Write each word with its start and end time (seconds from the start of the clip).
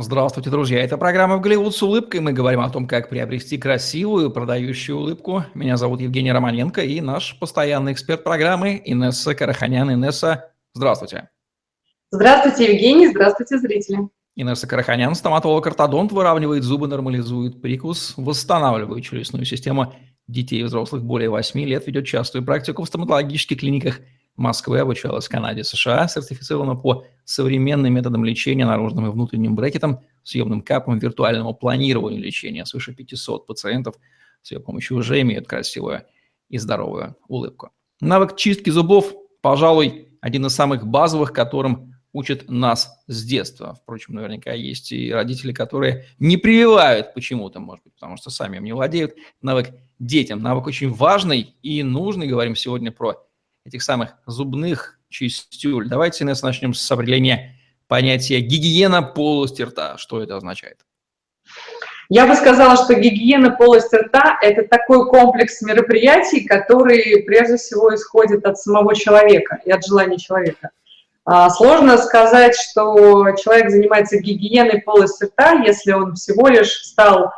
Здравствуйте, 0.00 0.48
друзья. 0.50 0.78
Это 0.80 0.96
программа 0.96 1.38
«В 1.38 1.40
Голливуд 1.40 1.74
с 1.74 1.82
улыбкой». 1.82 2.20
Мы 2.20 2.32
говорим 2.32 2.60
о 2.60 2.70
том, 2.70 2.86
как 2.86 3.08
приобрести 3.08 3.58
красивую, 3.58 4.30
продающую 4.30 4.96
улыбку. 4.96 5.44
Меня 5.54 5.76
зовут 5.76 6.00
Евгений 6.00 6.30
Романенко 6.30 6.82
и 6.82 7.00
наш 7.00 7.36
постоянный 7.40 7.94
эксперт 7.94 8.22
программы 8.22 8.80
Инесса 8.84 9.34
Караханян. 9.34 9.92
Инесса, 9.92 10.52
здравствуйте. 10.72 11.30
Здравствуйте, 12.12 12.72
Евгений. 12.74 13.08
Здравствуйте, 13.08 13.58
зрители. 13.58 13.98
Инесса 14.36 14.68
Караханян, 14.68 15.16
стоматолог-ортодонт, 15.16 16.12
выравнивает 16.12 16.62
зубы, 16.62 16.86
нормализует 16.86 17.60
прикус, 17.60 18.14
восстанавливает 18.16 19.02
челюстную 19.02 19.46
систему 19.46 19.94
детей 20.28 20.60
и 20.60 20.62
взрослых 20.62 21.02
более 21.02 21.28
8 21.28 21.58
лет, 21.64 21.88
ведет 21.88 22.06
частую 22.06 22.44
практику 22.44 22.84
в 22.84 22.86
стоматологических 22.86 23.58
клиниках 23.58 23.98
Москвы, 24.38 24.78
обучалась 24.78 25.26
в 25.26 25.30
Канаде, 25.30 25.64
США, 25.64 26.06
сертифицирована 26.06 26.76
по 26.76 27.04
современным 27.24 27.92
методам 27.92 28.24
лечения 28.24 28.64
наружным 28.64 29.06
и 29.06 29.10
внутренним 29.10 29.56
брекетом, 29.56 30.00
съемным 30.22 30.62
капом, 30.62 30.98
виртуальному 30.98 31.54
планированию 31.54 32.22
лечения. 32.22 32.64
Свыше 32.64 32.94
500 32.94 33.46
пациентов 33.46 33.96
с 34.42 34.52
ее 34.52 34.60
помощью 34.60 34.96
уже 34.96 35.20
имеют 35.20 35.48
красивую 35.48 36.02
и 36.48 36.58
здоровую 36.58 37.16
улыбку. 37.26 37.70
Навык 38.00 38.36
чистки 38.36 38.70
зубов, 38.70 39.12
пожалуй, 39.42 40.08
один 40.20 40.46
из 40.46 40.54
самых 40.54 40.86
базовых, 40.86 41.32
которым 41.32 41.96
учат 42.12 42.48
нас 42.48 42.90
с 43.06 43.24
детства. 43.24 43.74
Впрочем, 43.82 44.14
наверняка 44.14 44.52
есть 44.52 44.92
и 44.92 45.12
родители, 45.12 45.52
которые 45.52 46.06
не 46.18 46.36
прививают 46.36 47.12
почему-то, 47.12 47.60
может 47.60 47.84
быть, 47.84 47.94
потому 47.94 48.16
что 48.16 48.30
сами 48.30 48.56
им 48.56 48.64
не 48.64 48.72
владеют. 48.72 49.14
Навык 49.42 49.70
детям. 49.98 50.40
Навык 50.40 50.66
очень 50.66 50.92
важный 50.92 51.56
и 51.62 51.82
нужный. 51.82 52.28
Говорим 52.28 52.56
сегодня 52.56 52.92
про 52.92 53.27
этих 53.68 53.82
самых 53.82 54.14
зубных 54.26 54.98
чистюль. 55.08 55.88
Давайте, 55.88 56.24
Инесса, 56.24 56.44
начнем 56.44 56.74
с 56.74 56.90
определения 56.90 57.56
понятия 57.86 58.40
гигиена 58.40 59.02
полости 59.02 59.62
рта. 59.62 59.96
Что 59.98 60.22
это 60.22 60.36
означает? 60.36 60.78
Я 62.10 62.26
бы 62.26 62.34
сказала, 62.34 62.76
что 62.76 62.94
гигиена 62.94 63.50
полости 63.50 63.94
рта– 63.96 64.38
это 64.42 64.66
такой 64.66 65.08
комплекс 65.10 65.60
мероприятий, 65.60 66.46
который 66.46 67.22
прежде 67.26 67.58
всего 67.58 67.94
исходит 67.94 68.46
от 68.46 68.58
самого 68.58 68.94
человека 68.94 69.60
и 69.64 69.70
от 69.70 69.84
желания 69.86 70.16
человека. 70.16 70.70
А, 71.26 71.50
сложно 71.50 71.98
сказать, 71.98 72.56
что 72.56 73.34
человек 73.36 73.70
занимается 73.70 74.18
гигиеной 74.18 74.80
полости 74.80 75.24
рта, 75.24 75.62
если 75.64 75.92
он 75.92 76.14
всего 76.14 76.48
лишь 76.48 76.72
стал 76.82 77.32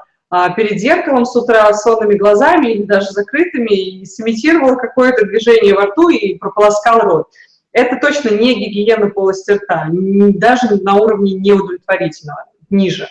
перед 0.56 0.78
зеркалом 0.78 1.24
с 1.24 1.34
утра 1.34 1.72
с 1.72 1.82
сонными 1.82 2.14
глазами 2.14 2.68
или 2.68 2.82
даже 2.84 3.10
закрытыми 3.10 3.74
и 3.74 4.04
сымитировал 4.06 4.76
какое-то 4.76 5.26
движение 5.26 5.74
во 5.74 5.86
рту 5.86 6.08
и 6.08 6.38
прополоскал 6.38 7.00
рот. 7.00 7.26
Это 7.72 7.98
точно 8.00 8.30
не 8.30 8.54
гигиена 8.54 9.10
полости 9.10 9.52
рта, 9.52 9.88
даже 9.90 10.82
на 10.82 10.96
уровне 10.96 11.34
неудовлетворительного, 11.34 12.46
ниже. 12.68 13.08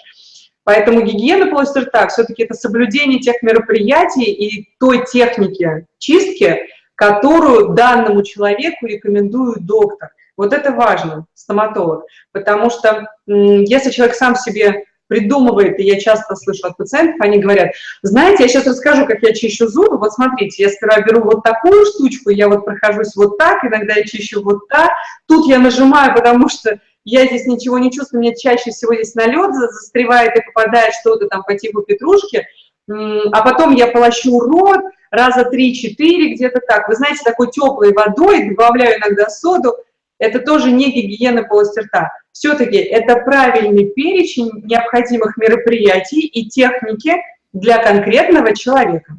Поэтому 0.64 1.02
гигиена 1.02 1.48
полости 1.48 1.80
рта 1.80 2.08
все-таки 2.08 2.44
это 2.44 2.54
соблюдение 2.54 3.20
тех 3.20 3.42
мероприятий 3.42 4.32
и 4.32 4.70
той 4.80 5.06
техники 5.06 5.88
чистки, 5.98 6.60
которую 6.96 7.70
данному 7.70 8.24
человеку 8.24 8.86
рекомендует 8.86 9.66
доктор. 9.66 10.10
Вот 10.38 10.54
это 10.54 10.72
важно, 10.72 11.26
стоматолог, 11.34 12.06
потому 12.32 12.70
что 12.70 13.08
если 13.26 13.90
человек 13.92 14.16
сам 14.16 14.36
себе 14.36 14.86
придумывает, 15.10 15.78
и 15.80 15.84
я 15.84 16.00
часто 16.00 16.36
слышу 16.36 16.68
от 16.68 16.78
пациентов, 16.78 17.20
они 17.20 17.40
говорят, 17.40 17.72
знаете, 18.04 18.44
я 18.44 18.50
сейчас 18.50 18.68
расскажу, 18.68 19.06
как 19.06 19.22
я 19.22 19.34
чищу 19.34 19.68
зубы, 19.68 19.98
вот 19.98 20.14
смотрите, 20.14 20.64
я 20.64 20.70
сперва 20.70 21.02
беру 21.02 21.24
вот 21.24 21.44
такую 21.44 21.86
штучку, 21.86 22.30
я 22.30 22.48
вот 22.48 22.64
прохожусь 22.64 23.16
вот 23.16 23.38
так, 23.38 23.66
иногда 23.66 23.96
я 23.96 24.04
чищу 24.04 24.42
вот 24.42 24.68
так, 24.70 24.92
тут 25.28 25.50
я 25.50 25.60
нажимаю, 25.60 26.16
потому 26.16 26.48
что 26.48 26.80
я 27.04 27.26
здесь 27.26 27.48
ничего 27.48 27.80
не 27.80 27.92
чувствую, 27.92 28.22
мне 28.22 28.36
чаще 28.36 28.72
всего 28.72 28.94
здесь 28.94 29.16
налет 29.16 29.54
застревает 29.54 30.36
и 30.38 30.42
попадает 30.42 30.94
что-то 30.94 31.28
там 31.28 31.44
по 31.44 31.56
типу 31.56 31.82
петрушки, 31.82 32.46
а 32.88 33.42
потом 33.42 33.76
я 33.76 33.88
полощу 33.88 34.40
рот 34.40 34.82
раза 35.12 35.46
три-четыре, 35.46 36.34
где-то 36.36 36.60
так. 36.68 36.88
Вы 36.88 36.96
знаете, 36.96 37.22
такой 37.24 37.50
теплой 37.50 37.94
водой, 37.94 38.50
добавляю 38.50 39.00
иногда 39.00 39.28
соду, 39.30 39.76
это 40.20 40.40
тоже 40.40 40.72
не 40.72 40.92
гигиена 40.92 41.44
полости 41.44 41.80
рта. 41.80 42.12
Все-таки 42.40 42.78
это 42.78 43.18
правильный 43.18 43.90
перечень 43.90 44.50
необходимых 44.64 45.36
мероприятий 45.36 46.22
и 46.22 46.48
техники 46.48 47.16
для 47.52 47.84
конкретного 47.84 48.56
человека. 48.56 49.18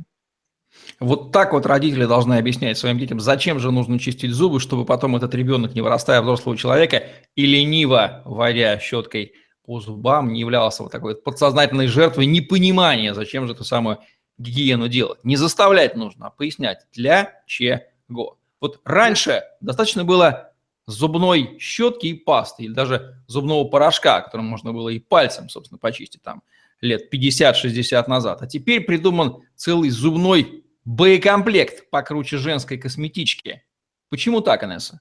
Вот 1.00 1.30
так 1.30 1.52
вот 1.52 1.66
родители 1.66 2.06
должны 2.06 2.38
объяснять 2.38 2.78
своим 2.78 2.98
детям, 2.98 3.20
зачем 3.20 3.60
же 3.60 3.72
нужно 3.72 3.98
чистить 3.98 4.30
зубы, 4.30 4.58
чтобы 4.58 4.86
потом 4.86 5.16
этот 5.16 5.34
ребенок, 5.34 5.74
не 5.74 5.82
вырастая 5.82 6.22
взрослого 6.22 6.56
человека 6.56 7.02
и 7.34 7.44
лениво, 7.44 8.22
водя 8.24 8.78
щеткой 8.78 9.34
по 9.66 9.80
зубам, 9.80 10.32
не 10.32 10.40
являлся 10.40 10.82
вот 10.82 10.90
такой 10.90 11.14
подсознательной 11.14 11.88
жертвой 11.88 12.24
непонимания, 12.24 13.12
зачем 13.12 13.46
же 13.46 13.52
эту 13.52 13.64
самую 13.64 13.98
гигиену 14.38 14.88
делать. 14.88 15.22
Не 15.24 15.36
заставлять 15.36 15.94
нужно, 15.94 16.28
а 16.28 16.30
пояснять, 16.30 16.86
для 16.94 17.42
чего. 17.46 18.38
Вот 18.62 18.80
раньше 18.86 19.42
достаточно 19.60 20.04
было 20.04 20.49
зубной 20.90 21.58
щетки 21.58 22.06
и 22.06 22.14
пасты, 22.14 22.64
или 22.64 22.72
даже 22.72 23.22
зубного 23.26 23.64
порошка, 23.68 24.20
которым 24.20 24.46
можно 24.46 24.72
было 24.72 24.88
и 24.88 24.98
пальцем, 24.98 25.48
собственно, 25.48 25.78
почистить 25.78 26.22
там 26.22 26.42
лет 26.80 27.12
50-60 27.12 28.04
назад. 28.08 28.42
А 28.42 28.46
теперь 28.46 28.82
придуман 28.82 29.42
целый 29.54 29.90
зубной 29.90 30.64
боекомплект 30.84 31.90
покруче 31.90 32.38
женской 32.38 32.78
косметички. 32.78 33.62
Почему 34.08 34.40
так, 34.40 34.62
Анесса? 34.62 35.00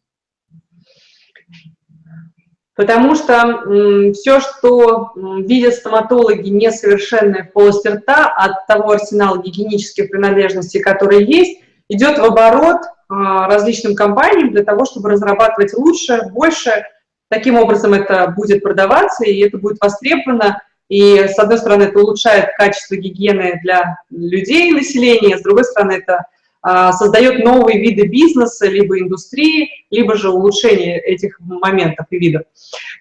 Потому 2.75 3.15
что 3.15 4.13
все, 4.13 4.39
что 4.39 5.11
видят 5.15 5.73
стоматологи 5.73 6.47
несовершенное 6.47 7.43
в 7.43 7.51
полости 7.51 7.89
рта 7.89 8.27
от 8.27 8.67
того 8.67 8.91
арсенала 8.91 9.41
гигиенических 9.41 10.09
принадлежностей, 10.09 10.79
которые 10.79 11.25
есть, 11.25 11.61
идет 11.89 12.19
в 12.19 12.23
оборот 12.23 12.77
различным 13.09 13.95
компаниям 13.95 14.51
для 14.51 14.63
того, 14.63 14.85
чтобы 14.85 15.09
разрабатывать 15.09 15.73
лучше, 15.73 16.21
больше. 16.31 16.85
Таким 17.29 17.55
образом 17.55 17.93
это 17.93 18.27
будет 18.35 18.63
продаваться, 18.63 19.23
и 19.23 19.39
это 19.39 19.57
будет 19.57 19.77
востребовано. 19.81 20.61
И, 20.89 21.27
с 21.27 21.37
одной 21.37 21.57
стороны, 21.57 21.83
это 21.83 21.99
улучшает 21.99 22.49
качество 22.57 22.95
гигиены 22.95 23.59
для 23.63 23.97
людей, 24.09 24.71
населения, 24.71 25.37
с 25.37 25.43
другой 25.43 25.63
стороны, 25.63 25.93
это 25.93 26.25
а, 26.61 26.91
создает 26.91 27.45
новые 27.45 27.79
виды 27.79 28.07
бизнеса, 28.07 28.67
либо 28.67 28.99
индустрии, 28.99 29.69
либо 29.91 30.15
же 30.15 30.29
улучшение 30.29 30.99
этих 30.99 31.39
моментов 31.39 32.07
и 32.09 32.17
видов. 32.17 32.43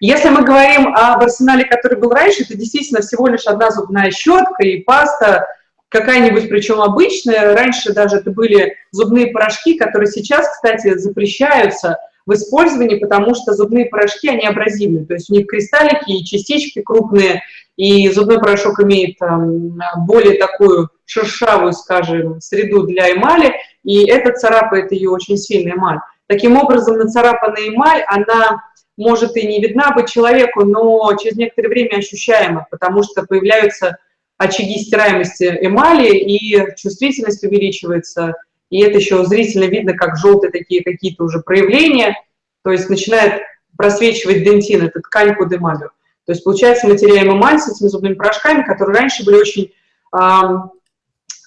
Если 0.00 0.28
мы 0.28 0.44
говорим 0.44 0.94
об 0.94 1.22
арсенале, 1.22 1.64
который 1.64 1.98
был 1.98 2.10
раньше, 2.10 2.44
это 2.44 2.56
действительно 2.56 3.00
всего 3.00 3.26
лишь 3.26 3.46
одна 3.46 3.70
зубная 3.70 4.10
щетка 4.12 4.62
и 4.62 4.82
паста, 4.82 5.46
какая-нибудь, 5.88 6.48
причем 6.48 6.80
обычная. 6.80 7.54
Раньше 7.54 7.92
даже 7.92 8.16
это 8.16 8.30
были 8.30 8.74
зубные 8.90 9.28
порошки, 9.28 9.76
которые 9.76 10.10
сейчас, 10.10 10.48
кстати, 10.50 10.96
запрещаются 10.98 11.98
в 12.26 12.34
использовании, 12.34 12.98
потому 12.98 13.34
что 13.34 13.54
зубные 13.54 13.86
порошки, 13.86 14.28
они 14.28 14.46
абразивны, 14.46 15.06
то 15.06 15.14
есть 15.14 15.30
у 15.30 15.34
них 15.34 15.46
кристаллики 15.46 16.10
и 16.10 16.24
частички 16.24 16.82
крупные, 16.82 17.42
и 17.76 18.10
зубной 18.10 18.38
порошок 18.38 18.80
имеет 18.80 19.16
там, 19.18 19.78
более 20.06 20.38
такую 20.38 20.90
шершавую, 21.06 21.72
скажем, 21.72 22.38
среду 22.42 22.82
для 22.82 23.12
эмали, 23.12 23.54
и 23.82 24.06
это 24.06 24.32
царапает 24.32 24.92
ее 24.92 25.08
очень 25.08 25.38
сильно 25.38 25.72
эмаль. 25.72 26.00
Таким 26.26 26.58
образом, 26.58 26.98
нацарапанная 26.98 27.68
эмаль, 27.68 28.04
она 28.06 28.62
может 28.98 29.34
и 29.36 29.46
не 29.46 29.62
видна 29.62 29.92
быть 29.92 30.10
человеку, 30.10 30.64
но 30.64 31.10
через 31.16 31.36
некоторое 31.38 31.68
время 31.68 31.96
ощущаема, 31.96 32.66
потому 32.70 33.04
что 33.04 33.24
появляются 33.24 33.96
очаги 34.38 34.78
стираемости 34.78 35.58
эмали, 35.60 36.16
и 36.16 36.74
чувствительность 36.76 37.44
увеличивается, 37.44 38.34
и 38.70 38.80
это 38.80 38.98
еще 38.98 39.24
зрительно 39.24 39.64
видно, 39.64 39.94
как 39.94 40.16
желтые 40.16 40.50
такие 40.50 40.82
какие-то 40.82 41.24
уже 41.24 41.40
проявления, 41.40 42.14
то 42.62 42.70
есть 42.70 42.88
начинает 42.88 43.42
просвечивать 43.76 44.44
дентин, 44.44 44.82
это 44.82 45.00
ткань 45.00 45.36
под 45.36 45.52
эмалью. 45.52 45.90
То 46.24 46.32
есть 46.32 46.44
получается 46.44 46.86
мы 46.86 46.96
теряем 46.96 47.32
эмаль 47.32 47.58
с 47.58 47.68
этими 47.68 47.88
зубными 47.88 48.14
порошками, 48.14 48.62
которые 48.62 48.98
раньше 48.98 49.24
были 49.24 49.36
очень, 49.36 49.72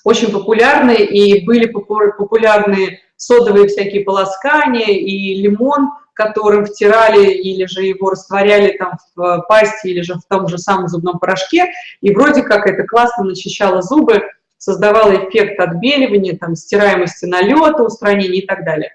очень 0.04 0.32
популярны, 0.32 0.96
и 0.96 1.46
были 1.46 1.68
популярны 1.68 3.00
содовые 3.16 3.68
всякие 3.68 4.04
полоскания, 4.04 4.88
и 4.88 5.36
лимон– 5.42 5.92
которым 6.14 6.66
втирали 6.66 7.32
или 7.32 7.66
же 7.66 7.84
его 7.84 8.12
растворяли 8.12 8.78
там 8.78 8.98
в 9.16 9.46
пасте 9.48 9.90
или 9.90 10.02
же 10.02 10.16
в 10.16 10.26
том 10.30 10.48
же 10.48 10.58
самом 10.58 10.88
зубном 10.88 11.20
порошке, 11.20 11.72
и 12.02 12.14
вроде 12.14 12.44
как 12.44 12.68
это 12.68 12.84
классно 12.84 13.24
начищало 13.24 13.82
зубы, 13.82 14.22
создавало 14.58 15.14
эффект 15.14 15.60
отбеливания, 15.60 16.38
там, 16.38 16.56
стираемости 16.56 17.26
налета, 17.26 17.84
устранения 17.84 18.40
и 18.40 18.46
так 18.46 18.64
далее. 18.64 18.92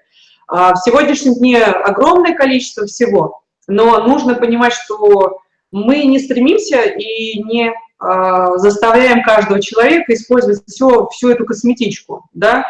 А 0.47 0.73
в 0.73 0.77
сегодняшнем 0.77 1.33
дне 1.35 1.61
огромное 1.63 2.33
количество 2.33 2.85
всего, 2.85 3.41
но 3.67 4.05
нужно 4.07 4.35
понимать, 4.35 4.73
что 4.73 5.39
мы 5.71 6.05
не 6.05 6.19
стремимся 6.19 6.81
и 6.83 7.43
не 7.43 7.73
заставляем 7.99 9.23
каждого 9.23 9.61
человека 9.61 10.13
использовать 10.13 10.61
все, 10.67 11.07
всю 11.07 11.29
эту 11.29 11.45
косметичку, 11.45 12.27
да, 12.33 12.65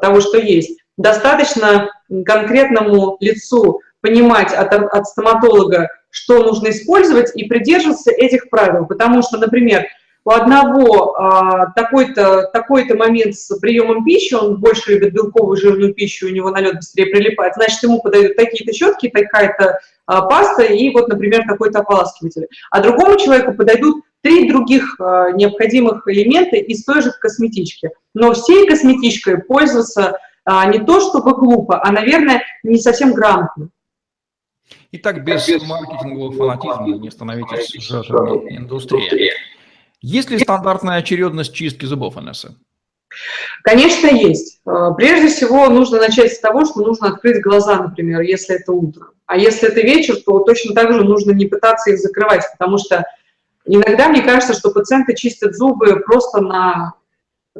того, 0.00 0.20
что 0.20 0.38
есть. 0.38 0.78
Достаточно 0.96 1.90
конкретному 2.24 3.16
лицу 3.20 3.80
понимать 4.00 4.52
от, 4.52 4.72
от 4.72 5.06
стоматолога, 5.06 5.88
что 6.10 6.42
нужно 6.42 6.68
использовать, 6.68 7.36
и 7.36 7.44
придерживаться 7.48 8.10
этих 8.10 8.50
правил. 8.50 8.86
Потому 8.86 9.22
что, 9.22 9.38
например, 9.38 9.86
у 10.24 10.30
одного 10.30 11.14
а, 11.16 11.72
такой-то 11.72 12.50
такой 12.52 12.84
момент 12.94 13.34
с 13.34 13.56
приемом 13.58 14.04
пищи, 14.04 14.34
он 14.34 14.56
больше 14.56 14.92
любит 14.92 15.14
белковую 15.14 15.56
жирную 15.56 15.94
пищу, 15.94 16.26
у 16.26 16.30
него 16.30 16.50
налет 16.50 16.76
быстрее 16.76 17.06
прилипает, 17.06 17.54
значит, 17.54 17.82
ему 17.82 18.00
подают 18.00 18.36
такие-то 18.36 18.72
щетки, 18.72 19.08
такая-то 19.08 19.78
а, 20.06 20.22
паста 20.22 20.62
и 20.62 20.90
вот, 20.90 21.08
например, 21.08 21.44
такой-то 21.46 21.80
ополаскиватель. 21.80 22.46
А 22.70 22.80
другому 22.80 23.18
человеку 23.18 23.54
подойдут 23.54 24.04
три 24.22 24.48
других 24.48 25.00
а, 25.00 25.32
необходимых 25.32 26.06
элемента 26.06 26.56
из 26.56 26.84
той 26.84 27.02
же 27.02 27.12
косметички. 27.12 27.90
Но 28.14 28.32
всей 28.32 28.66
косметичкой 28.66 29.38
пользоваться 29.38 30.18
а, 30.44 30.66
не 30.66 30.78
то 30.78 31.00
чтобы 31.00 31.34
глупо, 31.34 31.80
а, 31.82 31.92
наверное, 31.92 32.42
не 32.62 32.78
совсем 32.78 33.12
грамотно. 33.12 33.70
Итак, 34.92 35.24
без 35.24 35.46
маркетингового 35.62 36.32
фанатизма 36.32 36.98
не 36.98 37.10
становитесь 37.10 37.72
жертвами 37.82 38.56
индустрии. 38.56 39.32
Есть 40.00 40.30
ли 40.30 40.38
стандартная 40.38 40.96
очередность 40.96 41.52
чистки 41.54 41.84
зубов, 41.84 42.16
Анесса? 42.16 42.54
Конечно, 43.64 44.06
есть. 44.06 44.60
А, 44.64 44.92
прежде 44.92 45.28
всего, 45.28 45.68
нужно 45.68 45.98
начать 45.98 46.32
с 46.32 46.40
того, 46.40 46.64
что 46.64 46.80
нужно 46.80 47.08
открыть 47.08 47.42
глаза, 47.42 47.82
например, 47.82 48.20
если 48.20 48.56
это 48.56 48.72
утро. 48.72 49.08
А 49.26 49.36
если 49.36 49.68
это 49.68 49.80
вечер, 49.80 50.16
то 50.24 50.38
точно 50.40 50.74
так 50.74 50.92
же 50.92 51.02
нужно 51.02 51.32
не 51.32 51.46
пытаться 51.46 51.90
их 51.90 51.98
закрывать, 51.98 52.44
потому 52.52 52.78
что 52.78 53.04
иногда 53.66 54.08
мне 54.08 54.22
кажется, 54.22 54.54
что 54.54 54.70
пациенты 54.70 55.14
чистят 55.14 55.54
зубы 55.54 56.00
просто 56.00 56.40
на 56.40 56.94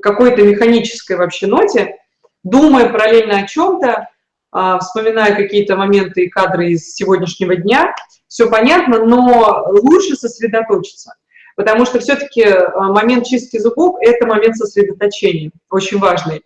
какой-то 0.01 0.43
механической 0.43 1.17
вообще 1.17 1.47
ноте, 1.47 1.97
думая 2.45 2.89
параллельно 2.89 3.41
о 3.41 3.47
чем-то, 3.47 4.09
а, 4.53 4.79
вспоминая 4.79 5.35
какие-то 5.35 5.77
моменты 5.77 6.25
и 6.25 6.29
кадры 6.29 6.71
из 6.71 6.95
сегодняшнего 6.95 7.57
дня. 7.57 7.95
Все 8.29 8.49
понятно, 8.49 9.05
но 9.05 9.67
лучше 9.83 10.15
сосредоточиться– 10.15 11.15
потому 11.59 11.85
что 11.85 11.99
все-таки 11.99 12.43
э, 12.43 12.71
момент 12.77 13.27
чистки 13.27 13.59
зубов– 13.59 13.97
это 14.01 14.29
момент 14.29 14.57
сосредоточения, 14.57 15.51
очень 15.69 15.99
важный. 15.99 16.43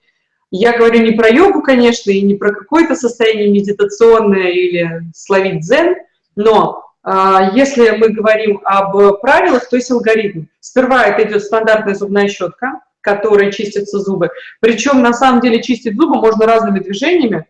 Я 0.50 0.76
говорю 0.76 1.00
не 1.00 1.12
про 1.12 1.28
йогу, 1.28 1.60
конечно, 1.60 2.10
и 2.10 2.22
не 2.22 2.34
про 2.34 2.50
какое-то 2.50 2.96
состояние 2.96 3.50
медитационное 3.50 4.48
или 4.48 5.02
словить 5.14 5.60
дзен, 5.60 5.96
но 6.34 6.86
а, 7.02 7.50
если 7.52 7.90
мы 7.90 8.08
говорим 8.08 8.62
об 8.64 9.20
правилах, 9.20 9.68
то 9.68 9.76
есть 9.76 9.90
алгоритм. 9.90 10.44
Сперва 10.60 11.04
это 11.04 11.28
идет 11.28 11.42
стандартная 11.42 11.94
зубная 11.94 12.28
щетка, 12.28 12.80
которая 13.02 13.52
чистятся 13.52 13.98
зубы. 13.98 14.30
Причем 14.60 15.02
на 15.02 15.12
самом 15.12 15.40
деле 15.40 15.62
чистить 15.62 15.96
зубы 15.96 16.16
можно 16.16 16.46
разными 16.46 16.80
движениями, 16.80 17.46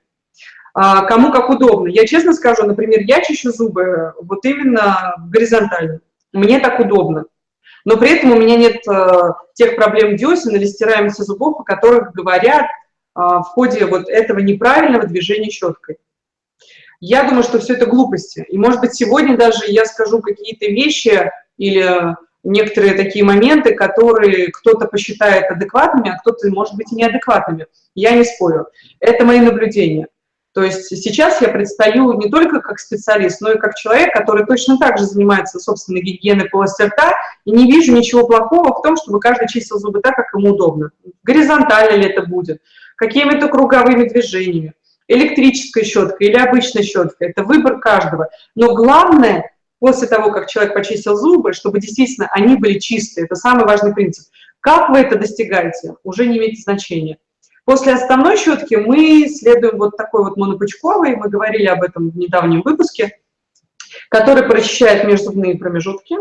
а, 0.75 1.05
кому 1.05 1.31
как 1.31 1.49
удобно. 1.49 1.89
Я 1.89 2.07
честно 2.07 2.33
скажу, 2.33 2.67
например, 2.67 3.03
я 3.03 3.21
чищу 3.21 3.53
зубы 3.53 4.15
вот 4.21 4.45
именно 4.45 5.15
горизонтально. 5.29 6.01
Мне 6.33 6.59
так 6.61 6.81
удобно. 6.81 7.27
Но 7.85 7.97
при 7.97 8.11
этом 8.11 8.33
у 8.33 8.37
меня 8.37 8.57
нет 8.57 8.87
э, 8.89 9.33
тех 9.55 9.77
проблем 9.77 10.17
десен 10.17 10.55
или 10.55 10.67
стираемости 10.67 11.23
зубов, 11.23 11.61
о 11.61 11.65
которых 11.65 12.13
говорят 12.13 12.65
э, 12.65 12.69
в 13.15 13.45
ходе 13.45 13.87
вот 13.87 14.09
этого 14.09 14.39
неправильного 14.39 15.07
движения 15.07 15.51
щеткой. 15.51 15.99
Я 17.01 17.25
думаю, 17.25 17.43
что 17.43 17.59
все 17.59 17.75
это 17.75 17.87
глупости. 17.87 18.45
И, 18.49 18.57
может 18.57 18.81
быть, 18.81 18.95
сегодня 18.95 19.37
даже 19.37 19.65
я 19.67 19.85
скажу 19.85 20.21
какие-то 20.21 20.67
вещи 20.67 21.31
или 21.59 22.17
некоторые 22.45 22.95
такие 22.95 23.25
моменты, 23.25 23.75
которые 23.75 24.53
кто-то 24.53 24.87
посчитает 24.87 25.51
адекватными, 25.51 26.11
а 26.11 26.19
кто-то, 26.19 26.49
может 26.51 26.75
быть, 26.77 26.93
и 26.93 26.97
неадекватными. 26.97 27.67
Я 27.95 28.13
не 28.13 28.25
спорю. 28.25 28.69
Это 29.01 29.25
мои 29.25 29.41
наблюдения. 29.41 30.09
То 30.55 30.63
есть 30.63 30.87
сейчас 30.89 31.41
я 31.41 31.49
предстаю 31.49 32.13
не 32.13 32.29
только 32.29 32.61
как 32.61 32.79
специалист, 32.79 33.41
но 33.41 33.53
и 33.53 33.59
как 33.59 33.75
человек, 33.75 34.13
который 34.13 34.45
точно 34.45 34.79
так 34.79 34.99
же 34.99 35.05
занимается 35.05 35.59
собственной 35.59 36.03
гигиеной 36.03 36.51
полости 36.51 36.83
рта, 36.83 37.15
и 37.47 37.53
не 37.53 37.71
вижу 37.71 37.93
ничего 37.95 38.27
плохого 38.27 38.75
в 38.75 38.83
том, 38.83 38.97
чтобы 38.97 39.19
каждый 39.19 39.49
чистил 39.49 39.79
зубы 39.79 40.01
так, 40.01 40.15
как 40.15 40.27
ему 40.35 40.51
удобно. 40.51 40.91
Горизонтально 41.23 41.97
ли 41.97 42.11
это 42.11 42.23
будет, 42.23 42.61
какими-то 42.97 43.49
круговыми 43.49 44.07
движениями, 44.07 44.75
электрической 45.09 45.85
щеткой 45.85 46.29
или 46.29 46.37
обычной 46.37 46.83
щеткой. 46.83 47.31
Это 47.31 47.45
выбор 47.45 47.81
каждого. 47.81 48.29
Но 48.55 48.75
главное, 48.75 49.53
после 49.79 50.07
того, 50.07 50.31
как 50.33 50.49
человек 50.49 50.75
почистил 50.75 51.17
зубы, 51.17 51.55
чтобы 51.55 51.81
действительно 51.81 52.29
они 52.31 52.57
были 52.57 52.79
чистые. 52.79 53.25
Это 53.25 53.37
самый 53.37 53.65
важный 53.65 53.95
принцип. 53.95 54.27
Как 54.61 54.91
вы 54.91 54.99
это 54.99 55.19
достигаете, 55.19 55.95
уже 56.05 56.27
не 56.27 56.39
имеет 56.39 56.59
значения. 56.61 57.19
После 57.65 57.93
основной 57.93 58.37
щетки 58.37 58.75
мы 58.75 59.29
следуем 59.29 59.79
вот 59.79 59.97
такой 59.97 60.25
вот 60.25 60.37
монопучковой, 60.37 61.17
мы 61.17 61.29
говорили 61.29 61.67
об 61.67 61.83
этом 61.83 62.11
в 62.11 62.17
недавнем 62.17 62.63
выпуске, 62.63 63.19
который 64.09 64.43
прочищает 64.49 65.05
межзубные 65.05 65.57
промежутки, 65.57 66.17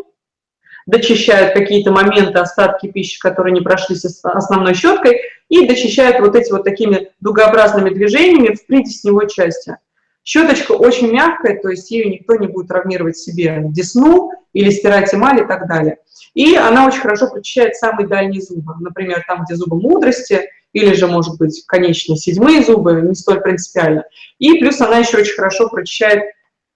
дочищает 0.85 1.53
какие-то 1.53 1.91
моменты, 1.91 2.37
остатки 2.39 2.91
пищи, 2.91 3.19
которые 3.19 3.53
не 3.53 3.61
прошли 3.61 3.95
с 3.95 4.05
основной 4.23 4.75
щеткой, 4.75 5.21
и 5.49 5.67
дочищает 5.67 6.19
вот 6.19 6.35
эти 6.35 6.51
вот 6.51 6.63
такими 6.63 7.11
дугообразными 7.19 7.89
движениями 7.89 8.55
в 8.55 8.65
придесневой 8.67 9.27
части. 9.29 9.77
Щеточка 10.23 10.73
очень 10.73 11.11
мягкая, 11.11 11.59
то 11.59 11.69
есть 11.69 11.89
ее 11.89 12.05
никто 12.05 12.35
не 12.35 12.47
будет 12.47 12.67
травмировать 12.67 13.17
себе 13.17 13.63
десну 13.65 14.31
или 14.53 14.69
стирать 14.69 15.13
эмаль 15.13 15.41
и 15.41 15.47
так 15.47 15.67
далее. 15.67 15.97
И 16.33 16.55
она 16.55 16.87
очень 16.87 17.01
хорошо 17.01 17.29
прочищает 17.29 17.75
самые 17.75 18.07
дальние 18.07 18.41
зубы, 18.41 18.73
например, 18.79 19.23
там, 19.27 19.43
где 19.43 19.55
зубы 19.55 19.79
мудрости– 19.79 20.49
или 20.73 20.93
же, 20.93 21.07
может 21.07 21.37
быть, 21.37 21.63
конечные 21.67 22.17
седьмые 22.17 22.63
зубы, 22.63 23.01
не 23.01 23.15
столь 23.15 23.41
принципиально. 23.41 24.05
И 24.39 24.59
плюс 24.59 24.79
она 24.81 24.99
еще 24.99 25.17
очень 25.17 25.35
хорошо 25.35 25.69
прочищает 25.69 26.23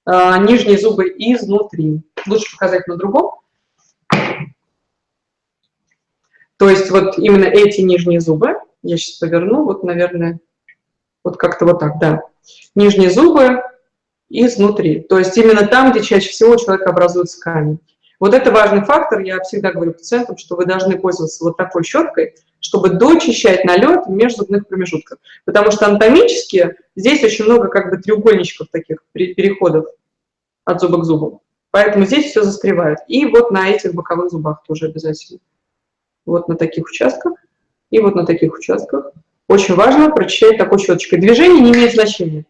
э, 0.05 0.37
нижние 0.41 0.77
зубы 0.77 1.07
изнутри. 1.17 2.01
Лучше 2.27 2.51
показать 2.51 2.87
на 2.87 2.97
другом. 2.97 3.39
То 6.57 6.69
есть 6.69 6.89
вот 6.89 7.17
именно 7.17 7.45
эти 7.45 7.81
нижние 7.81 8.21
зубы, 8.21 8.55
я 8.81 8.97
сейчас 8.97 9.17
поверну, 9.17 9.65
вот, 9.65 9.83
наверное, 9.83 10.39
вот 11.23 11.37
как-то 11.37 11.65
вот 11.65 11.79
так, 11.79 11.99
да. 11.99 12.21
Нижние 12.75 13.09
зубы 13.09 13.61
изнутри. 14.29 15.01
То 15.01 15.19
есть 15.19 15.37
именно 15.37 15.67
там, 15.67 15.91
где 15.91 16.01
чаще 16.01 16.29
всего 16.29 16.53
у 16.53 16.57
человека 16.57 16.89
образуется 16.89 17.39
камень. 17.39 17.79
Вот 18.19 18.33
это 18.33 18.51
важный 18.51 18.83
фактор. 18.83 19.19
Я 19.21 19.41
всегда 19.41 19.71
говорю 19.71 19.93
пациентам, 19.93 20.37
что 20.37 20.55
вы 20.55 20.65
должны 20.65 20.97
пользоваться 20.97 21.43
вот 21.43 21.57
такой 21.57 21.83
щеткой, 21.83 22.35
чтобы 22.59 22.89
дочищать 22.89 23.65
налет 23.65 24.05
в 24.07 24.09
межзубных 24.09 24.67
промежутках. 24.67 25.19
Потому 25.45 25.71
что 25.71 25.87
анатомически 25.87 26.75
здесь 26.95 27.23
очень 27.23 27.45
много 27.45 27.67
как 27.67 27.89
бы 27.89 27.97
треугольничков 27.97 28.69
таких 28.71 29.03
переходов 29.13 29.87
от 30.63 30.79
зуба 30.79 30.99
к 30.99 31.05
зубу. 31.05 31.41
Поэтому 31.71 32.05
здесь 32.05 32.27
все 32.27 32.43
застревает. 32.43 32.99
И 33.07 33.25
вот 33.25 33.51
на 33.51 33.69
этих 33.69 33.93
боковых 33.93 34.31
зубах 34.31 34.63
тоже 34.65 34.87
обязательно. 34.87 35.39
Вот 36.25 36.47
на 36.47 36.55
таких 36.55 36.85
участках 36.85 37.33
и 37.89 37.99
вот 37.99 38.15
на 38.15 38.25
таких 38.25 38.53
участках. 38.53 39.11
Очень 39.47 39.75
важно 39.75 40.09
прочищать 40.09 40.57
такой 40.57 40.79
щеточкой. 40.79 41.19
Движение 41.19 41.61
не 41.61 41.71
имеет 41.71 41.93
значения, 41.93 42.45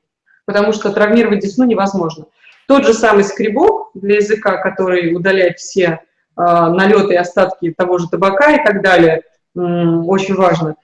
потому 0.46 0.72
что 0.72 0.94
травмировать 0.94 1.40
десну 1.40 1.66
невозможно. 1.66 2.28
Тот 2.68 2.86
же 2.86 2.94
самый 2.94 3.24
скребок 3.24 3.92
для 3.94 4.18
языка, 4.18 4.58
который 4.58 5.14
удаляет 5.16 5.60
все 5.60 5.84
э, 5.86 6.00
налеты 6.36 7.14
и 7.14 7.18
остатки 7.18 7.72
того 7.72 7.98
же 7.98 8.10
табака 8.10 8.52
и 8.52 8.64
так 8.64 8.82
далее, 8.82 9.24
очень 9.56 10.36
важно. 10.36 10.76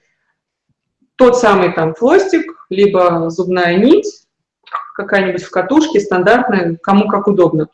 Тот 1.16 1.38
самый 1.38 1.74
там 1.74 1.94
флостик, 1.94 2.66
либо 2.70 3.30
зубная 3.30 3.76
нить, 3.78 4.26
какая-нибудь 4.96 5.44
в 5.44 5.52
катушке, 5.52 6.00
стандартная, 6.00 6.78
кому 6.82 7.08
как 7.08 7.28
удобно. 7.28 7.68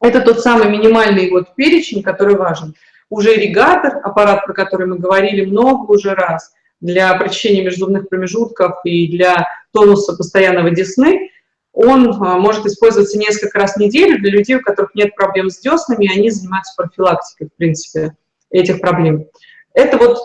Это 0.00 0.20
тот 0.20 0.40
самый 0.40 0.70
минимальный 0.70 1.30
вот 1.30 1.54
перечень, 1.54 2.02
который 2.02 2.36
важен. 2.36 2.74
Уже 3.08 3.34
ирригатор, 3.34 4.00
аппарат, 4.02 4.44
про 4.44 4.52
который 4.52 4.86
мы 4.86 4.98
говорили 4.98 5.44
много 5.44 5.90
уже 5.90 6.14
раз, 6.14 6.52
для 6.80 7.14
прочищения 7.14 7.64
межзубных 7.64 8.08
промежутков 8.08 8.80
и 8.84 9.08
для 9.08 9.46
тонуса 9.72 10.16
постоянного 10.16 10.70
десны, 10.70 11.30
он 11.76 12.10
а, 12.22 12.38
может 12.38 12.64
использоваться 12.64 13.18
несколько 13.18 13.58
раз 13.58 13.74
в 13.74 13.76
неделю 13.76 14.18
для 14.18 14.30
людей, 14.30 14.56
у 14.56 14.62
которых 14.62 14.94
нет 14.94 15.14
проблем 15.14 15.50
с 15.50 15.58
деснами, 15.58 16.06
и 16.06 16.18
они 16.18 16.30
занимаются 16.30 16.72
профилактикой, 16.74 17.48
в 17.48 17.56
принципе, 17.56 18.16
этих 18.48 18.80
проблем. 18.80 19.26
Это 19.74 19.98
вот 19.98 20.16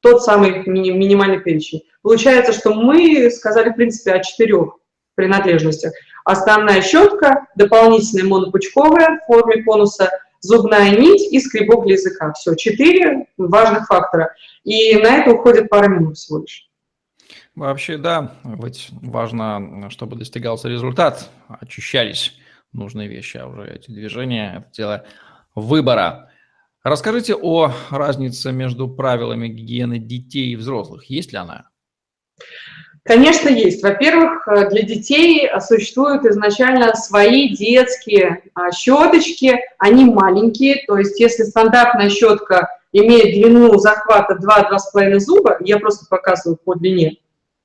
тот 0.00 0.24
самый 0.24 0.62
ми 0.66 0.90
минимальный 0.90 1.40
перечень. 1.40 1.82
Получается, 2.00 2.54
что 2.54 2.72
мы 2.72 3.30
сказали, 3.30 3.68
в 3.68 3.76
принципе, 3.76 4.12
о 4.12 4.22
четырех 4.22 4.78
принадлежностях. 5.14 5.92
Основная 6.24 6.80
щетка, 6.80 7.48
дополнительная 7.54 8.24
монопучковая 8.24 9.20
в 9.20 9.26
форме 9.26 9.62
конуса, 9.62 10.10
зубная 10.40 10.96
нить 10.96 11.30
и 11.30 11.38
скребок 11.38 11.84
для 11.84 11.96
языка. 11.96 12.32
Все, 12.32 12.54
четыре 12.54 13.26
важных 13.36 13.88
фактора. 13.88 14.34
И 14.62 14.96
на 14.96 15.18
это 15.18 15.32
уходит 15.32 15.68
пара 15.68 15.88
минут 15.88 16.16
всего 16.16 16.38
лишь. 16.38 16.70
Вообще, 17.56 17.98
да, 17.98 18.34
ведь 18.42 18.88
важно, 18.90 19.88
чтобы 19.90 20.16
достигался 20.16 20.68
результат, 20.68 21.30
очищались 21.48 22.36
нужные 22.72 23.08
вещи, 23.08 23.36
а 23.36 23.46
уже 23.46 23.66
эти 23.68 23.92
движения– 23.92 24.56
это 24.58 24.72
дело 24.72 25.04
выбора. 25.54 26.30
Расскажите 26.82 27.34
о 27.34 27.72
разнице 27.90 28.50
между 28.50 28.88
правилами 28.88 29.48
гигиены 29.48 29.98
детей 29.98 30.52
и 30.52 30.56
взрослых. 30.56 31.04
Есть 31.04 31.32
ли 31.32 31.38
она? 31.38 31.68
Конечно, 33.04 33.48
есть. 33.48 33.82
Во-первых, 33.82 34.48
для 34.70 34.82
детей 34.82 35.48
существуют 35.60 36.24
изначально 36.24 36.94
свои 36.94 37.54
детские 37.54 38.42
а, 38.54 38.72
щеточки. 38.72 39.60
Они 39.78 40.06
маленькие, 40.06 40.84
то 40.86 40.98
есть 40.98 41.20
если 41.20 41.44
стандартная 41.44 42.08
щетка 42.08 42.68
имеет 42.92 43.34
длину 43.34 43.78
захвата 43.78 44.38
2-2,5 44.42 45.18
зуба, 45.18 45.58
я 45.60 45.78
просто 45.78 46.06
показываю 46.08 46.56
по 46.56 46.74
длине, 46.74 47.18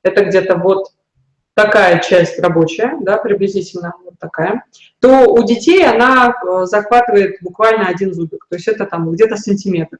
это 0.03 0.25
где-то 0.25 0.55
вот 0.55 0.87
такая 1.53 1.99
часть 1.99 2.39
рабочая, 2.39 2.97
да, 3.01 3.17
приблизительно 3.17 3.93
вот 4.03 4.13
такая, 4.19 4.63
то 4.99 5.25
у 5.25 5.43
детей 5.43 5.85
она 5.85 6.33
э, 6.33 6.65
захватывает 6.65 7.37
буквально 7.41 7.87
один 7.87 8.13
зубик, 8.13 8.45
то 8.49 8.55
есть 8.55 8.67
это 8.67 8.85
там 8.85 9.11
где-то 9.11 9.35
сантиметр. 9.35 9.97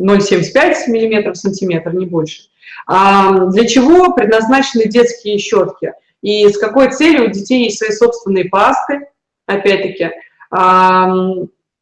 0,75 0.00 0.86
мм 0.88 1.32
в 1.32 1.36
сантиметр, 1.36 1.92
не 1.92 2.06
больше. 2.06 2.44
А 2.86 3.46
для 3.46 3.66
чего 3.66 4.14
предназначены 4.14 4.88
детские 4.88 5.38
щетки? 5.38 5.92
И 6.22 6.48
с 6.48 6.58
какой 6.58 6.90
целью 6.90 7.26
у 7.26 7.30
детей 7.30 7.64
есть 7.64 7.78
свои 7.78 7.90
собственные 7.90 8.46
пасты, 8.46 9.08
опять-таки. 9.46 10.10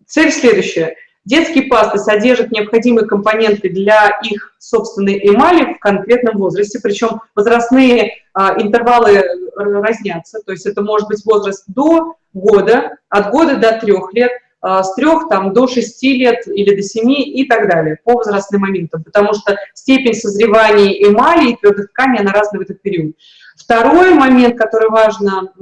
Цель 0.06 0.32
следующая. 0.32 0.96
Детские 1.28 1.64
пасты 1.64 1.98
содержат 1.98 2.50
необходимые 2.50 3.06
компоненты 3.06 3.68
для 3.68 4.18
их 4.22 4.54
собственной 4.58 5.20
эмали 5.28 5.74
в 5.74 5.78
конкретном 5.78 6.38
возрасте, 6.38 6.80
причем 6.82 7.20
возрастные 7.34 8.12
а, 8.32 8.54
интервалы 8.60 9.22
разнятся, 9.54 10.40
то 10.44 10.52
есть 10.52 10.64
это 10.64 10.80
может 10.82 11.08
быть 11.08 11.24
возраст 11.26 11.64
до 11.66 12.14
года, 12.32 12.96
от 13.10 13.30
года 13.30 13.56
до 13.56 13.72
трех 13.78 14.12
лет– 14.14 14.32
а, 14.60 14.82
с 14.82 14.94
трех 14.94 15.28
там, 15.28 15.52
до 15.52 15.68
шести 15.68 16.18
лет 16.18 16.46
или 16.48 16.74
до 16.74 16.82
семи 16.82 17.22
и 17.22 17.46
так 17.46 17.68
далее 17.68 17.98
по 18.02 18.14
возрастным 18.14 18.62
моментам, 18.62 19.04
потому 19.04 19.32
что 19.32 19.56
степень 19.72 20.14
созревания 20.14 21.08
эмали 21.08 21.52
и 21.52 21.56
твердых 21.56 21.90
тканей, 21.90 22.20
она 22.20 22.32
разная 22.32 22.60
в 22.60 22.62
этот 22.64 22.82
период. 22.82 23.14
Второй 23.56 24.14
момент, 24.14 24.58
который 24.58 24.88
важно 24.88 25.52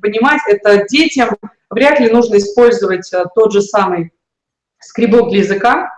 понимать, 0.00 0.40
это 0.48 0.86
детям 0.88 1.36
вряд 1.68 2.00
ли 2.00 2.08
нужно 2.08 2.36
использовать 2.36 3.12
а, 3.12 3.26
тот 3.34 3.52
же 3.52 3.60
самый 3.60 4.12
скребок 4.88 5.30
для 5.30 5.40
языка, 5.40 5.90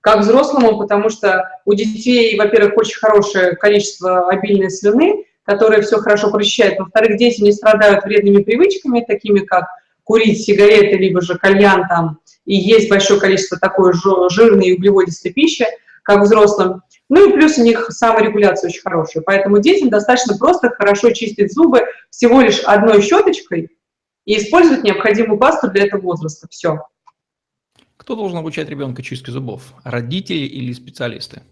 как 0.00 0.20
взрослому, 0.20 0.78
потому 0.78 1.10
что 1.10 1.48
у 1.64 1.74
детей, 1.74 2.36
во-первых, 2.38 2.76
очень 2.76 2.98
хорошее 2.98 3.56
количество 3.56 4.28
обильной 4.28 4.70
слюны, 4.70 5.26
которая 5.44 5.82
все 5.82 5.98
хорошо 5.98 6.30
прочищает. 6.30 6.78
Во-вторых, 6.78 7.18
дети 7.18 7.42
не 7.42 7.52
страдают 7.52 8.04
вредными 8.04 8.42
привычками, 8.42 9.04
такими 9.06 9.40
как 9.40 9.66
курить 10.04 10.42
сигареты, 10.42 10.96
либо 10.96 11.20
же 11.20 11.38
кальян 11.38 11.86
там, 11.88 12.18
и 12.44 12.54
есть 12.54 12.88
большое 12.88 13.20
количество 13.20 13.58
такой 13.58 13.92
жирной 14.30 14.68
и 14.68 14.74
углеводистой 14.74 15.32
пищи, 15.32 15.66
как 16.02 16.22
взрослым. 16.22 16.82
Ну 17.08 17.28
и 17.28 17.32
плюс 17.32 17.58
у 17.58 17.62
них 17.62 17.86
саморегуляция 17.90 18.68
очень 18.68 18.80
хорошая. 18.80 19.22
Поэтому 19.24 19.58
детям 19.58 19.90
достаточно 19.90 20.36
просто 20.36 20.70
хорошо 20.70 21.10
чистить 21.10 21.52
зубы 21.52 21.82
всего 22.08 22.40
лишь 22.40 22.60
одной 22.60 23.02
щеточкой 23.02 23.70
и 24.24 24.38
использовать 24.38 24.84
необходимую 24.84 25.38
пасту 25.38 25.68
для 25.70 25.84
этого 25.84 26.00
возраста. 26.00 26.46
Все. 26.50 26.80
Кто 28.10 28.16
должен 28.16 28.38
обучать 28.38 28.68
ребенка 28.68 29.04
чистке 29.04 29.30
зубов? 29.30 29.72
Родители 29.84 30.38
или 30.38 30.72
специалисты? 30.72 31.42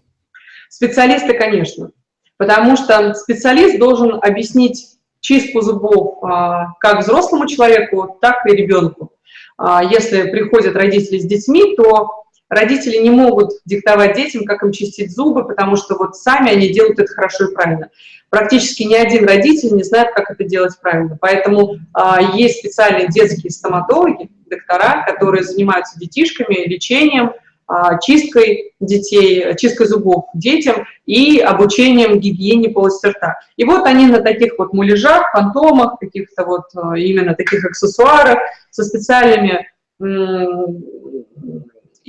Специалисты, 0.67 1.33
конечно. 1.33 1.91
Потому 2.35 2.75
что 2.75 3.13
специалист 3.13 3.79
должен 3.79 4.15
объяснить 4.21 4.97
чистку 5.21 5.61
зубов 5.61 6.21
а, 6.21 6.73
как 6.81 6.99
взрослому 6.99 7.47
человеку, 7.47 8.17
так 8.19 8.45
и 8.45 8.51
ребенку. 8.51 9.13
А, 9.57 9.81
если 9.85 10.29
приходят 10.29 10.75
родители 10.75 11.19
с 11.19 11.25
детьми, 11.25 11.77
то 11.77 12.25
родители 12.49 12.97
не 12.97 13.09
могут 13.09 13.51
диктовать 13.65 14.15
детям, 14.15 14.43
как 14.43 14.63
им 14.63 14.71
чистить 14.71 15.11
зубы, 15.11 15.47
потому 15.47 15.75
что 15.75 15.95
вот 15.95 16.15
сами 16.15 16.51
они 16.51 16.69
делают 16.69 16.99
это 16.99 17.11
хорошо 17.13 17.45
и 17.45 17.53
правильно. 17.53 17.89
Практически 18.29 18.83
ни 18.83 18.93
один 18.93 19.25
родитель 19.25 19.75
не 19.75 19.83
знает, 19.83 20.09
как 20.13 20.29
это 20.29 20.43
делать 20.43 20.77
правильно. 20.81 21.17
Поэтому 21.19 21.77
а, 21.93 22.21
есть 22.35 22.59
специальные 22.59 23.07
детские 23.07 23.51
стоматологи, 23.51 24.29
доктора, 24.49 25.05
которые 25.07 25.43
занимаются 25.43 25.97
детишками, 25.99 26.67
лечением, 26.67 27.33
а, 27.67 27.99
чисткой 27.99 28.73
детей, 28.79 29.55
чисткой 29.55 29.87
зубов 29.87 30.25
детям 30.33 30.85
и 31.05 31.39
обучением 31.39 32.19
гигиене 32.19 32.69
полости 32.69 33.07
рта. 33.07 33.39
И 33.57 33.63
вот 33.63 33.85
они 33.85 34.07
на 34.07 34.21
таких 34.21 34.53
вот 34.57 34.73
муляжах, 34.73 35.31
фантомах, 35.31 35.99
каких-то 35.99 36.45
вот 36.45 36.65
а, 36.75 36.97
именно 36.97 37.35
таких 37.35 37.63
аксессуарах 37.65 38.39
со 38.71 38.83
специальными 38.83 39.67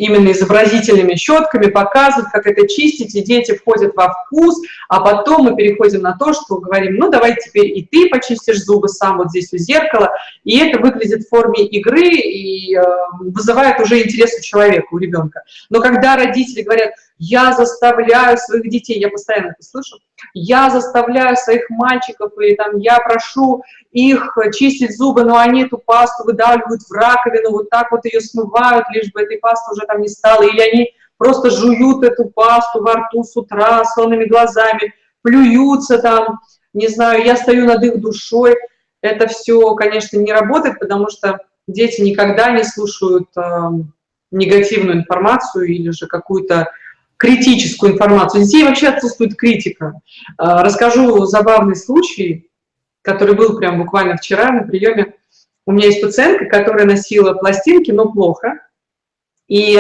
именно 0.01 0.33
изобразительными 0.33 1.15
щетками, 1.15 1.67
показывают, 1.67 2.31
как 2.33 2.47
это 2.47 2.67
чистить, 2.67 3.15
и 3.15 3.23
дети 3.23 3.55
входят 3.55 3.95
во 3.95 4.13
вкус, 4.13 4.61
а 4.89 5.01
потом 5.01 5.45
мы 5.45 5.57
переходим 5.57 6.01
на 6.01 6.17
то, 6.17 6.33
что 6.33 6.57
говорим, 6.57 6.97
ну 6.97 7.11
давай 7.11 7.37
теперь 7.37 7.67
и 7.79 7.85
ты 7.85 8.09
почистишь 8.09 8.65
зубы 8.65 8.89
сам 8.89 9.19
вот 9.19 9.29
здесь 9.29 9.53
у 9.53 9.59
зеркала, 9.59 10.11
и 10.45 10.59
это 10.59 10.81
выглядит 10.81 11.25
в 11.25 11.29
форме 11.29 11.65
игры 11.67 12.09
и 12.09 12.75
э, 12.75 12.83
вызывает 13.21 13.79
уже 13.81 14.03
интерес 14.03 14.39
у 14.39 14.43
человека, 14.43 14.87
у 14.91 14.99
ребенка. 14.99 15.43
Но 15.69 15.81
когда 15.81 16.17
родители 16.17 16.63
говорят, 16.63 16.93
я 17.23 17.53
заставляю 17.53 18.39
своих 18.39 18.71
детей, 18.71 18.99
я 18.99 19.11
постоянно 19.11 19.49
это 19.49 19.63
слышу, 19.63 19.99
я 20.33 20.71
заставляю 20.71 21.37
своих 21.37 21.69
мальчиков, 21.69 22.33
или 22.41 22.55
там 22.55 22.79
я 22.79 22.99
прошу 22.99 23.63
их 23.93 24.39
чистить 24.55 24.97
зубы, 24.97 25.23
но 25.25 25.37
они 25.37 25.65
эту 25.65 25.77
пасту 25.77 26.25
выдавливают 26.25 26.81
в 26.81 26.91
раковину, 26.91 27.51
вот 27.51 27.69
так 27.69 27.93
вот 27.93 28.07
ее 28.07 28.23
смывают, 28.23 28.87
лишь 28.91 29.13
бы 29.13 29.21
этой 29.21 29.37
пасты 29.37 29.71
уже 29.73 29.87
там 29.87 30.01
не 30.01 30.09
стало, 30.09 30.45
или 30.45 30.61
они 30.61 30.95
просто 31.19 31.51
жуют 31.51 32.03
эту 32.05 32.25
пасту 32.31 32.83
во 32.83 32.95
рту 32.95 33.23
с 33.23 33.37
утра, 33.37 33.85
сонными 33.85 34.25
глазами, 34.25 34.95
плюются 35.21 35.99
там, 35.99 36.39
не 36.73 36.89
знаю, 36.89 37.23
я 37.23 37.37
стою 37.37 37.67
над 37.67 37.85
их 37.85 38.01
душой. 38.01 38.57
Это 39.03 39.27
все, 39.29 39.75
конечно, 39.75 40.17
не 40.17 40.33
работает, 40.33 40.79
потому 40.79 41.11
что 41.11 41.41
дети 41.69 42.01
никогда 42.01 42.51
не 42.53 42.65
слушают 42.65 43.29
э, 43.37 43.43
негативную 44.31 44.99
информацию 44.99 45.67
или 45.67 45.91
же 45.91 46.07
какую-то 46.07 46.71
критическую 47.21 47.93
информацию. 47.93 48.41
У 48.41 48.45
детей 48.45 48.65
вообще 48.65 48.89
отсутствует 48.89 49.37
критика. 49.37 50.01
А, 50.39 50.63
расскажу 50.63 51.27
забавный 51.27 51.77
случай, 51.77 52.51
который 53.03 53.35
был 53.35 53.59
прям 53.59 53.79
буквально 53.79 54.17
вчера 54.17 54.51
на 54.51 54.63
приеме. 54.63 55.13
У 55.67 55.73
меня 55.73 55.89
есть 55.89 56.01
пациентка, 56.01 56.47
которая 56.47 56.87
носила 56.87 57.35
пластинки, 57.35 57.91
но 57.91 58.11
плохо. 58.11 58.67
И 59.49 59.77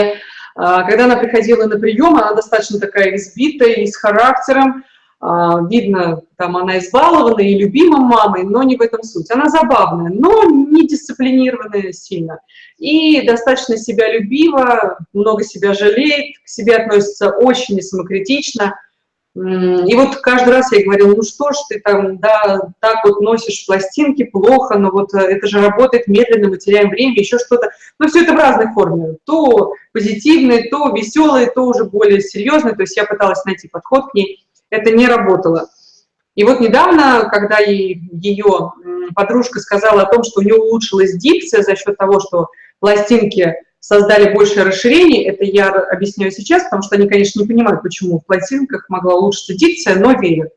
а, 0.54 0.82
когда 0.82 1.06
она 1.06 1.16
приходила 1.16 1.64
на 1.64 1.78
прием, 1.78 2.14
она 2.14 2.34
достаточно 2.34 2.78
такая 2.78 3.16
избитая 3.16 3.72
и 3.72 3.86
с 3.86 3.96
характером, 3.96 4.84
видно, 5.22 6.22
там 6.36 6.56
она 6.56 6.78
избалована 6.78 7.42
и 7.42 7.58
любима 7.58 7.98
мамой, 7.98 8.44
но 8.44 8.62
не 8.62 8.76
в 8.76 8.80
этом 8.80 9.02
суть. 9.02 9.30
Она 9.30 9.50
забавная, 9.50 10.10
но 10.10 10.44
не 10.44 10.86
дисциплинированная 10.86 11.92
сильно. 11.92 12.40
И 12.78 13.20
достаточно 13.26 13.76
себя 13.76 14.10
любива, 14.12 14.98
много 15.12 15.44
себя 15.44 15.74
жалеет, 15.74 16.38
к 16.42 16.48
себе 16.48 16.76
относится 16.76 17.30
очень 17.30 17.76
несамокритично. 17.76 18.74
И 19.36 19.94
вот 19.94 20.16
каждый 20.16 20.54
раз 20.54 20.72
я 20.72 20.82
говорила, 20.84 21.14
ну 21.14 21.22
что 21.22 21.52
ж 21.52 21.56
ты 21.68 21.80
там, 21.80 22.18
да, 22.18 22.72
так 22.80 23.04
вот 23.04 23.20
носишь 23.20 23.64
пластинки, 23.64 24.24
плохо, 24.24 24.76
но 24.76 24.90
вот 24.90 25.14
э, 25.14 25.18
это 25.18 25.46
же 25.46 25.60
работает 25.60 26.08
медленно, 26.08 26.48
мы 26.48 26.56
теряем 26.56 26.90
время, 26.90 27.16
еще 27.16 27.38
что-то. 27.38 27.70
Но 28.00 28.08
все 28.08 28.24
это 28.24 28.32
в 28.32 28.36
разной 28.36 28.72
форме. 28.72 29.18
То 29.24 29.72
позитивные, 29.92 30.68
то 30.68 30.92
веселые, 30.92 31.48
то 31.48 31.64
уже 31.64 31.84
более 31.84 32.20
серьезные. 32.20 32.74
То 32.74 32.82
есть 32.82 32.96
я 32.96 33.04
пыталась 33.04 33.44
найти 33.44 33.68
подход 33.68 34.10
к 34.10 34.14
ней 34.14 34.44
это 34.70 34.90
не 34.90 35.06
работало. 35.06 35.68
И 36.34 36.44
вот 36.44 36.60
недавно, 36.60 37.28
когда 37.30 37.58
ее 37.58 38.72
подружка 39.14 39.58
сказала 39.60 40.02
о 40.02 40.12
том, 40.12 40.22
что 40.22 40.40
у 40.40 40.42
нее 40.42 40.54
улучшилась 40.54 41.16
дикция 41.16 41.62
за 41.62 41.76
счет 41.76 41.98
того, 41.98 42.20
что 42.20 42.48
пластинки 42.78 43.54
создали 43.80 44.32
большее 44.32 44.64
расширение, 44.64 45.26
это 45.26 45.44
я 45.44 45.70
объясняю 45.70 46.30
сейчас, 46.30 46.64
потому 46.64 46.82
что 46.82 46.96
они, 46.96 47.08
конечно, 47.08 47.40
не 47.40 47.48
понимают, 47.48 47.82
почему 47.82 48.20
в 48.20 48.26
пластинках 48.26 48.86
могла 48.88 49.16
улучшиться 49.16 49.54
дикция, 49.54 49.96
но 49.96 50.12
верят. 50.12 50.52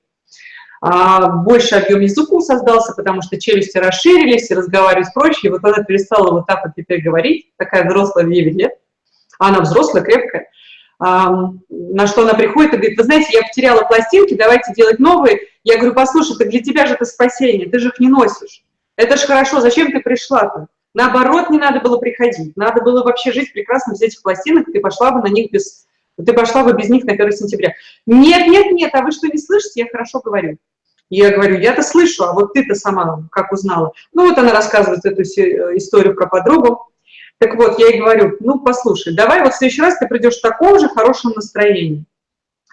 А 0.82 1.29
больше 1.29 1.75
объем 1.75 2.01
языку 2.01 2.41
создался, 2.41 2.93
потому 2.93 3.22
что 3.22 3.39
челюсти 3.39 3.77
расширились, 3.77 4.51
и 4.51 4.53
разговаривать 4.53 5.13
проще, 5.13 5.48
и 5.48 5.50
вот 5.50 5.63
она 5.63 5.82
перестала 5.84 6.32
вот 6.32 6.46
так 6.46 6.63
вот 6.65 6.74
теперь 6.75 7.01
говорить, 7.01 7.53
такая 7.58 7.88
взрослая 7.88 8.25
в 8.25 8.29
9 8.29 8.55
лет, 8.55 8.74
а 9.39 9.48
она 9.48 9.62
взрослая, 9.62 10.03
крепкая, 10.03 10.50
на 11.04 12.08
что 12.08 12.22
она 12.22 12.34
приходит 12.34 12.74
и 12.74 12.78
говорит, 12.78 12.98
вы 12.98 13.04
знаете, 13.04 13.28
я 13.34 13.42
потеряла 13.42 13.84
пластинки, 13.84 14.36
давайте 14.36 14.74
делать 14.74 15.00
новые. 15.00 15.40
Я 15.64 15.78
говорю, 15.78 15.94
послушай, 15.94 16.38
так 16.38 16.50
для 16.50 16.62
тебя 16.62 16.86
же 16.86 16.94
это 16.94 17.06
спасение, 17.06 17.70
ты 17.70 17.80
же 17.80 17.90
их 17.90 18.00
не 18.00 18.08
носишь. 18.08 18.64
Это 18.96 19.18
же 19.18 19.26
хорошо, 19.26 19.60
зачем 19.60 19.92
ты 19.92 20.00
пришла-то? 20.00 20.68
Наоборот, 20.94 21.50
не 21.50 21.58
надо 21.58 21.82
было 21.82 21.98
приходить. 21.98 22.56
Надо 22.56 22.82
было 22.82 23.04
вообще 23.04 23.32
жить 23.32 23.52
прекрасно 23.52 23.94
без 23.94 24.02
этих 24.02 24.22
пластинок, 24.22 24.68
ты 24.72 24.80
пошла 24.80 25.12
бы 25.12 25.22
на 25.22 25.32
них 25.32 25.52
без... 25.52 25.86
Ты 26.24 26.32
пошла 26.32 26.64
бы 26.64 26.74
без 26.74 26.90
них 26.90 27.06
на 27.06 27.14
1 27.14 27.32
сентября. 27.32 27.74
Нет, 28.06 28.48
нет, 28.48 28.72
нет, 28.72 28.92
а 28.94 29.02
вы 29.02 29.12
что, 29.12 29.28
не 29.28 29.40
слышите? 29.40 29.82
Я 29.82 29.88
хорошо 29.90 30.22
говорю. 30.24 30.58
Я 31.10 31.32
говорю, 31.32 31.60
я-то 31.60 31.82
слышу, 31.82 32.24
а 32.24 32.34
вот 32.34 32.54
ты-то 32.54 32.76
сама 32.76 33.28
как 33.32 33.52
узнала? 33.52 33.92
Ну 34.14 34.30
вот 34.30 34.38
она 34.38 34.54
рассказывает 34.54 35.04
эту 35.06 35.22
э, 35.22 35.78
историю 35.78 36.16
про 36.16 36.28
подругу. 36.28 36.88
Так 37.44 37.56
вот, 37.56 37.78
я 37.78 37.88
ей 37.88 38.00
говорю, 38.00 38.38
ну, 38.40 38.62
послушай, 38.62 39.14
давай 39.14 39.44
вот 39.44 39.54
в 39.54 39.58
следующий 39.58 39.82
раз 39.82 39.98
ты 39.98 40.08
придешь 40.08 40.38
в 40.38 40.42
таком 40.42 40.80
же 40.80 40.88
хорошем 40.88 41.34
настроении. 41.36 42.06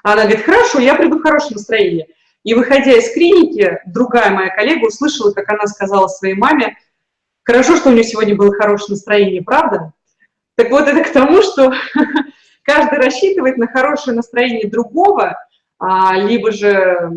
Она 0.04 0.22
говорит, 0.22 0.44
хорошо, 0.44 0.78
я 0.78 0.94
приду 0.94 1.18
в 1.18 1.22
хорошее 1.22 1.54
настроение. 1.54 2.06
И 2.44 2.54
выходя 2.54 2.92
из 2.92 3.12
клиники, 3.12 3.80
другая 3.84 4.30
моя 4.30 4.50
коллега 4.50 4.86
услышала, 4.86 5.32
как 5.32 5.50
она 5.50 5.66
сказала 5.66 6.06
своей 6.06 6.34
маме, 6.34 6.78
хорошо, 7.42 7.74
что 7.74 7.88
у 7.88 7.92
нее 7.92 8.04
сегодня 8.04 8.36
было 8.36 8.54
хорошее 8.54 8.90
настроение, 8.90 9.42
правда? 9.42 9.92
Так 10.54 10.70
вот, 10.70 10.86
это 10.86 11.02
к 11.02 11.12
тому, 11.12 11.42
что 11.42 11.74
каждый 12.62 13.00
рассчитывает 13.00 13.56
на 13.56 13.66
хорошее 13.66 14.14
настроение 14.14 14.70
другого, 14.70 15.36
а, 15.80 16.16
либо 16.16 16.52
же 16.52 17.10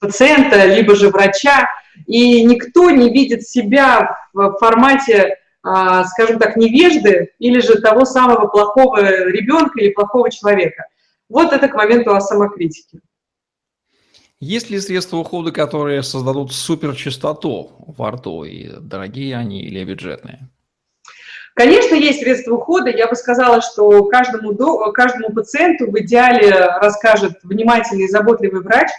пациента, 0.00 0.64
либо 0.64 0.94
же 0.94 1.10
врача, 1.10 1.68
и 2.06 2.42
никто 2.42 2.88
не 2.88 3.10
видит 3.10 3.46
себя 3.46 4.16
в 4.32 4.56
формате, 4.58 5.40
скажем 5.64 6.38
так, 6.38 6.56
невежды 6.56 7.32
или 7.38 7.60
же 7.60 7.80
того 7.80 8.04
самого 8.04 8.48
плохого 8.48 9.00
ребенка 9.00 9.80
или 9.80 9.92
плохого 9.92 10.30
человека. 10.30 10.86
Вот 11.28 11.52
это 11.52 11.68
к 11.68 11.74
моменту 11.74 12.14
о 12.14 12.20
самокритике. 12.20 13.00
Есть 14.40 14.68
ли 14.68 14.78
средства 14.78 15.16
ухода, 15.16 15.52
которые 15.52 16.02
создадут 16.02 16.52
суперчистоту 16.52 17.70
во 17.96 18.10
рту, 18.10 18.44
и 18.44 18.68
дорогие 18.78 19.36
они 19.36 19.62
или 19.62 19.82
бюджетные? 19.84 20.50
Конечно, 21.54 21.94
есть 21.94 22.18
средства 22.20 22.56
ухода. 22.56 22.90
Я 22.90 23.06
бы 23.06 23.14
сказала, 23.14 23.62
что 23.62 24.04
каждому, 24.06 24.54
каждому 24.92 25.32
пациенту 25.32 25.90
в 25.90 25.98
идеале 26.00 26.50
расскажет 26.50 27.38
внимательный 27.42 28.04
и 28.04 28.08
заботливый 28.08 28.60
врач 28.60 28.90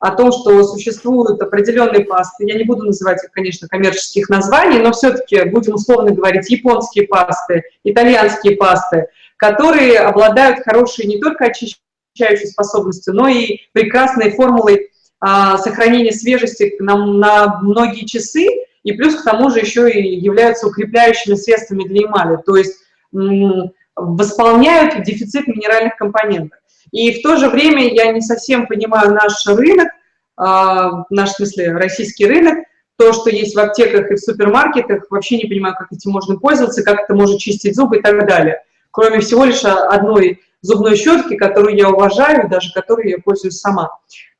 о 0.00 0.12
том, 0.12 0.32
что 0.32 0.64
существуют 0.64 1.40
определенные 1.42 2.06
пасты. 2.06 2.46
Я 2.46 2.56
не 2.56 2.64
буду 2.64 2.84
называть 2.84 3.22
их, 3.22 3.30
конечно, 3.30 3.68
коммерческих 3.68 4.30
названий, 4.30 4.78
но 4.78 4.92
все-таки 4.92 5.44
будем 5.44 5.74
условно 5.74 6.10
говорить 6.10 6.50
японские 6.50 7.06
пасты, 7.06 7.62
итальянские 7.84 8.56
пасты, 8.56 9.08
которые 9.36 9.98
обладают 10.00 10.64
хорошей 10.64 11.06
не 11.06 11.20
только 11.20 11.46
очищающей 11.46 12.46
способностью, 12.46 13.14
но 13.14 13.28
и 13.28 13.58
прекрасной 13.72 14.30
формулой 14.30 14.90
а, 15.20 15.58
сохранения 15.58 16.12
свежести 16.12 16.76
на, 16.80 16.96
на 16.96 17.60
многие 17.60 18.06
часы, 18.06 18.46
и 18.82 18.92
плюс 18.92 19.16
к 19.16 19.24
тому 19.24 19.50
же 19.50 19.60
еще 19.60 19.90
и 19.90 20.16
являются 20.16 20.66
укрепляющими 20.66 21.34
средствами 21.34 21.84
для 21.84 22.06
эмали, 22.06 22.38
то 22.46 22.56
есть 22.56 22.78
восполняют 23.96 25.02
дефицит 25.02 25.46
минеральных 25.46 25.96
компонентов. 25.96 26.58
И 26.92 27.18
в 27.18 27.22
то 27.22 27.36
же 27.36 27.48
время 27.48 27.92
я 27.92 28.12
не 28.12 28.20
совсем 28.20 28.66
понимаю 28.66 29.12
наш 29.12 29.46
рынок, 29.46 29.88
а, 30.36 31.04
в 31.08 31.26
смысле, 31.26 31.72
российский 31.72 32.26
рынок, 32.26 32.64
то, 32.96 33.12
что 33.12 33.30
есть 33.30 33.54
в 33.54 33.58
аптеках 33.58 34.10
и 34.10 34.14
в 34.14 34.18
супермаркетах, 34.18 35.04
вообще 35.10 35.38
не 35.38 35.46
понимаю, 35.46 35.74
как 35.78 35.92
этим 35.92 36.10
можно 36.10 36.36
пользоваться, 36.36 36.82
как 36.82 37.00
это 37.00 37.14
может 37.14 37.38
чистить 37.38 37.76
зубы 37.76 37.98
и 37.98 38.02
так 38.02 38.26
далее. 38.26 38.62
Кроме 38.90 39.20
всего 39.20 39.44
лишь 39.44 39.64
одной 39.64 40.40
зубной 40.62 40.96
щетки, 40.96 41.36
которую 41.36 41.76
я 41.76 41.88
уважаю, 41.88 42.48
даже 42.48 42.72
которой 42.72 43.10
я 43.10 43.18
пользуюсь 43.18 43.58
сама. 43.58 43.90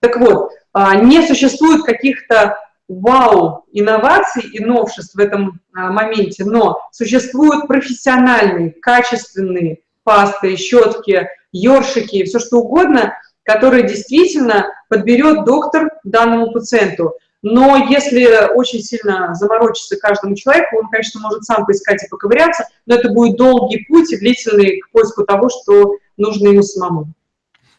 Так 0.01 0.19
вот, 0.19 0.51
а, 0.73 0.97
не 0.97 1.27
существует 1.27 1.85
каких-то 1.85 2.59
вау 2.89 3.65
инноваций 3.73 4.43
и 4.43 4.63
новшеств 4.63 5.15
в 5.15 5.19
этом 5.19 5.61
а, 5.75 5.93
моменте, 5.93 6.45
но 6.45 6.81
существуют 6.93 7.67
профессиональные, 7.67 8.73
качественные 8.73 9.81
пасты, 10.11 10.57
щетки, 10.57 11.29
ёршики, 11.53 12.25
все 12.25 12.41
что 12.41 12.59
угодно, 12.59 13.15
которые 13.45 13.87
действительно 13.87 14.67
подберет 14.89 15.45
доктор 15.45 15.89
данному 16.03 16.51
пациенту. 16.51 17.13
Но 17.43 17.77
если 17.89 18.53
очень 18.53 18.81
сильно 18.81 19.33
заморочиться 19.35 19.97
каждому 19.97 20.35
человеку, 20.35 20.79
он, 20.79 20.89
конечно, 20.91 21.21
может 21.21 21.45
сам 21.45 21.65
поискать 21.65 22.03
и 22.03 22.09
поковыряться, 22.09 22.67
но 22.87 22.97
это 22.97 23.09
будет 23.13 23.37
долгий 23.37 23.85
путь 23.89 24.13
и 24.13 24.19
длительный 24.19 24.81
к 24.81 24.91
поиску 24.91 25.25
того, 25.25 25.49
что 25.49 25.95
нужно 26.17 26.49
ему 26.49 26.63
самому. 26.63 27.15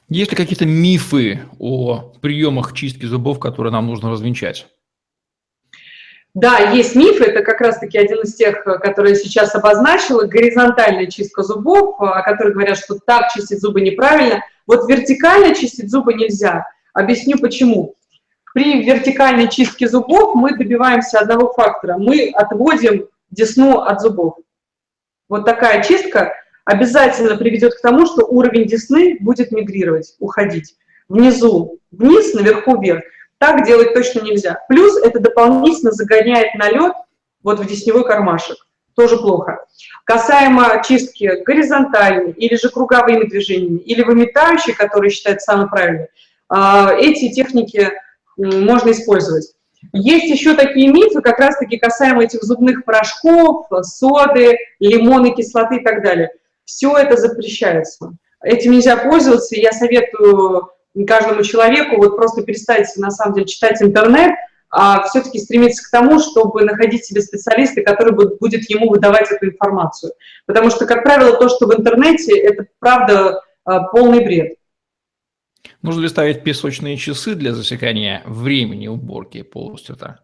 Есть 0.08 0.32
ли 0.32 0.38
какие-то 0.38 0.66
мифы 0.66 1.42
о 1.60 2.14
приемах 2.22 2.74
чистки 2.74 3.06
зубов, 3.06 3.40
которые 3.40 3.74
нам 3.74 3.88
нужно 3.88 4.10
развенчать? 4.10 4.68
Да, 6.34 6.60
есть 6.72 6.96
мифы, 6.96 7.26
это 7.26 7.44
как 7.44 7.60
раз-таки 7.60 7.98
один 7.98 8.22
из 8.22 8.36
тех, 8.36 8.64
которые 8.64 9.16
я 9.16 9.20
сейчас 9.20 9.54
обозначила, 9.54 10.24
горизонтальная 10.24 11.08
чистка 11.08 11.44
зубов, 11.44 12.00
о 12.00 12.22
которых 12.22 12.54
говорят, 12.54 12.78
что 12.78 12.98
так 13.06 13.32
чистить 13.34 13.60
зубы 13.60 13.82
неправильно. 13.82 14.42
Вот 14.66 14.90
вертикально 14.90 15.54
чистить 15.54 15.92
зубы 15.92 16.14
нельзя. 16.14 16.66
Объясню 16.94 17.38
почему. 17.38 17.96
При 18.54 18.84
вертикальной 18.84 19.50
чистке 19.50 19.90
зубов 19.90 20.36
мы 20.36 20.58
добиваемся 20.58 21.20
одного 21.20 21.52
фактора. 21.52 21.98
Мы 21.98 22.32
отводим 22.34 23.08
десну 23.30 23.80
от 23.80 24.02
зубов. 24.02 24.36
Вот 25.28 25.46
такая 25.46 25.84
чистка 25.84 26.34
обязательно 26.66 27.36
приведет 27.36 27.74
к 27.74 27.82
тому, 27.82 28.06
что 28.06 28.26
уровень 28.26 28.68
десны 28.68 29.18
будет 29.20 29.52
мигрировать, 29.52 30.16
уходить. 30.20 30.76
Внизу 31.10 31.80
вниз, 31.92 32.34
наверху 32.34 32.80
вверх. 32.80 33.04
Так 33.42 33.66
делать 33.66 33.96
точно 33.96 34.22
нельзя. 34.22 34.60
Плюс 34.70 34.96
это 34.98 35.20
дополнительно 35.20 35.92
загоняет 35.92 36.54
налет 36.54 36.94
вот 37.42 37.60
в 37.60 37.66
десневой 37.66 38.06
кармашек. 38.06 38.68
Тоже 38.96 39.18
плохо. 39.18 39.66
Касаемо 40.06 40.84
чистки 40.88 41.42
горизонтальной 41.44 42.34
или 42.34 42.56
же 42.56 42.70
круговыми 42.70 43.24
движениями, 43.28 43.80
или 43.80 44.04
выметающей, 44.04 44.76
которые 44.76 45.10
считают 45.10 45.42
самой 45.42 45.70
правильной, 45.70 46.10
а, 46.50 46.94
эти 46.94 47.34
техники 47.34 47.92
можно 48.38 48.92
использовать. 48.92 49.56
Есть 49.92 50.26
еще 50.26 50.54
такие 50.54 50.90
мифы, 50.90 51.22
как 51.22 51.40
раз-таки 51.40 51.80
касаемо 51.80 52.24
этих 52.24 52.44
зубных 52.44 52.86
порошков, 52.86 53.66
соды, 53.82 54.56
лимонной 54.80 55.34
кислоты 55.34 55.78
и 55.78 55.84
так 55.84 56.04
далее. 56.04 56.30
Все 56.64 56.96
это 56.96 57.18
запрещается. 57.18 58.12
Этим 58.44 58.74
нельзя 58.74 58.98
пользоваться, 58.98 59.56
я 59.56 59.72
советую 59.72 60.70
каждому 61.08 61.44
человеку 61.44 61.98
вот 61.98 62.16
просто 62.16 62.44
перестать, 62.44 62.88
на 62.98 63.12
самом 63.12 63.36
деле, 63.36 63.48
читать 63.48 63.82
интернет, 63.82 64.34
а 64.70 65.04
все-таки 65.04 65.40
стремиться 65.40 65.86
к 65.86 65.92
тому, 65.92 66.20
чтобы 66.20 66.64
находить 66.64 67.06
себе 67.06 67.22
специалиста, 67.22 67.82
который 67.82 68.14
будет 68.14 68.70
ему 68.70 68.90
выдавать 68.90 69.30
эту 69.30 69.48
информацию. 69.48 70.14
Потому 70.46 70.70
что, 70.70 70.86
как 70.86 71.04
правило, 71.04 71.38
то, 71.38 71.50
что 71.50 71.68
в 71.68 71.74
интернете, 71.74 72.38
это 72.38 72.66
правда 72.80 73.42
а, 73.66 73.84
полный 73.88 74.24
бред. 74.24 74.56
Нужно 75.82 76.02
ли 76.02 76.08
ставить 76.08 76.44
песочные 76.44 76.96
часы 76.96 77.36
для 77.36 77.54
засекания 77.54 78.24
времени 78.26 78.88
уборки 78.88 79.42
полностью 79.42 79.96
рта? 79.96 80.20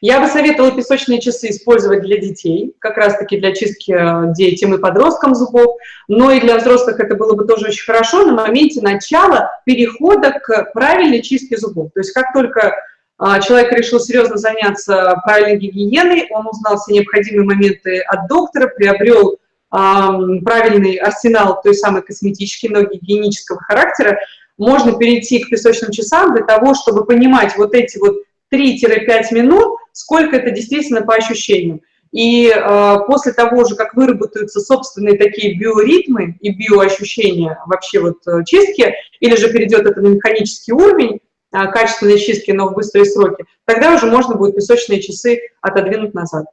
Я 0.00 0.20
бы 0.20 0.26
советовала 0.28 0.72
песочные 0.72 1.20
часы 1.20 1.50
использовать 1.50 2.02
для 2.02 2.18
детей, 2.18 2.74
как 2.78 2.96
раз-таки 2.96 3.38
для 3.38 3.52
чистки 3.54 3.92
э, 3.92 4.32
детям 4.34 4.74
и 4.74 4.78
подросткам 4.78 5.34
зубов, 5.34 5.76
но 6.06 6.30
и 6.30 6.40
для 6.40 6.58
взрослых 6.58 7.00
это 7.00 7.16
было 7.16 7.34
бы 7.34 7.46
тоже 7.46 7.66
очень 7.66 7.84
хорошо 7.84 8.24
на 8.24 8.32
моменте 8.32 8.80
начала 8.80 9.50
перехода 9.64 10.30
к 10.30 10.72
правильной 10.72 11.22
чистке 11.22 11.56
зубов. 11.56 11.90
То 11.94 12.00
есть 12.00 12.12
как 12.12 12.32
только 12.32 12.74
а, 13.18 13.40
человек 13.40 13.72
решил 13.72 13.98
серьезно 13.98 14.36
заняться 14.36 15.20
правильной 15.24 15.56
гигиеной, 15.56 16.28
он 16.30 16.46
узнал 16.46 16.78
все 16.78 16.94
необходимые 16.94 17.44
моменты 17.44 17.98
от 18.00 18.28
доктора, 18.28 18.68
приобрел 18.68 19.38
правильный 19.70 20.96
арсенал 20.96 21.60
той 21.62 21.74
самой 21.74 22.00
косметической, 22.00 22.70
но 22.70 22.84
гигиенического 22.84 23.60
характера, 23.60 24.18
можно 24.56 24.96
перейти 24.96 25.40
к 25.40 25.50
песочным 25.50 25.90
часам 25.90 26.34
для 26.34 26.44
того, 26.44 26.74
чтобы 26.74 27.04
понимать 27.04 27.56
вот 27.56 27.74
эти 27.74 27.98
вот 27.98 28.16
3-5 28.52 29.32
минут, 29.32 29.78
сколько 29.92 30.36
это 30.36 30.50
действительно 30.50 31.02
по 31.02 31.14
ощущениям. 31.14 31.80
И 32.12 32.48
э, 32.48 32.96
после 33.06 33.32
того 33.32 33.64
же, 33.64 33.74
как 33.74 33.94
выработаются 33.94 34.60
собственные 34.60 35.18
такие 35.18 35.58
биоритмы 35.58 36.38
и 36.40 36.50
биоощущения 36.50 37.58
вообще 37.66 38.00
вот 38.00 38.26
э, 38.26 38.44
чистки, 38.46 38.94
или 39.20 39.36
же 39.36 39.52
перейдет 39.52 39.86
это 39.86 40.00
на 40.00 40.08
механический 40.08 40.72
уровень 40.72 41.20
э, 41.52 41.66
качественной 41.70 42.18
чистки, 42.18 42.50
но 42.52 42.68
в 42.68 42.74
быстрые 42.74 43.04
сроки, 43.04 43.44
тогда 43.66 43.94
уже 43.94 44.06
можно 44.06 44.36
будет 44.36 44.56
песочные 44.56 45.02
часы 45.02 45.40
отодвинуть 45.60 46.14
назад. 46.14 46.46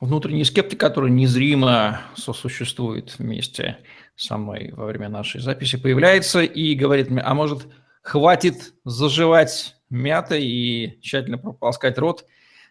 Внутренний 0.00 0.44
скептик, 0.44 0.80
который 0.80 1.10
незримо 1.10 2.02
сосуществует 2.16 3.14
вместе 3.18 3.78
со 4.16 4.36
мной 4.36 4.72
во 4.76 4.86
время 4.86 5.08
нашей 5.08 5.40
записи, 5.40 5.78
появляется 5.78 6.42
и 6.42 6.74
говорит 6.74 7.08
мне, 7.08 7.22
а 7.22 7.34
может, 7.34 7.68
хватит 8.02 8.74
заживать 8.84 9.75
мятой 9.90 10.44
и 10.44 10.98
тщательно 11.00 11.38
прополоскать 11.38 11.98
рот, 11.98 12.24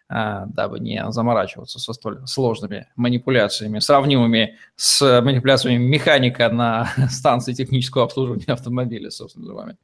а, 0.08 0.46
дабы 0.46 0.78
не 0.78 1.02
заморачиваться 1.10 1.78
со 1.80 1.92
столь 1.92 2.26
сложными 2.26 2.86
манипуляциями, 2.94 3.80
сравнимыми 3.80 4.56
с 4.76 5.20
манипуляциями 5.20 5.82
механика 5.82 6.48
на 6.48 6.88
станции 7.10 7.52
технического 7.52 8.04
обслуживания 8.04 8.52
автомобиля, 8.52 9.10
собственно, 9.10 9.52
вами. 9.54 9.76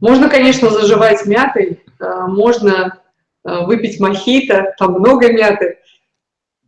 Можно, 0.00 0.28
конечно, 0.28 0.70
заживать 0.70 1.26
мятой, 1.26 1.82
а, 2.00 2.26
можно 2.26 3.00
а, 3.44 3.64
выпить 3.66 4.00
мохито, 4.00 4.74
там 4.78 4.92
много 4.94 5.32
мяты. 5.32 5.78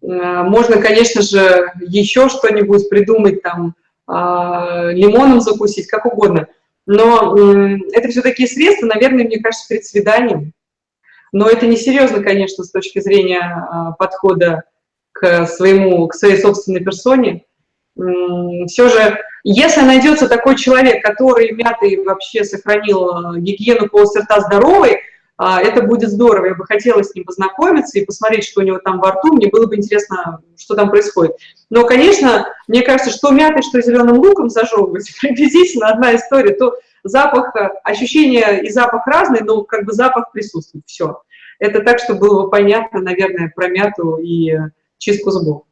Можно, 0.03 0.81
конечно 0.81 1.21
же, 1.21 1.75
еще 1.79 2.31
что-нибудь 2.31 2.89
придумать, 2.89 3.43
там, 3.43 3.75
лимоном 4.09 5.43
закусить, 5.43 5.89
как 5.89 6.07
угодно– 6.07 6.47
но 6.93 7.37
это 7.93 8.09
все 8.09 8.21
такие 8.21 8.49
средства, 8.49 8.87
наверное, 8.87 9.25
мне 9.25 9.39
кажется, 9.39 9.69
перед 9.69 9.85
свиданием. 9.85 10.53
Но 11.31 11.49
это 11.49 11.69
не 11.69 11.77
серьезно, 11.77 12.21
конечно, 12.21 12.65
с 12.65 12.73
точки 12.73 12.99
зрения 12.99 13.39
а, 13.41 13.93
подхода 13.93 14.65
к, 15.13 15.47
своему, 15.47 16.09
к 16.09 16.15
своей 16.15 16.37
собственной 16.37 16.81
персоне. 16.81 17.45
Все 18.67 18.89
же 18.89 19.19
Если 19.45 19.83
найдется 19.83 20.29
такой 20.29 20.57
человек, 20.57 21.01
который 21.05 21.53
мятый 21.53 22.03
вообще 22.03 22.43
сохранил 22.43 23.37
гигиену 23.37 23.89
полости 23.89 24.19
рта 24.19 24.41
здоровой, 24.41 25.01
это 25.43 25.83
будет 25.83 26.11
здорово. 26.11 26.47
Я 26.47 26.55
бы 26.55 26.67
хотела 26.67 27.03
с 27.03 27.15
ним 27.15 27.25
познакомиться 27.25 27.99
и 27.99 28.05
посмотреть, 28.05 28.45
что 28.45 28.61
у 28.61 28.65
него 28.65 28.79
там 28.79 29.01
во 29.01 29.13
рту. 29.13 29.33
Мне 29.33 29.49
было 29.49 29.67
бы 29.67 29.77
интересно, 29.77 30.43
что 30.59 30.75
там 30.75 30.91
происходит. 30.91 31.37
Но, 31.71 31.87
конечно, 31.87 32.47
мне 32.69 32.83
кажется, 32.83 33.11
что 33.11 33.31
мятой, 33.31 33.63
что 33.63 33.81
зеленым 33.81 34.19
луком 34.19 34.51
зажевывать, 34.51 35.11
приблизительно 35.21 35.89
одна 35.89 36.15
история. 36.15 36.55
То 36.55 36.75
запах, 37.05 37.55
ощущение 37.85 38.63
и 38.63 38.71
запах 38.71 39.07
разный, 39.07 39.41
но 39.41 39.63
как 39.63 39.87
бы 39.87 39.93
запах 39.93 40.31
присутствует. 40.31 40.85
Все. 40.87 41.23
Это 41.59 41.81
так, 41.81 42.01
чтобы 42.01 42.21
было 42.21 42.49
понятно, 42.49 43.01
наверное, 43.01 43.51
про 43.55 43.69
мяту 43.69 44.17
и 44.17 44.55
чистку 44.99 45.31
зубов. 45.31 45.63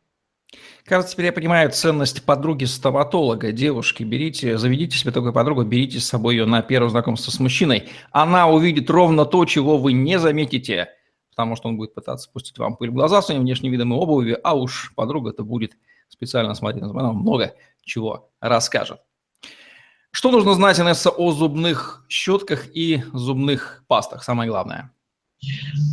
Кажется, 0.89 1.13
теперь 1.13 1.27
я 1.27 1.33
понимаю 1.35 1.71
ценность 1.71 2.23
подруги 2.23 2.65
стоматолога. 2.65 3.53
Девушки, 3.53 4.05
берите, 4.05 4.57
заведите 4.57 4.97
себе 4.97 5.13
такую 5.13 5.35
подругу, 5.35 5.63
берите 5.63 6.01
с 6.01 6.07
собой 6.07 6.37
ее 6.37 6.47
на 6.47 6.63
первое 6.63 6.89
знакомство 6.89 7.31
с 7.31 7.39
мужчиной. 7.39 7.91
Она 8.11 8.49
увидит 8.49 8.89
ровно 8.89 9.27
то, 9.27 9.45
чего 9.45 9.77
вы 9.77 9.93
не 9.93 10.19
заметите, 10.19 10.89
потому 11.29 11.57
что 11.57 11.69
он 11.69 11.77
будет 11.77 11.95
пытаться 11.95 12.25
спустить 12.25 12.57
вам 12.57 12.75
пыль 12.75 12.89
в 12.89 12.95
глаза 12.95 13.21
своим 13.21 13.43
внешним 13.43 13.71
видом 13.71 13.93
и 13.93 13.97
обуви, 13.97 14.39
а 14.43 14.55
уж 14.55 14.95
подруга-то 14.97 15.45
будет 15.45 15.77
специально 16.09 16.55
смотреть 16.55 16.83
на 16.83 16.89
она 16.89 17.13
много 17.13 17.55
чего 17.83 18.31
расскажет. 18.41 18.99
Что 20.11 20.31
нужно 20.31 20.55
знать, 20.55 20.81
Инесса, 20.81 21.11
о 21.11 21.33
зубных 21.33 22.07
щетках 22.09 22.67
и 22.75 23.03
зубных 23.13 23.85
пастах? 23.89 24.25
Самое 24.25 24.49
главное– 24.49 24.91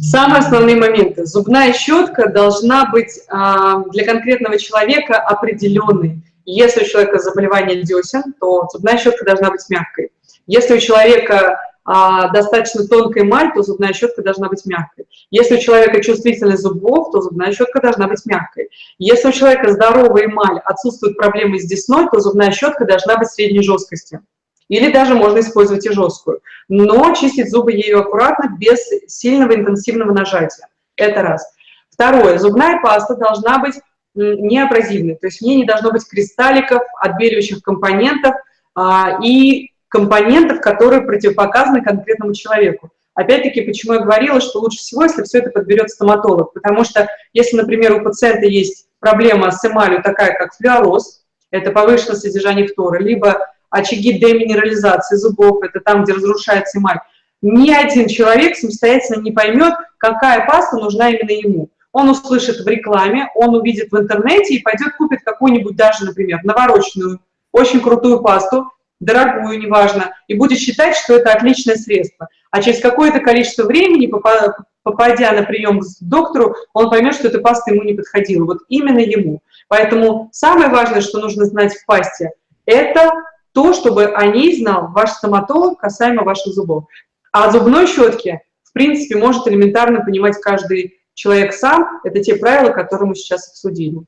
Самые 0.01 0.39
основные 0.39 0.75
моменты. 0.75 1.25
Зубная 1.25 1.73
щетка 1.73 2.29
должна 2.29 2.89
быть 2.89 3.19
а, 3.27 3.83
для 3.85 4.05
конкретного 4.05 4.57
человека 4.57 5.17
определенной. 5.17 6.21
Если 6.45 6.83
у 6.83 6.87
человека 6.87 7.19
заболевание 7.19 7.83
десен, 7.83 8.33
то 8.39 8.67
зубная 8.71 8.97
щетка 8.97 9.25
должна 9.25 9.51
быть 9.51 9.63
мягкой. 9.69 10.11
Если 10.47 10.75
у 10.75 10.79
человека 10.79 11.59
а, 11.83 12.29
достаточно 12.29 12.87
тонкая 12.87 13.23
эмаль, 13.23 13.51
то 13.53 13.61
зубная 13.61 13.93
щетка 13.93 14.23
должна 14.23 14.49
быть 14.49 14.65
мягкой. 14.65 15.05
Если 15.29 15.57
у 15.57 15.59
человека 15.59 16.03
чувствительность 16.03 16.61
зубов, 16.61 17.11
то 17.11 17.21
зубная 17.21 17.51
щетка 17.51 17.79
должна 17.79 18.07
быть 18.07 18.25
мягкой. 18.25 18.69
Если 18.97 19.27
у 19.27 19.31
человека 19.31 19.71
здоровая 19.71 20.25
эмаль, 20.25 20.59
отсутствуют 20.65 21.17
проблемы 21.17 21.59
с 21.59 21.65
десной, 21.65 22.07
то 22.11 22.19
зубная 22.19 22.51
щетка 22.51 22.85
должна 22.85 23.17
быть 23.17 23.29
средней 23.29 23.61
жесткости. 23.61 24.19
Или 24.67 24.91
даже 24.91 25.15
можно 25.15 25.39
использовать 25.39 25.85
и 25.85 25.91
жесткую. 25.91 26.41
Но 26.67 27.13
чистить 27.13 27.51
зубы 27.51 27.71
ею 27.71 27.99
аккуратно, 27.99 28.55
без 28.57 28.79
сильного 29.07 29.55
интенсивного 29.55 30.11
нажатия. 30.11 30.67
Это 30.95 31.21
раз. 31.21 31.47
Второе. 31.89 32.39
Зубная 32.39 32.81
паста 32.81 33.15
должна 33.15 33.59
быть 33.59 33.75
неабразивной, 34.15 35.15
то 35.15 35.27
есть 35.27 35.39
в 35.39 35.41
ней 35.41 35.57
не 35.57 35.65
должно 35.65 35.91
быть 35.91 36.07
кристалликов, 36.07 36.81
отбеливающих 37.01 37.61
компонентов 37.61 38.35
а, 38.73 39.19
и 39.21 39.71
компонентов, 39.89 40.61
которые 40.61 41.01
противопоказаны 41.01 41.83
конкретному 41.83 42.33
человеку. 42.33 42.91
Опять-таки, 43.13 43.61
почему 43.61 43.93
я 43.93 43.99
говорила, 43.99 44.41
что 44.41 44.59
лучше 44.59 44.77
всего, 44.79 45.03
если 45.03 45.23
все 45.23 45.39
это 45.39 45.49
подберет 45.49 45.89
стоматолог, 45.89 46.53
потому 46.53 46.83
что 46.83 47.07
если, 47.33 47.57
например, 47.57 47.93
у 47.93 48.03
пациента 48.03 48.45
есть 48.45 48.87
проблема 48.99 49.51
с 49.51 49.63
эмалью 49.65 50.01
такая, 50.01 50.33
как 50.37 50.53
флюороз, 50.55 51.21
это 51.51 51.71
повышенное 51.71 52.15
содержание 52.15 52.67
фтора, 52.67 52.99
либо 52.99 53.47
очаги 53.75 54.13
деминерализации 54.13 55.17
зубов, 55.17 55.63
это 55.63 55.79
там, 55.81 56.03
где 56.03 56.13
разрушается 56.13 56.79
эмаль, 56.79 56.99
ни 57.41 57.71
один 57.71 58.07
человек 58.07 58.55
самостоятельно 58.55 59.21
не 59.21 59.31
поймет, 59.31 59.73
какая 59.97 60.47
паста 60.47 60.77
нужна 60.77 61.09
именно 61.09 61.31
ему. 61.31 61.69
Он 61.91 62.09
услышит 62.09 62.57
в 62.61 62.67
рекламе, 62.67 63.29
он 63.35 63.55
увидит 63.55 63.91
в 63.91 63.97
интернете 63.97 64.55
и 64.55 64.61
пойдет 64.61 64.95
купит 64.97 65.19
какую-нибудь 65.23 65.75
даже, 65.75 66.05
например, 66.05 66.39
навороченную, 66.43 67.19
очень 67.51 67.81
крутую 67.81 68.21
пасту, 68.21 68.69
дорогую, 68.99 69.59
неважно, 69.59 70.13
и 70.27 70.35
будет 70.35 70.57
считать, 70.59 70.95
что 70.95 71.15
это 71.15 71.33
отличное 71.33 71.75
средство. 71.75 72.27
А 72.51 72.61
через 72.61 72.79
какое-то 72.79 73.19
количество 73.19 73.63
времени, 73.63 74.07
попадя 74.07 75.31
на 75.31 75.43
прием 75.43 75.81
к 75.81 75.85
доктору, 76.01 76.55
он 76.73 76.89
поймет, 76.89 77.15
что 77.15 77.27
эта 77.27 77.39
паста 77.39 77.73
ему 77.73 77.83
не 77.83 77.93
подходила, 77.93 78.45
вот 78.45 78.59
именно 78.69 78.99
ему. 78.99 79.41
Поэтому 79.67 80.29
самое 80.31 80.69
важное, 80.69 81.01
что 81.01 81.19
нужно 81.19 81.45
знать 81.45 81.73
в 81.73 81.85
пасте, 81.85 82.31
это 82.65 83.11
то, 83.55 83.73
чтобы 83.73 84.05
о 84.05 84.27
ней 84.27 84.55
знал 84.57 84.89
ваш 84.91 85.11
стоматолог 85.11 85.79
касаемо 85.79 86.23
ваших 86.23 86.53
зубов. 86.53 86.85
А 87.31 87.49
зубной 87.51 87.87
щетки, 87.87 88.41
в 88.63 88.73
принципе, 88.73 89.17
может 89.17 89.47
элементарно 89.47 90.03
понимать 90.03 90.35
каждый 90.41 90.99
человек 91.13 91.53
сам. 91.53 92.01
Это 92.03 92.21
те 92.21 92.35
правила, 92.35 92.71
которые 92.71 93.07
мы 93.07 93.15
сейчас 93.15 93.49
обсудили. 93.49 93.99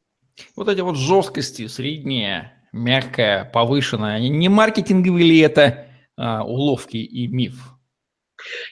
Вот 0.55 0.67
эти 0.67 0.81
вот 0.81 0.97
жесткости, 0.97 1.67
средняя, 1.67 2.53
мягкая, 2.73 3.45
повышенная, 3.45 4.15
они 4.15 4.29
не 4.29 4.49
маркетинговые 4.49 5.25
ли 5.25 5.39
это 5.39 5.88
а, 6.17 6.43
уловки 6.43 6.97
и 6.97 7.27
миф? 7.27 7.55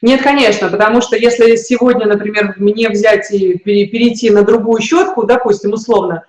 Нет, 0.01 0.21
конечно, 0.21 0.69
потому 0.69 1.01
что 1.01 1.15
если 1.15 1.55
сегодня, 1.55 2.05
например, 2.05 2.53
мне 2.57 2.89
взять 2.89 3.31
и 3.31 3.57
перейти 3.57 4.29
на 4.29 4.43
другую 4.43 4.81
щетку, 4.81 5.23
допустим, 5.23 5.71
условно, 5.73 6.23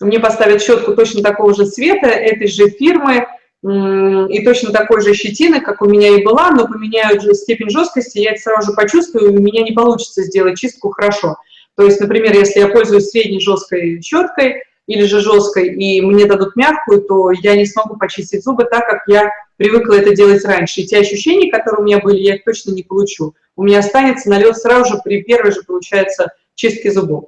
мне 0.00 0.18
поставят 0.18 0.62
щетку 0.62 0.94
точно 0.94 1.22
такого 1.22 1.54
же 1.54 1.66
цвета, 1.66 2.06
этой 2.06 2.46
же 2.46 2.68
фирмы, 2.68 3.26
и 3.62 4.42
точно 4.42 4.72
такой 4.72 5.02
же 5.02 5.12
щетины, 5.12 5.60
как 5.60 5.82
у 5.82 5.86
меня 5.86 6.08
и 6.08 6.24
была, 6.24 6.50
но 6.50 6.66
поменяют 6.66 7.22
же 7.22 7.34
степень 7.34 7.68
жесткости, 7.68 8.18
я 8.18 8.32
это 8.32 8.40
сразу 8.40 8.70
же 8.70 8.76
почувствую, 8.76 9.26
и 9.26 9.36
у 9.36 9.40
меня 9.40 9.62
не 9.62 9.72
получится 9.72 10.22
сделать 10.22 10.58
чистку 10.58 10.90
хорошо. 10.90 11.36
То 11.76 11.84
есть, 11.84 12.00
например, 12.00 12.34
если 12.34 12.60
я 12.60 12.68
пользуюсь 12.68 13.10
средней 13.10 13.40
жесткой 13.40 14.00
щеткой 14.02 14.62
или 14.86 15.04
же 15.04 15.20
жесткой, 15.20 15.74
и 15.74 16.00
мне 16.00 16.24
дадут 16.24 16.56
мягкую, 16.56 17.02
то 17.02 17.30
я 17.30 17.54
не 17.54 17.66
смогу 17.66 17.96
почистить 17.96 18.42
зубы 18.42 18.64
так, 18.64 18.86
как 18.88 19.02
я 19.06 19.30
привыкла 19.56 19.94
это 19.94 20.14
делать 20.14 20.44
раньше. 20.44 20.80
И 20.80 20.86
те 20.86 20.98
ощущения, 20.98 21.50
которые 21.50 21.82
у 21.82 21.84
меня 21.84 21.98
были, 21.98 22.18
я 22.18 22.36
их 22.36 22.44
точно 22.44 22.72
не 22.72 22.82
получу. 22.82 23.34
У 23.56 23.62
меня 23.62 23.80
останется 23.80 24.30
налет 24.30 24.56
сразу 24.56 24.94
же 24.94 25.00
при 25.04 25.22
первой 25.22 25.52
же, 25.52 25.62
получается, 25.62 26.32
чистке 26.54 26.90
зубов. 26.90 27.26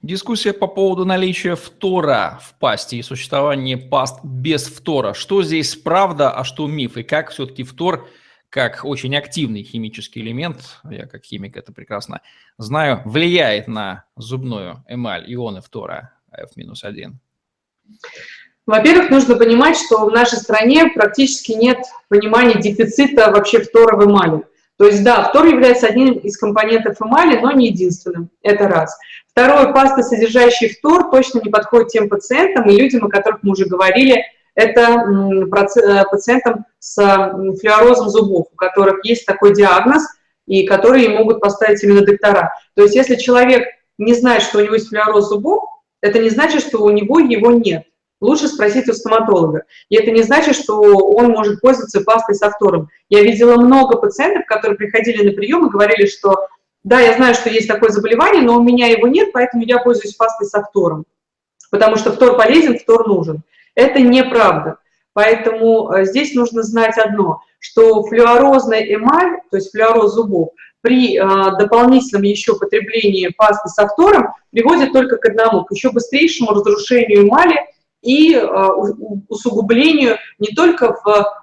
Дискуссия 0.00 0.52
по 0.52 0.68
поводу 0.68 1.04
наличия 1.04 1.56
фтора 1.56 2.38
в 2.40 2.56
пасте 2.60 2.96
и 2.98 3.02
существования 3.02 3.76
паст 3.76 4.20
без 4.22 4.66
фтора. 4.66 5.12
Что 5.12 5.42
здесь 5.42 5.74
правда, 5.74 6.30
а 6.30 6.44
что 6.44 6.68
миф? 6.68 6.96
И 6.96 7.02
как 7.02 7.30
все-таки 7.30 7.64
фтор, 7.64 8.08
как 8.48 8.84
очень 8.84 9.16
активный 9.16 9.64
химический 9.64 10.22
элемент, 10.22 10.80
я 10.88 11.06
как 11.06 11.24
химик 11.24 11.56
это 11.56 11.72
прекрасно 11.72 12.20
знаю, 12.58 13.02
влияет 13.06 13.66
на 13.66 14.04
зубную 14.16 14.84
эмаль 14.88 15.24
ионы 15.34 15.62
фтора 15.62 16.12
F-1? 16.32 17.14
Во-первых, 18.66 19.10
нужно 19.10 19.34
понимать, 19.34 19.76
что 19.76 20.06
в 20.06 20.12
нашей 20.12 20.38
стране 20.38 20.92
практически 20.94 21.52
нет 21.52 21.78
понимания 22.08 22.60
дефицита 22.60 23.32
вообще 23.32 23.62
фтора 23.62 23.96
в 23.96 24.04
эмали. 24.04 24.44
То 24.78 24.86
есть, 24.86 25.02
да, 25.02 25.24
фтор 25.24 25.46
является 25.46 25.88
одним 25.88 26.12
из 26.12 26.38
компонентов 26.38 27.02
эмали, 27.02 27.40
но 27.40 27.50
не 27.50 27.66
единственным. 27.66 28.30
Это 28.42 28.68
раз. 28.68 28.96
Второе, 29.38 29.72
паста, 29.72 30.02
содержащая 30.02 30.68
фтор, 30.68 31.12
точно 31.12 31.38
не 31.38 31.48
подходит 31.48 31.90
тем 31.90 32.08
пациентам 32.08 32.68
и 32.68 32.76
людям, 32.76 33.04
о 33.04 33.08
которых 33.08 33.44
мы 33.44 33.52
уже 33.52 33.66
говорили, 33.66 34.24
это 34.56 34.80
э, 34.80 36.04
пациентам 36.10 36.64
с 36.80 36.96
флюорозом 37.60 38.08
зубов, 38.08 38.48
у 38.52 38.56
которых 38.56 39.04
есть 39.04 39.26
такой 39.26 39.54
диагноз, 39.54 40.02
и 40.46 40.66
которые 40.66 41.10
могут 41.10 41.38
поставить 41.38 41.80
именно 41.84 42.04
доктора. 42.04 42.52
То 42.74 42.82
есть 42.82 42.96
если 42.96 43.14
человек 43.14 43.62
не 43.96 44.12
знает, 44.14 44.42
что 44.42 44.58
у 44.58 44.60
него 44.60 44.74
есть 44.74 44.88
флюороз 44.88 45.28
зубов, 45.28 45.62
это 46.00 46.18
не 46.18 46.30
значит, 46.30 46.60
что 46.62 46.82
у 46.82 46.90
него 46.90 47.20
его 47.20 47.52
нет. 47.52 47.84
Лучше 48.20 48.48
спросить 48.48 48.88
у 48.88 48.92
стоматолога. 48.92 49.62
И 49.88 49.94
это 49.94 50.10
не 50.10 50.22
значит, 50.22 50.56
что 50.56 50.80
он 50.80 51.30
может 51.30 51.60
пользоваться 51.60 52.00
пастой 52.00 52.34
с 52.34 52.40
фтором. 52.40 52.88
Я 53.08 53.22
видела 53.22 53.54
много 53.54 53.98
пациентов, 53.98 54.46
которые 54.46 54.76
приходили 54.76 55.30
на 55.30 55.36
прием 55.36 55.64
и 55.64 55.70
говорили, 55.70 56.08
что 56.08 56.48
да, 56.88 57.00
я 57.00 57.14
знаю, 57.16 57.34
что 57.34 57.50
есть 57.50 57.68
такое 57.68 57.90
заболевание, 57.90 58.40
но 58.40 58.56
у 58.56 58.62
меня 58.62 58.86
его 58.86 59.06
нет, 59.06 59.30
поэтому 59.34 59.62
я 59.62 59.78
пользуюсь 59.78 60.14
пастой 60.14 60.46
с 60.46 60.62
фтором. 60.70 61.04
Потому 61.70 61.96
что 61.96 62.12
фтор 62.12 62.34
полезен, 62.38 62.78
фтор 62.78 63.06
нужен. 63.06 63.42
Это 63.74 64.00
неправда. 64.00 64.78
Поэтому 65.12 65.92
э, 65.92 66.06
здесь 66.06 66.32
нужно 66.32 66.62
знать 66.62 66.96
одно, 66.96 67.42
что 67.58 68.04
флюорозная 68.04 68.82
эмаль, 68.94 69.40
то 69.50 69.58
есть 69.58 69.70
флюороз 69.70 70.14
зубов, 70.14 70.52
при 70.80 71.18
э, 71.18 71.58
дополнительном 71.58 72.22
еще 72.22 72.58
потреблении 72.58 73.34
пасты 73.36 73.68
с 73.68 73.86
фтором 73.86 74.32
приводит 74.50 74.92
только 74.94 75.18
к 75.18 75.26
одному, 75.26 75.66
к 75.66 75.72
еще 75.72 75.90
быстрейшему 75.90 76.52
разрушению 76.52 77.28
эмали 77.28 77.66
и 78.00 78.32
э, 78.32 78.46
усугублению 79.28 80.16
не 80.38 80.54
только 80.54 80.96
в 81.04 81.34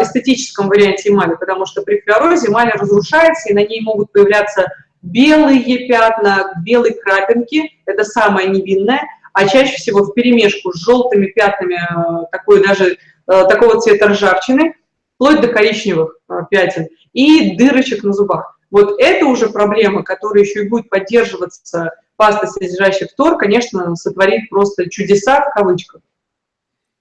эстетическом 0.00 0.66
варианте 0.66 1.10
эмали, 1.10 1.36
потому 1.38 1.66
что 1.66 1.82
при 1.82 2.00
флюорозе 2.00 2.48
эмаль 2.48 2.72
разрушается, 2.74 3.48
и 3.48 3.54
на 3.54 3.64
ней 3.64 3.80
могут 3.80 4.10
появляться 4.10 4.66
белые 5.02 5.88
пятна, 5.88 6.52
белые 6.64 6.94
крапинки, 6.94 7.70
это 7.86 8.04
самое 8.04 8.48
невинное, 8.48 9.02
а 9.32 9.48
чаще 9.48 9.76
всего 9.76 10.04
в 10.04 10.14
перемешку 10.14 10.72
с 10.72 10.84
желтыми 10.84 11.26
пятнами, 11.26 11.74
э, 11.74 12.26
такой 12.30 12.66
даже 12.66 12.92
э, 12.92 12.96
такого 13.26 13.80
цвета 13.80 14.08
ржавчины, 14.08 14.74
вплоть 15.14 15.40
до 15.40 15.48
коричневых 15.48 16.16
э, 16.28 16.34
пятен 16.50 16.88
и 17.12 17.56
дырочек 17.56 18.04
на 18.04 18.12
зубах. 18.12 18.58
Вот 18.70 19.00
это 19.00 19.26
уже 19.26 19.50
проблема, 19.50 20.02
которая 20.02 20.44
еще 20.44 20.64
и 20.64 20.68
будет 20.68 20.88
поддерживаться 20.88 21.92
пастой, 22.16 22.48
содержащей 22.48 23.06
фтор, 23.06 23.36
конечно, 23.36 23.94
сотворит 23.96 24.48
просто 24.48 24.88
чудеса 24.88 25.42
в 25.42 25.54
кавычках. 25.54 26.00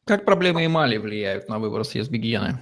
Как 0.05 0.25
проблемы 0.25 0.65
эмали 0.65 0.97
влияют 0.97 1.47
на 1.47 1.59
выбор 1.59 1.85
средств 1.85 2.11
гигиены? 2.11 2.59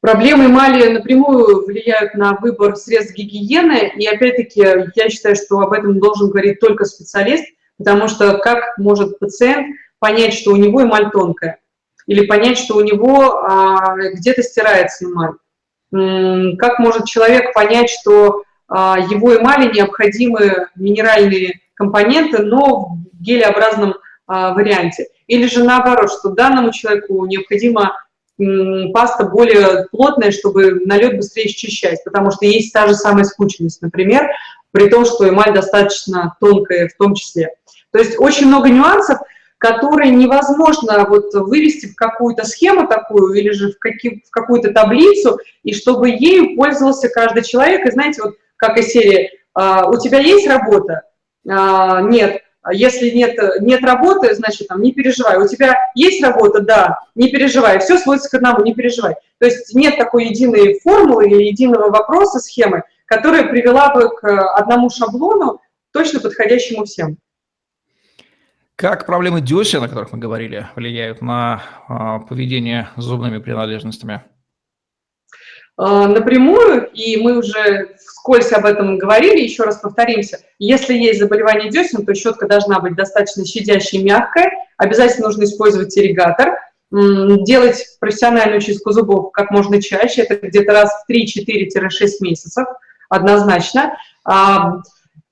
Проблемы 0.00 0.46
эмали 0.46 0.88
напрямую 0.92 1.66
влияют 1.66 2.14
на 2.14 2.34
выбор 2.40 2.76
средств 2.76 3.14
гигиены, 3.14 3.92
и 3.96 4.06
опять-таки 4.06 4.60
я 4.94 5.10
считаю, 5.10 5.36
что 5.36 5.58
об 5.58 5.72
этом 5.72 6.00
должен 6.00 6.30
говорить 6.30 6.58
только 6.58 6.86
специалист, 6.86 7.44
потому 7.76 8.08
что 8.08 8.38
как 8.38 8.78
может 8.78 9.18
пациент 9.18 9.76
понять, 9.98 10.32
что 10.32 10.52
у 10.52 10.56
него 10.56 10.82
эмаль 10.82 11.10
тонкая, 11.10 11.58
или 12.06 12.26
понять, 12.26 12.56
что 12.56 12.76
у 12.76 12.80
него 12.80 13.42
а, 13.42 13.94
где-то 14.14 14.42
стирается 14.42 15.04
эмаль? 15.04 16.56
Как 16.56 16.78
может 16.78 17.04
человек 17.04 17.52
понять, 17.52 17.90
что 17.90 18.44
а, 18.68 18.98
его 18.98 19.36
эмали 19.36 19.70
необходимы 19.74 20.68
минеральные 20.76 21.60
компоненты, 21.74 22.42
но 22.42 22.96
в 23.12 23.22
гелеобразном 23.22 23.96
а, 24.26 24.54
варианте? 24.54 25.08
Или 25.26 25.46
же 25.46 25.62
наоборот, 25.62 26.10
что 26.10 26.30
данному 26.30 26.72
человеку 26.72 27.26
необходимо 27.26 27.96
паста 28.92 29.24
более 29.24 29.86
плотная, 29.90 30.30
чтобы 30.30 30.80
налет 30.86 31.16
быстрее 31.16 31.48
счищать, 31.48 32.02
потому 32.04 32.30
что 32.30 32.46
есть 32.46 32.72
та 32.72 32.86
же 32.86 32.94
самая 32.94 33.24
скученность, 33.24 33.82
например, 33.82 34.30
при 34.72 34.88
том, 34.88 35.04
что 35.04 35.28
эмаль 35.28 35.52
достаточно 35.52 36.36
тонкая 36.40 36.88
в 36.88 36.96
том 36.96 37.14
числе. 37.14 37.54
То 37.92 37.98
есть 37.98 38.18
очень 38.18 38.46
много 38.46 38.68
нюансов, 38.68 39.18
которые 39.58 40.10
невозможно 40.10 41.04
вот 41.06 41.34
вывести 41.34 41.86
в 41.86 41.94
какую-то 41.94 42.46
схему 42.46 42.86
такую 42.86 43.34
или 43.34 43.50
же 43.50 43.72
в, 43.72 43.78
какие, 43.78 44.22
в 44.26 44.30
какую-то 44.30 44.72
таблицу, 44.72 45.38
и 45.62 45.74
чтобы 45.74 46.08
ею 46.08 46.56
пользовался 46.56 47.10
каждый 47.10 47.42
человек. 47.42 47.86
И 47.86 47.90
знаете, 47.90 48.22
вот 48.22 48.36
как 48.56 48.78
из 48.78 48.86
серии 48.86 49.30
«А, 49.52 49.86
«У 49.90 49.98
тебя 49.98 50.18
есть 50.20 50.46
работа?» 50.46 51.02
а, 51.46 52.00
«Нет». 52.00 52.42
А 52.62 52.74
если 52.74 53.10
нет, 53.10 53.38
нет 53.60 53.82
работы, 53.82 54.34
значит, 54.34 54.68
там, 54.68 54.82
не 54.82 54.92
переживай. 54.92 55.38
У 55.38 55.48
тебя 55.48 55.78
есть 55.94 56.22
работа? 56.22 56.60
Да, 56.60 56.98
не 57.14 57.30
переживай. 57.30 57.78
Все 57.78 57.98
сводится 57.98 58.28
к 58.30 58.34
одному, 58.34 58.62
не 58.62 58.74
переживай. 58.74 59.14
То 59.38 59.46
есть 59.46 59.74
нет 59.74 59.96
такой 59.96 60.26
единой 60.26 60.78
формулы 60.80 61.26
или 61.26 61.44
единого 61.44 61.90
вопроса, 61.90 62.38
схемы, 62.38 62.82
которая 63.06 63.48
привела 63.48 63.94
бы 63.94 64.10
к 64.14 64.54
одному 64.54 64.90
шаблону, 64.90 65.60
точно 65.92 66.20
подходящему 66.20 66.84
всем. 66.84 67.16
Как 68.76 69.06
проблемы 69.06 69.40
десен, 69.40 69.82
о 69.82 69.88
которых 69.88 70.12
мы 70.12 70.18
говорили, 70.18 70.66
влияют 70.74 71.20
на 71.20 71.62
э, 71.88 72.26
поведение 72.26 72.88
с 72.96 73.02
зубными 73.02 73.38
принадлежностями? 73.38 74.22
Э, 75.78 76.06
напрямую, 76.06 76.90
и 76.92 77.16
мы 77.22 77.38
уже 77.38 77.96
вскользь 78.20 78.52
об 78.52 78.66
этом 78.66 78.98
говорили, 78.98 79.40
еще 79.40 79.64
раз 79.64 79.78
повторимся, 79.78 80.40
если 80.58 80.92
есть 80.94 81.20
заболевание 81.20 81.70
десен, 81.70 82.04
то 82.04 82.14
щетка 82.14 82.46
должна 82.46 82.78
быть 82.78 82.94
достаточно 82.94 83.46
щадящей 83.46 84.02
мягкой, 84.02 84.50
обязательно 84.76 85.28
нужно 85.28 85.44
использовать 85.44 85.96
ирригатор, 85.96 86.58
делать 86.90 87.96
профессиональную 87.98 88.60
чистку 88.60 88.92
зубов 88.92 89.32
как 89.32 89.50
можно 89.50 89.80
чаще, 89.80 90.22
это 90.22 90.46
где-то 90.46 90.72
раз 90.72 90.90
в 90.90 91.10
3-4-6 91.10 92.08
месяцев, 92.20 92.66
однозначно. 93.08 93.96
А, 94.24 94.82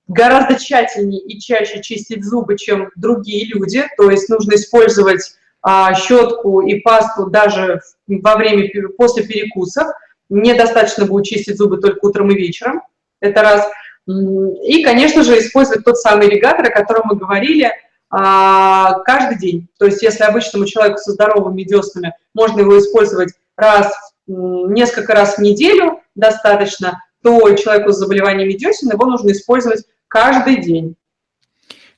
гораздо 0.07 0.59
тщательнее 0.59 1.20
и 1.20 1.38
чаще 1.38 1.83
чистить 1.83 2.24
зубы, 2.24 2.57
чем 2.57 2.88
другие 2.96 3.46
люди, 3.48 3.85
то 3.98 4.11
есть 4.11 4.31
нужно 4.31 4.55
использовать 4.55 5.35
а, 5.61 5.94
щетку 5.94 6.62
и 6.62 6.81
пасту 6.81 7.27
даже 7.27 7.83
во 8.07 8.37
время, 8.37 8.70
после 8.96 9.24
перекусов, 9.24 9.88
недостаточно 10.29 11.07
будет 11.07 11.27
чистить 11.27 11.57
зубы 11.57 11.79
только 11.79 12.05
утром 12.05 12.31
и 12.31 12.35
вечером, 12.35 12.83
это 13.21 13.43
раз. 13.43 13.69
И, 14.07 14.83
конечно 14.83 15.23
же, 15.23 15.38
использовать 15.38 15.85
тот 15.85 15.99
самый 15.99 16.29
ирригатор, 16.29 16.67
о 16.67 16.71
котором 16.71 17.03
мы 17.07 17.17
говорили, 17.17 17.71
а, 18.11 19.01
каждый 19.01 19.38
день. 19.38 19.69
То 19.79 19.87
есть 19.87 20.03
если 20.03 20.25
обычному 20.25 20.64
человеку 20.64 20.99
со 20.99 21.12
здоровыми 21.12 21.62
деснами 21.62 22.14
можно 22.35 22.61
его 22.61 22.79
использовать 22.79 23.35
раз, 23.57 23.93
несколько 24.27 25.14
раз 25.14 25.37
в 25.37 25.43
неделю 25.43 26.01
достаточно, 26.14 27.03
то 27.23 27.55
человеку 27.55 27.93
с 27.93 27.99
заболеваниями 27.99 28.53
десен 28.53 28.91
его 28.91 29.05
нужно 29.07 29.33
использовать 29.33 29.85
каждый 30.07 30.57
день. 30.62 30.97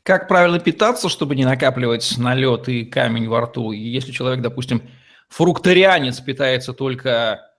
Как 0.02 0.28
правильно 0.28 0.58
питаться, 0.58 1.08
чтобы 1.08 1.36
не 1.36 1.44
накапливать 1.44 2.14
налет 2.16 2.68
и 2.68 2.84
камень 2.84 3.28
во 3.28 3.42
рту? 3.42 3.72
Если 3.72 4.12
человек, 4.12 4.40
допустим, 4.40 4.82
фрукторианец 5.28 6.20
питается 6.20 6.72
только 6.72 7.49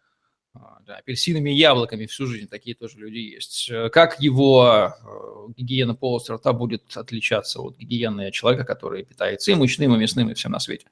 апельсинами 0.88 1.52
и 1.52 1.58
яблоками 1.58 2.06
всю 2.06 2.26
жизнь, 2.26 2.48
такие 2.48 2.76
тоже 2.76 2.98
люди 2.98 3.18
есть. 3.18 3.70
Э, 3.72 3.90
как 3.90 4.20
его 4.20 4.94
э, 4.94 5.54
гигиена 5.58 5.96
полости 5.96 6.32
рта 6.32 6.54
будет 6.54 6.84
отличаться 6.96 7.62
от 7.62 7.78
гигиены 7.78 8.32
человека, 8.32 8.64
который 8.64 9.04
питается 9.04 9.52
и 9.52 9.56
мучным, 9.56 9.96
и 9.96 9.98
мясным, 9.98 10.30
и 10.30 10.34
всем 10.34 10.52
на 10.52 10.60
свете? 10.60 10.88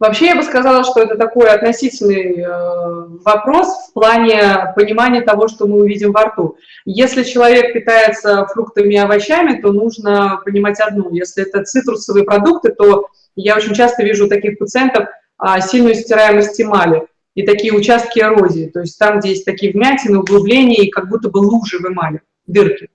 Вообще 0.00 0.26
я 0.26 0.34
бы 0.34 0.42
сказала, 0.42 0.82
что 0.82 1.02
это 1.02 1.16
такой 1.16 1.50
относительный 1.50 2.38
э, 2.38 3.06
вопрос 3.22 3.90
в 3.90 3.92
плане 3.92 4.72
понимания 4.74 5.20
того, 5.20 5.46
что 5.46 5.66
мы 5.66 5.80
увидим 5.80 6.12
во 6.12 6.24
рту. 6.24 6.56
Если 6.86 7.22
человек 7.22 7.74
питается 7.74 8.46
фруктами 8.46 8.94
и 8.94 8.98
овощами, 8.98 9.60
то 9.60 9.72
нужно 9.72 10.40
понимать 10.42 10.80
одну. 10.80 11.12
Если 11.12 11.46
это 11.46 11.64
цитрусовые 11.64 12.24
продукты, 12.24 12.72
то 12.72 13.08
я 13.36 13.56
очень 13.56 13.74
часто 13.74 14.02
вижу 14.02 14.26
таких 14.26 14.58
пациентов 14.58 15.08
а, 15.36 15.60
сильную 15.60 15.94
стираемость 15.94 16.60
эмали 16.60 17.06
и 17.34 17.42
такие 17.42 17.72
участки 17.72 18.18
эрозии, 18.18 18.66
то 18.66 18.80
есть 18.80 18.98
там, 18.98 19.20
где 19.20 19.30
есть 19.30 19.44
такие 19.44 19.72
вмятины, 19.72 20.18
углубления 20.18 20.84
и 20.84 20.90
как 20.90 21.08
будто 21.08 21.28
бы 21.28 21.38
лужи 21.38 21.78
в 21.78 21.86
эмали, 21.86 22.22
дырки, 22.46 22.90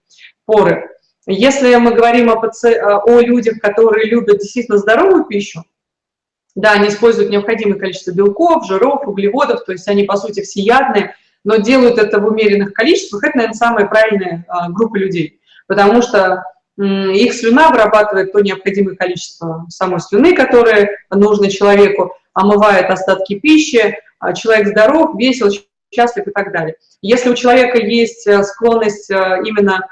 поры. 0.45 0.89
Если 1.28 1.74
мы 1.76 1.93
говорим 1.93 2.30
о, 2.30 2.36
паци... 2.36 2.76
о 2.76 3.19
людях, 3.19 3.60
которые 3.60 4.08
любят 4.08 4.39
действительно 4.39 4.78
здоровую 4.78 5.26
пищу, 5.26 5.63
да, 6.54 6.74
они 6.74 6.89
используют 6.89 7.32
необходимое 7.32 7.80
количество 7.80 8.12
белков, 8.12 8.67
жиров, 8.67 9.08
углеводов, 9.08 9.65
то 9.65 9.71
есть 9.71 9.88
они, 9.88 10.04
по 10.04 10.17
сути, 10.17 10.41
всеядные, 10.41 11.15
но 11.43 11.58
делают 11.58 11.98
это 11.98 12.19
в 12.19 12.28
умеренных 12.28 12.74
количествах, 12.74 13.24
это, 13.24 13.38
наверное, 13.38 13.58
самая 13.58 13.86
правильная 13.88 14.45
а, 14.48 14.69
группа 14.69 14.98
людей, 14.98 15.39
потому 15.67 16.02
что 16.02 16.43
их 16.78 17.34
слюна 17.34 17.69
вырабатывает 17.69 18.34
то 18.34 18.41
необходимое 18.41 18.95
количество 18.95 19.65
самой 19.69 20.02
слюны, 20.02 20.36
которое 20.36 20.98
нужно 21.10 21.50
человеку, 21.50 22.13
омывает 22.34 22.89
остатки 22.89 23.39
пищи, 23.39 23.98
человек 24.33 24.67
здоров, 24.67 25.15
весел, 25.15 25.49
счастлив 25.93 26.27
и 26.27 26.31
так 26.31 26.51
далее. 26.51 26.75
Если 27.01 27.29
у 27.29 27.35
человека 27.35 27.77
есть 27.77 28.25
э, 28.27 28.43
склонность 28.43 29.09
э, 29.11 29.41
именно 29.45 29.88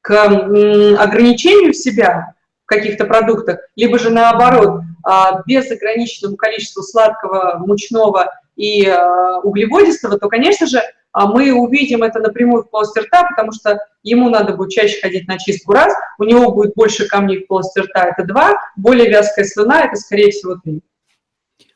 к 0.00 0.24
ограничению 0.24 1.72
себя 1.72 2.34
в 2.64 2.66
каких-то 2.66 3.06
продуктах, 3.06 3.60
либо 3.74 3.98
же 3.98 4.10
наоборот, 4.10 4.82
а, 5.02 5.42
безограниченному 5.46 6.36
количеству 6.36 6.82
сладкого, 6.82 7.58
мучного 7.58 8.32
и 8.56 8.86
э, 8.86 9.40
углеводистого, 9.42 10.18
то, 10.18 10.28
конечно 10.28 10.66
же, 10.66 10.80
а, 11.12 11.26
мы 11.26 11.52
увидим 11.52 12.02
это 12.02 12.20
напрямую 12.20 12.62
в 12.62 12.70
полости 12.70 12.98
рта, 13.00 13.24
потому 13.24 13.52
что 13.52 13.78
ему 14.02 14.30
надо 14.30 14.54
будет 14.54 14.70
чаще 14.70 15.00
ходить 15.00 15.28
на 15.28 15.38
чистку 15.38 15.72
раз, 15.72 15.94
у 16.18 16.24
него 16.24 16.52
будет 16.52 16.74
больше 16.74 17.06
камней 17.06 17.44
в 17.44 17.46
полости 17.46 17.80
рта, 17.80 18.08
это 18.08 18.24
два, 18.24 18.58
более 18.76 19.08
вязкая 19.08 19.44
слюна, 19.44 19.84
это, 19.84 19.96
скорее 19.96 20.30
всего, 20.30 20.56
три. 20.62 20.82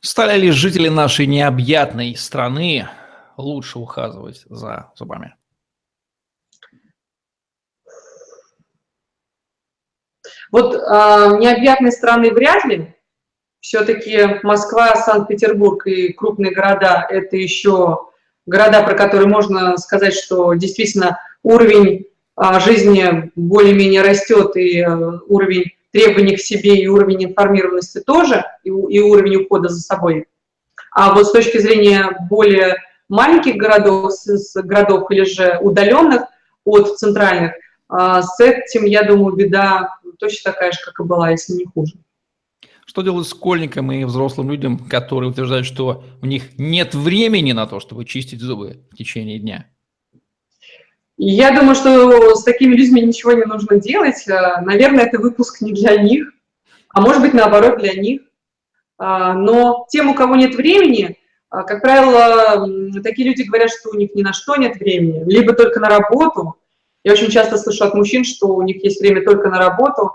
Стали 0.01 0.39
ли 0.39 0.51
жители 0.53 0.89
нашей 0.89 1.27
необъятной 1.27 2.15
страны 2.15 2.89
лучше 3.37 3.79
ухаживать 3.79 4.45
за 4.49 4.93
зубами? 4.95 5.35
Вот 10.53 10.75
э, 10.75 10.79
необъятной 11.41 11.93
страны 11.93 12.33
вряд 12.33 12.65
ли. 12.65 12.95
Все-таки 13.61 14.41
Москва, 14.45 14.95
Санкт-Петербург 14.95 15.87
и 15.87 16.13
крупные 16.13 16.55
города– 16.55 17.07
это 17.11 17.37
еще 17.37 18.07
города, 18.47 18.83
про 18.85 18.95
которые 18.95 19.29
можно 19.29 19.77
сказать, 19.79 20.15
что 20.15 20.55
действительно 20.55 21.19
уровень 21.43 22.07
э, 22.41 22.61
жизни 22.61 23.33
более-менее 23.35 24.03
растет, 24.03 24.57
и 24.57 24.81
э, 24.81 24.87
уровень 25.27 25.73
требований 25.93 26.37
к 26.37 26.41
себе 26.41 26.77
и 26.77 26.87
уровень 26.87 27.25
информированности 27.25 28.01
тоже, 28.01 28.45
и, 28.65 28.69
и 28.69 29.01
уровень 29.01 29.37
ухода 29.37 29.69
за 29.69 29.81
собой. 29.81 30.27
А 30.93 31.15
вот 31.15 31.27
с 31.27 31.33
точки 31.33 31.59
зрения 31.59 32.17
более 32.29 32.77
маленьких 33.09 33.57
городов, 33.57 34.13
с, 34.13 34.27
с 34.27 34.63
городов 34.63 35.11
или 35.11 35.25
же 35.25 35.59
удаленных 35.61 36.23
от 36.65 36.99
центральных, 36.99 37.53
а, 37.89 38.23
с 38.23 38.39
этим, 38.41 38.85
я 38.85 39.03
думаю, 39.03 39.35
беда 39.35 39.97
точно 40.19 40.53
такая 40.53 40.73
же, 40.73 40.79
как 40.85 41.01
и 41.01 41.05
была, 41.05 41.31
если 41.31 41.55
не 41.55 41.65
хуже. 41.65 41.95
Что 42.85 43.03
делать 43.03 43.29
школьникам 43.29 43.93
и 43.93 44.05
взрослым 44.05 44.51
людям, 44.51 44.79
которые 44.79 45.31
утверждают, 45.31 45.67
что 45.67 46.05
у 46.23 46.27
них 46.27 46.59
нет 46.59 46.95
времени 46.95 47.53
на 47.53 47.67
то, 47.67 47.81
чтобы 47.81 48.05
чистить 48.05 48.41
зубы 48.41 48.81
в 48.91 48.97
течение 48.97 49.39
дня? 49.39 49.67
Я 51.19 51.51
думаю, 51.51 51.75
что 51.75 52.35
с 52.37 52.45
такими 52.45 52.77
людьми 52.77 53.03
ничего 53.03 53.33
не 53.33 53.45
нужно 53.45 53.81
делать. 53.81 54.27
Э, 54.29 54.61
наверное, 54.63 55.05
это 55.05 55.19
выпуск 55.19 55.61
не 55.61 55.73
для 55.73 55.97
них, 55.97 56.33
а 56.91 57.01
может 57.01 57.21
быть, 57.21 57.35
наоборот, 57.35 57.79
для 57.79 57.95
них. 57.95 58.23
А, 58.99 59.35
но 59.35 59.87
тем, 59.91 60.11
у 60.11 60.15
кого 60.15 60.37
нет 60.37 60.55
времени, 60.55 61.19
а, 61.51 61.65
как 61.65 61.83
правило, 61.83 62.69
такие 63.03 63.29
люди 63.29 63.43
говорят, 63.43 63.71
что 63.71 63.91
у 63.91 63.95
них 63.95 64.15
ни 64.15 64.23
на 64.23 64.33
что 64.33 64.57
нет 64.57 64.77
времени, 64.77 65.25
либо 65.29 65.55
только 65.55 65.81
на 65.81 65.89
работу. 65.89 66.57
Я 67.03 67.13
очень 67.13 67.31
часто 67.31 67.59
слышу 67.59 67.85
от 67.85 67.95
мужчин, 67.95 68.25
что 68.25 68.55
у 68.55 68.63
них 68.63 68.83
есть 68.85 69.01
время 69.01 69.25
только 69.25 69.49
на 69.49 69.59
работу. 69.59 70.13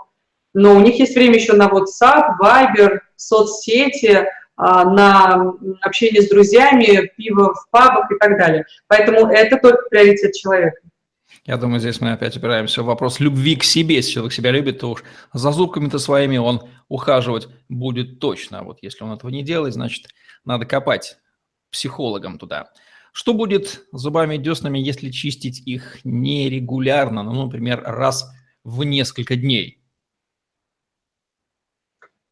но 0.53 0.75
у 0.75 0.79
них 0.79 0.99
есть 0.99 1.15
время 1.15 1.35
еще 1.35 1.53
на 1.53 1.67
WhatsApp, 1.67 2.37
Viber, 2.39 2.99
соцсети, 3.15 4.27
на 4.55 5.53
общение 5.81 6.21
с 6.21 6.29
друзьями, 6.29 7.11
пиво 7.17 7.55
в 7.55 7.67
пабах 7.71 8.11
и 8.11 8.15
так 8.19 8.37
далее. 8.37 8.65
Поэтому 8.87 9.31
это 9.31 9.57
только 9.57 9.89
приоритет 9.89 10.33
человека. 10.33 10.77
Я 11.45 11.57
думаю, 11.57 11.81
здесь 11.81 11.99
мы 11.99 12.13
опять 12.13 12.37
упираемся 12.37 12.83
в 12.83 12.85
вопрос 12.85 13.19
любви 13.19 13.57
к 13.57 13.63
себе. 13.63 13.95
Если 13.95 14.11
человек 14.11 14.33
себя 14.33 14.51
любит, 14.51 14.79
то 14.79 14.91
уж 14.91 15.03
за 15.33 15.51
зубками-то 15.51 15.99
своими 15.99 16.37
он 16.37 16.61
ухаживать 16.87 17.49
будет 17.67 18.19
точно. 18.19 18.59
А 18.59 18.63
вот 18.63 18.79
если 18.81 19.03
он 19.03 19.11
этого 19.11 19.29
не 19.29 19.43
делает, 19.43 19.73
значит, 19.73 20.07
надо 20.45 20.65
копать 20.65 21.17
психологам 21.69 22.37
туда. 22.37 22.69
Что 23.11 23.33
будет 23.33 23.85
с 23.91 23.99
зубами 23.99 24.35
и 24.35 24.39
деснами, 24.39 24.79
если 24.79 25.11
чистить 25.11 25.61
их 25.67 25.99
нерегулярно, 26.05 27.23
ну, 27.23 27.45
например, 27.45 27.83
раз 27.85 28.31
в 28.63 28.83
несколько 28.83 29.35
дней? 29.35 29.83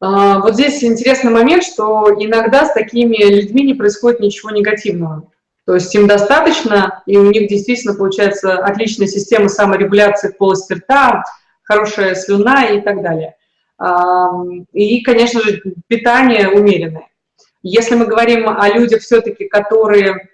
А, 0.00 0.40
вот 0.40 0.54
здесь 0.54 0.82
интересный 0.82 1.30
момент, 1.30 1.62
что 1.62 2.08
иногда 2.18 2.66
с 2.66 2.72
такими 2.72 3.16
людьми 3.16 3.62
не 3.62 3.74
происходит 3.74 4.20
ничего 4.20 4.50
негативного. 4.50 5.30
То 5.72 5.76
есть 5.76 5.94
им 5.94 6.06
достаточно, 6.06 7.02
и 7.06 7.16
у 7.16 7.30
них 7.30 7.48
действительно 7.48 7.94
получается 7.94 8.58
отличная 8.58 9.06
система 9.06 9.48
саморегуляции 9.48 10.28
полости 10.28 10.74
рта, 10.74 11.24
хорошая 11.62 12.14
слюна 12.14 12.66
и 12.66 12.82
так 12.82 13.00
далее. 13.00 13.36
И, 14.74 15.00
конечно 15.00 15.40
же, 15.40 15.62
питание 15.86 16.50
умеренное. 16.50 17.08
Если 17.62 17.94
мы 17.94 18.04
говорим 18.04 18.50
о 18.50 18.68
людях 18.68 19.00
все-таки, 19.00 19.48
которые, 19.48 20.28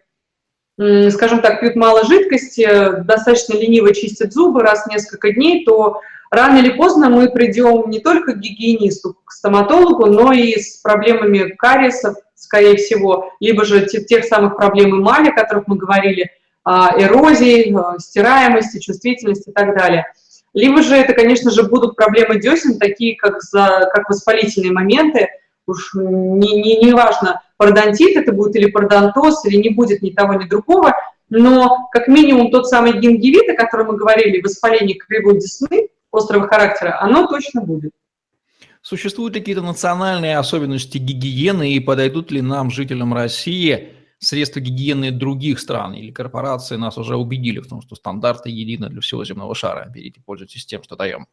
скажем 0.77 1.41
так, 1.41 1.61
пьют 1.61 1.77
мало 1.77 2.05
жидкости, 2.05 2.69
достаточно 3.05 3.55
лениво 3.55 3.95
чистят 3.95 4.33
зубы 4.33 4.63
раз 4.63 4.87
в 4.87 4.91
несколько 4.91 5.31
дней, 5.33 5.65
то 5.65 6.01
рано 6.31 6.59
или 6.59 6.71
поздно 6.71 7.09
мы 7.09 7.31
придем 7.31 7.91
не 7.91 8.01
только 8.01 8.33
к 8.33 8.41
гигиенисту, 8.41 9.17
к 9.25 9.33
стоматологу, 9.33 10.07
но 10.07 10.33
и 10.33 10.59
с 10.59 10.77
проблемами 10.79 11.55
кариесов, 11.59 12.17
скорее 12.35 12.77
всего, 12.77 13.33
либо 13.41 13.65
же 13.65 13.87
тех 13.87 14.25
самых 14.25 14.57
проблем 14.57 15.01
эмали, 15.01 15.29
о 15.29 15.35
которых 15.35 15.67
мы 15.67 15.77
говорили, 15.77 16.31
а, 16.65 16.95
эрозии, 16.99 17.75
а, 17.75 17.99
стираемости, 17.99 18.79
чувствительности 18.79 19.51
и 19.51 19.53
так 19.53 19.77
далее. 19.77 20.07
Либо 20.55 20.83
же 20.83 20.97
это, 20.97 21.13
конечно 21.13 21.51
же, 21.51 21.63
будут 21.63 21.97
проблемы 21.97 22.41
десен, 22.41 22.79
такие 22.79 23.17
как, 23.17 23.43
за, 23.43 23.89
как 23.93 24.09
воспалительные 24.09 24.73
моменты, 24.73 25.29
уж 25.67 25.93
не, 25.95 26.61
не, 26.61 26.83
не 26.83 26.93
важно, 26.93 27.43
пародонтит 27.57 28.17
это 28.17 28.33
будет 28.33 28.57
или 28.57 28.71
пародонтоз, 28.71 29.45
или 29.45 29.57
не 29.57 29.71
будет 29.71 30.03
ни 30.03 30.11
того, 30.11 30.35
ни 30.35 30.47
другого, 30.47 30.95
но 31.31 31.89
как 31.93 32.09
минимум 32.09 32.51
тот 32.51 32.67
самый 32.67 32.99
гингивит, 32.99 33.49
о 33.51 33.55
котором 33.55 33.89
мы 33.89 33.97
говорили, 33.97 34.41
воспаление 34.41 34.97
кривой 34.97 35.39
десны, 35.39 35.89
острого 36.13 36.49
характера, 36.49 36.99
оно 37.01 37.27
точно 37.27 37.63
будет. 37.63 37.93
Существуют 38.83 39.35
ли 39.35 39.41
какие-то 39.41 39.63
национальные 39.63 40.39
особенности 40.39 40.99
гигиены 40.99 41.73
и 41.73 41.81
подойдут 41.81 42.31
ли 42.31 42.41
нам, 42.41 42.71
жителям 42.71 43.13
России, 43.13 43.93
средства 44.19 44.61
гигиены 44.61 45.11
других 45.11 45.61
стран 45.61 45.95
или 45.95 46.11
корпорации 46.11 46.77
нас 46.77 46.99
уже 46.99 47.17
убедили 47.17 47.61
в 47.61 47.69
том, 47.69 47.83
что 47.83 47.97
стандарты 47.97 48.51
едины 48.51 48.89
для 48.89 49.01
всего 49.01 49.25
земного 49.25 49.55
шара. 49.55 49.89
Берите, 49.89 50.21
пользуйтесь 50.25 50.67
тем, 50.67 50.83
что 50.83 50.97
даем. 50.97 51.27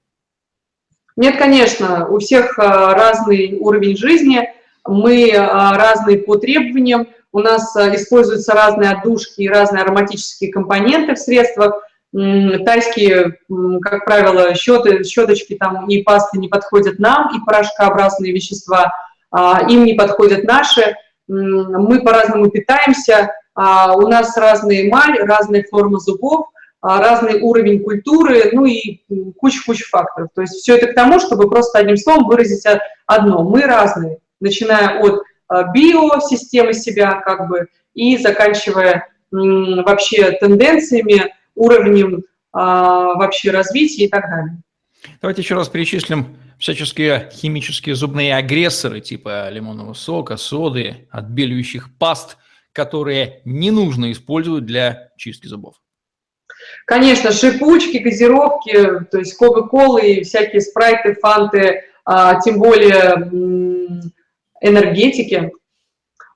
Нет, 1.16 1.38
конечно, 1.38 2.08
у 2.10 2.20
всех 2.20 2.60
а, 2.60 2.94
разный 2.94 3.58
уровень 3.60 3.96
жизни, 3.96 4.50
мы 4.86 5.32
а, 5.32 5.78
разные 5.78 6.18
по 6.20 6.36
требованиям, 6.36 7.08
у 7.32 7.40
нас 7.40 7.76
а, 7.76 7.96
используются 7.96 8.54
разные 8.54 8.92
отдушки 8.92 9.42
и 9.42 9.48
разные 9.48 9.84
ароматические 9.84 10.52
компоненты 10.52 11.16
в 11.16 11.20
средствах, 11.20 11.85
Тайские, 12.16 13.40
как 13.82 14.06
правило, 14.06 14.56
щеты, 14.56 15.04
щеточки 15.04 15.56
там 15.56 15.88
и 15.90 16.02
пасты 16.02 16.40
не 16.40 16.48
подходят 16.48 16.98
нам, 16.98 17.36
и 17.36 17.44
порошкообразные 17.46 18.32
вещества, 18.32 18.94
а, 19.32 19.68
им 19.70 19.84
не 19.84 19.96
подходят 19.96 20.46
наши. 20.46 20.96
Мы 21.28 22.02
по-разному 22.02 22.50
питаемся, 22.50 23.34
а, 23.54 23.96
у 23.98 24.08
нас 24.08 24.38
разная 24.38 24.88
эмаль, 24.88 25.20
разные 25.20 25.66
формы 25.70 26.00
зубов, 26.00 26.46
а, 26.82 27.02
разный 27.02 27.42
уровень 27.42 27.84
культуры, 27.84 28.50
ну 28.54 28.64
и 28.64 29.02
куча-куча 29.38 29.86
факторов. 29.90 30.30
То 30.34 30.42
есть 30.42 30.54
все 30.54 30.78
это 30.78 30.88
к 30.88 30.96
тому, 30.96 31.20
чтобы 31.20 31.50
просто 31.50 31.80
одним 31.80 31.98
словом 31.98 32.28
выразить 32.28 32.66
одно. 33.08 33.44
Мы 33.44 33.64
разные, 33.64 34.20
начиная 34.40 35.02
от 35.02 35.22
биосистемы 35.74 36.74
себя 36.74 37.16
как 37.26 37.50
бы 37.50 37.68
и 37.94 38.18
заканчивая 38.18 39.10
вообще 39.32 40.32
тенденциями, 40.32 41.34
уровнем 41.56 42.24
а, 42.52 43.16
вообще 43.16 43.52
развития 43.52 44.06
и 44.06 44.10
так 44.10 44.30
далее. 44.30 44.62
Давайте 45.22 45.42
еще 45.42 45.56
раз 45.56 45.70
перечислим 45.70 46.38
всяческие 46.58 47.30
химические 47.32 47.96
зубные 47.96 48.36
агрессоры 48.36 49.02
типа 49.02 49.50
лимонного 49.50 49.94
сока, 49.94 50.38
соды, 50.38 51.08
отбеливающих 51.12 51.90
паст, 51.98 52.38
которые 52.72 53.42
не 53.46 53.72
нужно 53.72 54.12
использовать 54.12 54.66
для 54.66 55.10
чистки 55.18 55.48
зубов. 55.48 55.76
Конечно, 56.86 57.32
шипучки, 57.32 57.98
газировки, 57.98 59.06
то 59.12 59.20
есть 59.20 59.36
кока-колы, 59.38 60.22
всякие 60.24 60.62
спрайты, 60.62 61.16
фанты, 61.16 61.84
а, 62.06 62.40
тем 62.42 62.60
более 62.60 63.30
энергетики– 64.62 65.52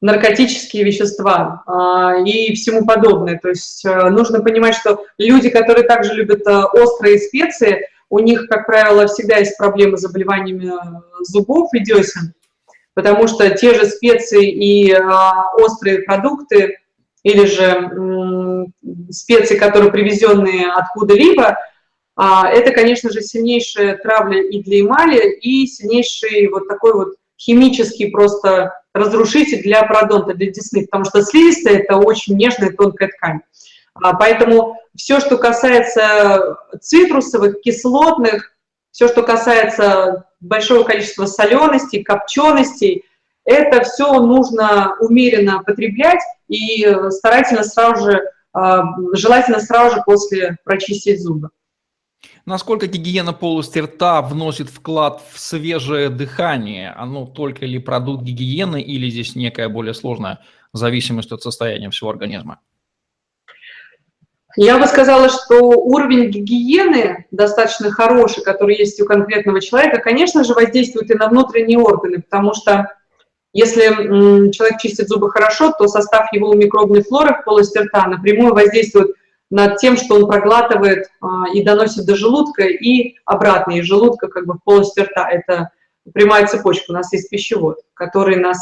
наркотические 0.01 0.83
вещества 0.83 1.63
а, 1.65 2.15
и 2.25 2.53
всему 2.53 2.85
подобное. 2.85 3.38
То 3.38 3.49
есть 3.49 3.83
э, 3.85 4.09
нужно 4.09 4.41
понимать, 4.41 4.75
что 4.75 5.05
люди, 5.17 5.49
которые 5.49 5.85
также 5.85 6.13
любят 6.13 6.47
э, 6.47 6.63
острые 6.63 7.19
специи, 7.19 7.88
у 8.09 8.19
них, 8.19 8.47
как 8.47 8.65
правило, 8.65 9.07
всегда 9.07 9.38
есть 9.38 9.57
проблемы 9.57 9.97
с 9.97 10.01
заболеваниями 10.01 10.67
э, 10.67 11.23
зубов 11.23 11.73
и 11.73 11.83
десен, 11.83 12.33
потому 12.93 13.27
что 13.27 13.49
те 13.49 13.73
же 13.73 13.85
специи 13.85 14.49
и 14.49 14.95
острые 15.53 16.03
продукты 16.03 16.77
или 17.23 17.45
же 17.45 18.67
специи, 19.12 19.57
которые 19.57 19.91
привезенные 19.91 20.71
откуда-либо, 20.71 21.57
а, 22.15 22.49
это, 22.49 22.71
конечно 22.71 23.09
же, 23.12 23.21
сильнейшая 23.21 23.97
травля 23.97 24.41
и 24.41 24.62
для 24.62 24.81
эмали, 24.81 25.38
и 25.38 25.65
сильнейший 25.67 26.47
вот 26.47 26.67
такой 26.67 26.93
вот 26.93 27.15
химический 27.38 28.12
просто 28.12 28.78
разрушитель 28.99 29.63
для 29.63 29.83
пародонта, 29.83 30.33
для 30.33 30.51
десны, 30.51 30.85
потому 30.85 31.05
что 31.05 31.21
слизистая– 31.21 31.79
это 31.79 31.97
очень 31.97 32.35
нежная 32.35 32.71
тонкая 32.71 33.09
ткань. 33.09 33.39
А, 33.95 34.13
поэтому 34.13 34.77
все, 34.95 35.19
что 35.19 35.38
касается 35.38 36.57
цитрусовых, 36.81 37.62
кислотных, 37.62 38.51
все, 38.91 39.07
что 39.07 39.23
касается 39.23 40.25
большого 40.39 40.83
количества 40.83 41.25
соленостей, 41.25 42.03
копченостей, 42.03 43.05
это 43.45 43.83
все 43.83 44.13
нужно 44.13 44.95
умеренно 44.99 45.63
потреблять 45.63 46.21
и 46.47 46.88
старательно 47.09 47.63
сразу 47.63 48.12
же, 48.12 48.21
а, 48.53 48.83
желательно 49.13 49.59
сразу 49.59 49.95
же 49.95 50.03
после 50.05 50.57
прочистить 50.63 51.21
зубы. 51.21 51.49
Насколько 52.49 52.88
гигиена 52.88 53.31
полости 53.31 53.77
рта 53.77 54.23
вносит 54.23 54.69
вклад 54.69 55.21
в 55.31 55.39
свежее 55.39 56.09
дыхание? 56.09 56.89
Оно 56.97 57.27
только 57.27 57.67
ли 57.67 57.77
продукт 57.77 58.23
гигиены 58.23 58.81
или 58.81 59.07
здесь 59.07 59.35
некая 59.35 59.69
более 59.69 59.93
сложная 59.93 60.39
зависимость 60.73 61.31
от 61.31 61.43
состояния 61.43 61.91
всего 61.91 62.09
организма? 62.09 62.59
Я 64.55 64.79
бы 64.79 64.88
сказала, 64.88 65.29
что 65.29 65.59
уровень 65.59 66.31
гигиены 66.31 67.27
достаточно 67.29 67.91
хороший, 67.91 68.43
который 68.43 68.75
есть 68.75 68.99
у 68.99 69.05
конкретного 69.05 69.62
человека, 69.62 69.99
конечно 69.99 70.43
же, 70.43 70.55
воздействует 70.55 71.12
и 71.12 71.13
на 71.13 71.27
внутренние 71.27 71.77
органы, 71.77 72.23
потому 72.23 72.55
что 72.55 72.88
если 73.53 74.51
человек 74.53 74.79
чистит 74.81 75.07
зубы 75.07 75.29
хорошо, 75.29 75.71
то 75.77 75.88
состав 75.88 76.33
его 76.33 76.55
микробной 76.55 77.03
флоры 77.03 77.35
в 77.35 77.45
полости 77.45 77.77
рта 77.77 78.07
напрямую 78.07 78.55
воздействует 78.55 79.18
над 79.49 79.77
тем, 79.77 79.97
что 79.97 80.15
он 80.15 80.27
проглатывает 80.27 81.09
а, 81.21 81.45
и 81.53 81.63
доносит 81.63 82.05
до 82.05 82.15
желудка, 82.15 82.63
и 82.63 83.15
обратно 83.25 83.73
из 83.73 83.85
желудка 83.85 84.27
как 84.27 84.45
бы 84.45 84.55
в 84.55 84.63
полость 84.63 84.99
рта. 84.99 85.29
Это 85.29 85.71
прямая 86.13 86.47
цепочка. 86.47 86.91
У 86.91 86.93
нас 86.93 87.12
есть 87.13 87.29
пищевод, 87.29 87.79
который 87.93 88.38
нас 88.38 88.57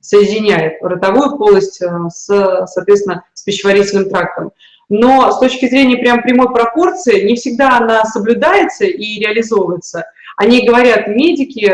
соединяет 0.00 0.82
ротовую 0.82 1.38
полость 1.38 1.80
а, 1.82 2.08
с, 2.08 2.26
соответственно, 2.66 3.24
с 3.34 3.42
пищеварительным 3.42 4.08
трактом. 4.08 4.52
Но 4.88 5.30
с 5.30 5.38
точки 5.38 5.68
зрения 5.68 5.96
прям 5.96 6.22
прямой 6.22 6.52
пропорции 6.52 7.24
не 7.24 7.36
всегда 7.36 7.78
она 7.78 8.04
соблюдается 8.04 8.84
и 8.84 9.20
реализовывается. 9.20 10.04
Они 10.36 10.66
говорят 10.66 11.08
медики, 11.08 11.72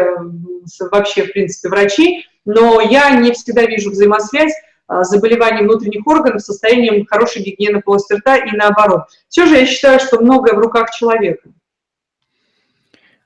вообще, 0.92 1.24
в 1.24 1.32
принципе, 1.32 1.68
врачи, 1.68 2.26
но 2.44 2.80
я 2.80 3.10
не 3.10 3.32
всегда 3.32 3.62
вижу 3.64 3.90
взаимосвязь 3.90 4.52
заболеваний 4.88 5.62
внутренних 5.62 6.06
органов 6.06 6.42
состоянием 6.42 7.06
хорошей 7.06 7.42
гигиены 7.42 7.82
полости 7.82 8.14
рта 8.14 8.36
и 8.36 8.56
наоборот. 8.56 9.02
Все 9.28 9.46
же 9.46 9.56
я 9.56 9.66
считаю, 9.66 10.00
что 10.00 10.20
многое 10.20 10.54
в 10.54 10.58
руках 10.58 10.90
человека. 10.90 11.50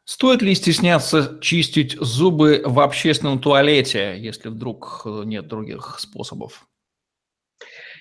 Стоит 0.05 0.43
ли 0.43 0.55
стесняться 0.55 1.39
чистить 1.41 1.97
зубы 2.01 2.63
в 2.65 2.81
общественном 2.81 3.39
туалете, 3.39 4.17
если 4.19 4.49
вдруг 4.49 5.03
э, 5.05 5.23
нет 5.25 5.47
других 5.47 5.97
способов? 6.01 6.67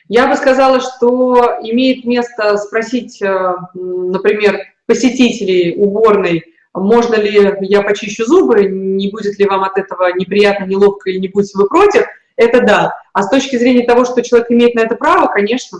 Я 0.07 0.27
бы 0.27 0.35
сказала, 0.35 0.79
что 0.79 1.59
имеет 1.61 2.03
место 2.03 2.57
спросить, 2.57 3.21
э, 3.21 3.53
например, 3.75 4.59
посетителей 4.87 5.75
уборной, 5.77 6.43
можно 6.73 7.15
ли 7.15 7.31
я 7.61 7.81
почищу 7.83 8.25
зубы, 8.25 8.65
не 8.65 9.09
будет 9.11 9.37
ли 9.37 9.45
вам 9.45 9.63
от 9.63 9.77
этого 9.77 10.11
неприятно, 10.13 10.65
неловко 10.65 11.09
или 11.09 11.19
не 11.19 11.27
будете 11.27 11.57
вы 11.57 11.67
против, 11.67 12.05
это 12.41 12.65
да. 12.65 12.93
А 13.13 13.23
с 13.23 13.29
точки 13.29 13.57
зрения 13.57 13.85
того, 13.85 14.05
что 14.05 14.21
человек 14.21 14.51
имеет 14.51 14.75
на 14.75 14.81
это 14.81 14.95
право, 14.95 15.27
конечно. 15.27 15.79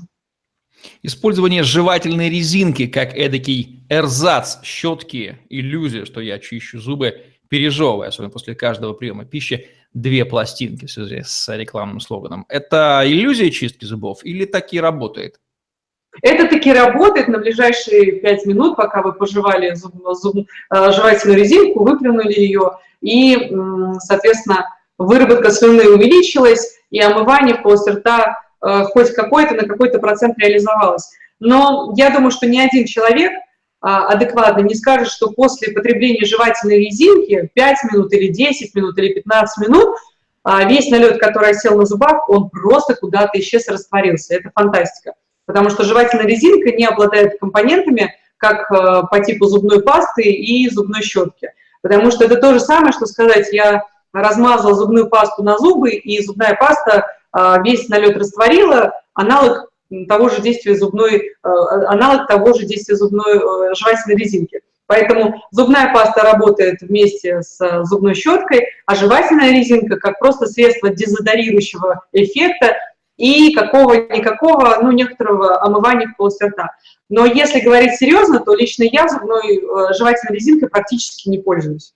Использование 1.03 1.64
жевательной 1.64 2.30
резинки 2.30 2.88
как 2.88 3.16
эдакий 3.16 3.86
эрзац, 3.89 4.64
щетки, 4.64 5.39
иллюзия, 5.49 6.05
что 6.05 6.22
я 6.22 6.39
чищу 6.39 6.80
зубы, 6.80 7.22
пережевывая, 7.49 8.09
особенно 8.09 8.32
после 8.32 8.55
каждого 8.55 8.93
приема 8.93 9.26
пищи, 9.26 9.68
две 9.93 10.26
пластинки 10.26 10.86
в 10.86 10.91
связи 10.91 11.22
с 11.24 11.55
рекламным 11.55 11.99
слоганом. 11.99 12.45
Это 12.47 13.03
иллюзия 13.05 13.51
чистки 13.51 13.86
зубов 13.86 14.24
или 14.24 14.45
таки 14.45 14.80
работает? 14.80 15.39
Это 16.22 16.47
таки 16.47 16.74
работает 16.74 17.28
на 17.28 17.38
ближайшие 17.38 18.20
пять 18.20 18.45
минут, 18.45 18.76
пока 18.76 19.01
вы 19.01 19.14
пожевали 19.14 19.74
зуб, 19.76 19.93
зуб, 20.14 20.36
э, 20.38 20.91
жевательную 20.91 21.39
резинку, 21.39 21.84
выплюнули 21.84 22.34
ее, 22.34 22.72
и, 23.01 23.51
соответственно, 23.99 24.66
выработка 24.98 25.52
слюны 25.52 25.89
увеличилась, 25.89 26.78
и 26.89 27.00
омывание 27.00 27.56
полости 27.56 27.89
рта 27.89 28.38
э, 28.64 28.84
хоть 28.86 29.14
какой-то 29.14 29.56
на 29.56 29.68
какой-то 29.68 30.00
процент 30.00 30.38
реализовалось. 30.38 31.10
Но 31.39 31.94
я 31.98 32.12
думаю, 32.12 32.32
что 32.32 32.48
ни 32.48 32.60
один 32.60 32.86
человек 32.86 33.32
а, 33.82 34.08
адекватно 34.10 34.62
не 34.62 34.76
скажет, 34.76 35.08
что 35.08 35.32
после 35.32 35.74
потребления 35.74 36.24
жевательной 36.24 36.78
резинки 36.86 37.50
5 37.56 37.78
минут 37.92 38.14
или 38.14 38.28
10 38.28 38.76
минут 38.76 38.98
или 39.00 39.14
15 39.14 39.68
минут 39.68 39.96
а, 40.44 40.64
весь 40.66 40.89
налет, 40.92 41.20
который 41.20 41.50
осел 41.50 41.78
на 41.78 41.86
зубах, 41.86 42.30
он 42.30 42.50
просто 42.50 42.96
куда-то 42.96 43.39
исчез, 43.39 43.68
растворился. 43.68 44.36
Это 44.36 44.52
фантастика. 44.54 45.14
Потому 45.48 45.72
что 45.72 45.84
жевательная 45.84 46.28
резинка 46.28 46.72
не 46.72 46.86
обладает 46.86 47.39
компонентами, 47.39 48.14
как 48.38 48.72
э, 48.72 49.04
по 49.10 49.20
типу 49.24 49.46
зубной 49.46 49.84
пасты 49.84 50.24
и 50.24 50.70
зубной 50.70 51.02
щетки. 51.02 51.52
Потому 51.82 52.10
что 52.12 52.26
это 52.26 52.38
то 52.38 52.54
же 52.54 52.60
самое, 52.60 52.94
что 52.94 53.06
сказать, 53.06 53.50
я 53.52 53.84
размазал 54.14 54.74
зубную 54.74 55.09
пасту 55.09 55.43
на 55.43 55.57
зубы, 55.57 55.91
и 55.91 56.24
зубная 56.24 56.55
паста 56.59 57.07
а, 57.32 57.62
весь 57.62 57.88
налет 57.89 58.18
растворила, 58.18 58.93
аналог 59.14 59.72
того 60.07 60.30
же 60.30 60.41
действия 60.41 60.76
зубной, 60.76 61.18
э, 61.18 61.32
аналог 61.43 62.28
того 62.28 62.53
же 62.53 62.66
действия 62.66 62.95
зубной 62.95 63.38
э, 63.38 63.74
жевательной 63.76 64.16
резинки. 64.16 64.62
Поэтому 64.88 65.41
зубная 65.51 65.93
паста 65.93 66.22
работает 66.24 66.82
вместе 66.82 67.41
с 67.41 67.84
зубной 67.84 68.14
щеткой, 68.14 68.68
а 68.86 68.95
жевательная 68.95 69.51
резинка 69.51 69.97
как 69.97 70.20
просто 70.20 70.47
средство 70.47 70.89
дезодорирующего 70.89 72.03
эффекта 72.12 72.78
и 73.18 73.53
какого-никакого, 73.53 74.80
ну, 74.82 74.91
некоторого 74.91 75.62
омывания 75.62 76.07
в 76.07 76.18
полости 76.18 76.43
рта. 76.43 76.72
Но 77.09 77.26
если 77.26 77.59
говорить 77.59 77.95
серьезно, 77.95 78.39
то 78.39 78.55
лично 78.55 78.84
я 78.84 79.07
зубной 79.07 79.57
э, 79.57 79.93
жевательной 79.93 80.36
резинкой 80.36 80.70
практически 80.70 81.30
не 81.30 81.38
пользуюсь. 81.38 81.93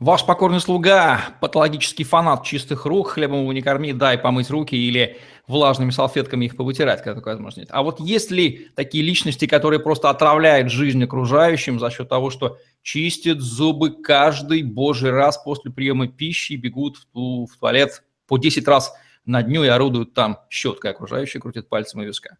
Ваш 0.00 0.24
покорный 0.24 0.60
слуга, 0.60 1.20
патологический 1.40 2.04
фанат 2.04 2.44
чистых 2.44 2.86
рук, 2.86 3.10
хлебом 3.10 3.40
его 3.40 3.52
не 3.52 3.62
корми, 3.62 3.92
дай 3.92 4.16
помыть 4.16 4.48
руки 4.48 4.76
или 4.76 5.18
влажными 5.48 5.90
салфетками 5.90 6.44
их 6.44 6.56
повытирать, 6.56 7.02
когда 7.02 7.16
такая 7.16 7.34
возможность. 7.34 7.68
А 7.72 7.82
вот 7.82 7.98
есть 7.98 8.30
ли 8.30 8.68
такие 8.76 9.02
личности, 9.02 9.48
которые 9.48 9.80
просто 9.80 10.08
отравляют 10.08 10.70
жизнь 10.70 11.02
окружающим 11.02 11.80
за 11.80 11.90
счет 11.90 12.08
того, 12.08 12.30
что 12.30 12.58
чистят 12.82 13.40
зубы 13.40 13.90
каждый 14.00 14.62
божий 14.62 15.10
раз 15.10 15.36
после 15.36 15.72
приема 15.72 16.06
пищи 16.06 16.52
бегут 16.52 16.96
в, 16.98 17.06
ту, 17.06 17.46
в 17.46 17.58
туалет 17.58 18.04
по 18.28 18.38
10 18.38 18.68
раз 18.68 18.94
на 19.26 19.42
дню 19.42 19.64
и 19.64 19.68
орудуют 19.68 20.14
там 20.14 20.38
щеткой, 20.48 20.92
окружающие 20.92 21.40
крутят 21.40 21.68
пальцем 21.68 22.02
и 22.02 22.06
виска? 22.06 22.36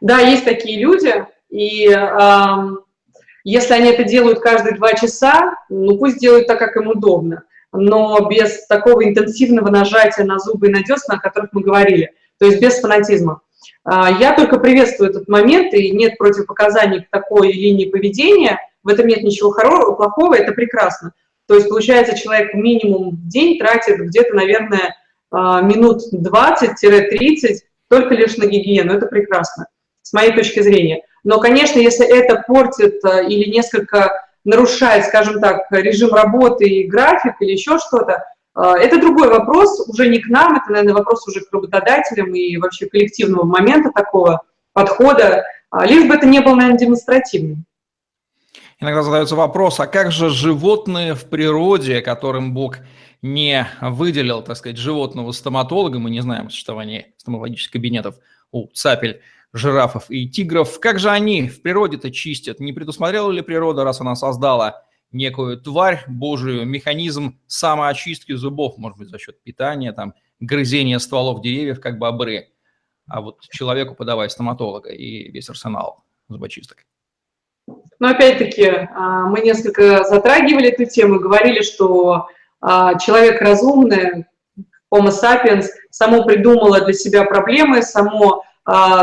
Да, 0.00 0.20
есть 0.20 0.46
такие 0.46 0.80
люди, 0.80 1.12
и 1.50 1.90
э, 1.90 2.68
если 3.44 3.74
они 3.74 3.90
это 3.90 4.04
делают 4.04 4.40
каждые 4.40 4.76
два 4.76 4.92
часа, 4.94 5.54
ну 5.68 5.98
пусть 5.98 6.18
делают 6.18 6.46
так, 6.46 6.58
как 6.58 6.76
им 6.76 6.88
удобно, 6.88 7.44
но 7.72 8.28
без 8.28 8.66
такого 8.66 9.04
интенсивного 9.04 9.70
нажатия 9.70 10.24
на 10.24 10.38
зубы 10.38 10.68
и 10.68 10.70
на 10.70 10.82
десна, 10.82 11.16
о 11.16 11.20
которых 11.20 11.52
мы 11.52 11.62
говорили, 11.62 12.12
то 12.38 12.46
есть 12.46 12.60
без 12.60 12.80
фанатизма. 12.80 13.40
А, 13.84 14.10
я 14.10 14.34
только 14.34 14.58
приветствую 14.58 15.10
этот 15.10 15.28
момент, 15.28 15.72
и 15.74 15.90
нет 15.90 16.18
противопоказаний 16.18 17.02
к 17.02 17.10
такой 17.10 17.52
линии 17.52 17.90
поведения, 17.90 18.58
в 18.82 18.88
этом 18.88 19.06
нет 19.06 19.22
ничего 19.22 19.50
хорошего, 19.50 19.94
плохого, 19.94 20.34
это 20.34 20.52
прекрасно. 20.52 21.12
То 21.46 21.54
есть, 21.54 21.68
получается, 21.68 22.16
человек 22.16 22.54
минимум 22.54 23.10
в 23.16 23.28
день 23.28 23.58
тратит 23.58 23.98
где-то, 23.98 24.34
наверное, 24.34 24.96
а, 25.30 25.62
минут 25.62 26.02
20-30 26.12 27.60
только 27.88 28.14
лишь 28.14 28.36
на 28.36 28.46
гигиену, 28.46 28.92
это 28.92 29.06
прекрасно, 29.06 29.66
с 30.02 30.12
моей 30.12 30.32
точки 30.32 30.60
зрения. 30.60 31.02
Но, 31.28 31.40
конечно, 31.40 31.78
если 31.78 32.06
это 32.06 32.42
портит 32.46 33.04
э, 33.04 33.28
или 33.28 33.50
несколько 33.50 34.26
нарушает, 34.44 35.04
скажем 35.04 35.40
так, 35.42 35.66
режим 35.70 36.14
работы 36.14 36.64
и 36.64 36.88
график 36.88 37.34
или 37.40 37.50
еще 37.50 37.78
что-то, 37.78 38.24
э, 38.56 38.62
это 38.80 38.98
другой 38.98 39.28
вопрос, 39.28 39.86
уже 39.90 40.08
не 40.08 40.20
к 40.20 40.28
нам, 40.28 40.56
это, 40.56 40.72
наверное, 40.72 40.94
вопрос 40.94 41.28
уже 41.28 41.42
к 41.42 41.52
работодателям 41.52 42.34
и 42.34 42.56
вообще 42.56 42.86
коллективного 42.86 43.44
момента 43.44 43.90
такого 43.94 44.40
подхода, 44.72 45.44
а, 45.68 45.84
лишь 45.84 46.08
бы 46.08 46.14
это 46.14 46.24
не 46.24 46.40
было, 46.40 46.54
наверное, 46.54 46.78
демонстративным. 46.78 47.66
Иногда 48.80 49.02
задается 49.02 49.36
вопрос, 49.36 49.80
а 49.80 49.86
как 49.86 50.10
же 50.10 50.30
животные 50.30 51.14
в 51.14 51.26
природе, 51.26 52.00
которым 52.00 52.54
Бог 52.54 52.78
не 53.20 53.68
выделил, 53.82 54.40
так 54.40 54.56
сказать, 54.56 54.78
животного 54.78 55.32
стоматолога, 55.32 55.98
мы 55.98 56.08
не 56.08 56.22
знаем 56.22 56.46
о 56.46 56.50
существовании 56.50 57.12
стоматологических 57.18 57.72
кабинетов 57.72 58.14
у 58.50 58.68
цапель, 58.68 59.20
жирафов 59.52 60.10
и 60.10 60.28
тигров. 60.28 60.80
Как 60.80 60.98
же 60.98 61.10
они 61.10 61.48
в 61.48 61.62
природе-то 61.62 62.10
чистят? 62.10 62.60
Не 62.60 62.72
предусмотрела 62.72 63.30
ли 63.30 63.42
природа, 63.42 63.84
раз 63.84 64.00
она 64.00 64.14
создала 64.14 64.82
некую 65.10 65.60
тварь 65.60 66.04
божию, 66.06 66.66
механизм 66.66 67.38
самоочистки 67.46 68.34
зубов, 68.34 68.76
может 68.76 68.98
быть, 68.98 69.08
за 69.08 69.18
счет 69.18 69.42
питания, 69.42 69.92
там, 69.92 70.14
грызения 70.40 70.98
стволов 70.98 71.40
деревьев, 71.40 71.80
как 71.80 71.98
бобры, 71.98 72.50
а 73.08 73.22
вот 73.22 73.40
человеку 73.40 73.94
подавай 73.94 74.28
стоматолога 74.28 74.90
и 74.90 75.30
весь 75.30 75.48
арсенал 75.48 76.04
зубочисток. 76.28 76.84
Но 77.98 78.08
опять-таки 78.08 78.66
а, 78.66 79.26
мы 79.26 79.40
несколько 79.40 80.04
затрагивали 80.04 80.68
эту 80.68 80.84
тему, 80.84 81.18
говорили, 81.18 81.62
что 81.62 82.28
а, 82.60 82.98
человек 82.98 83.40
разумный, 83.40 84.26
Homo 84.92 85.10
sapiens, 85.10 85.66
само 85.90 86.24
придумало 86.24 86.80
для 86.80 86.94
себя 86.94 87.24
проблемы, 87.24 87.82
само 87.82 88.44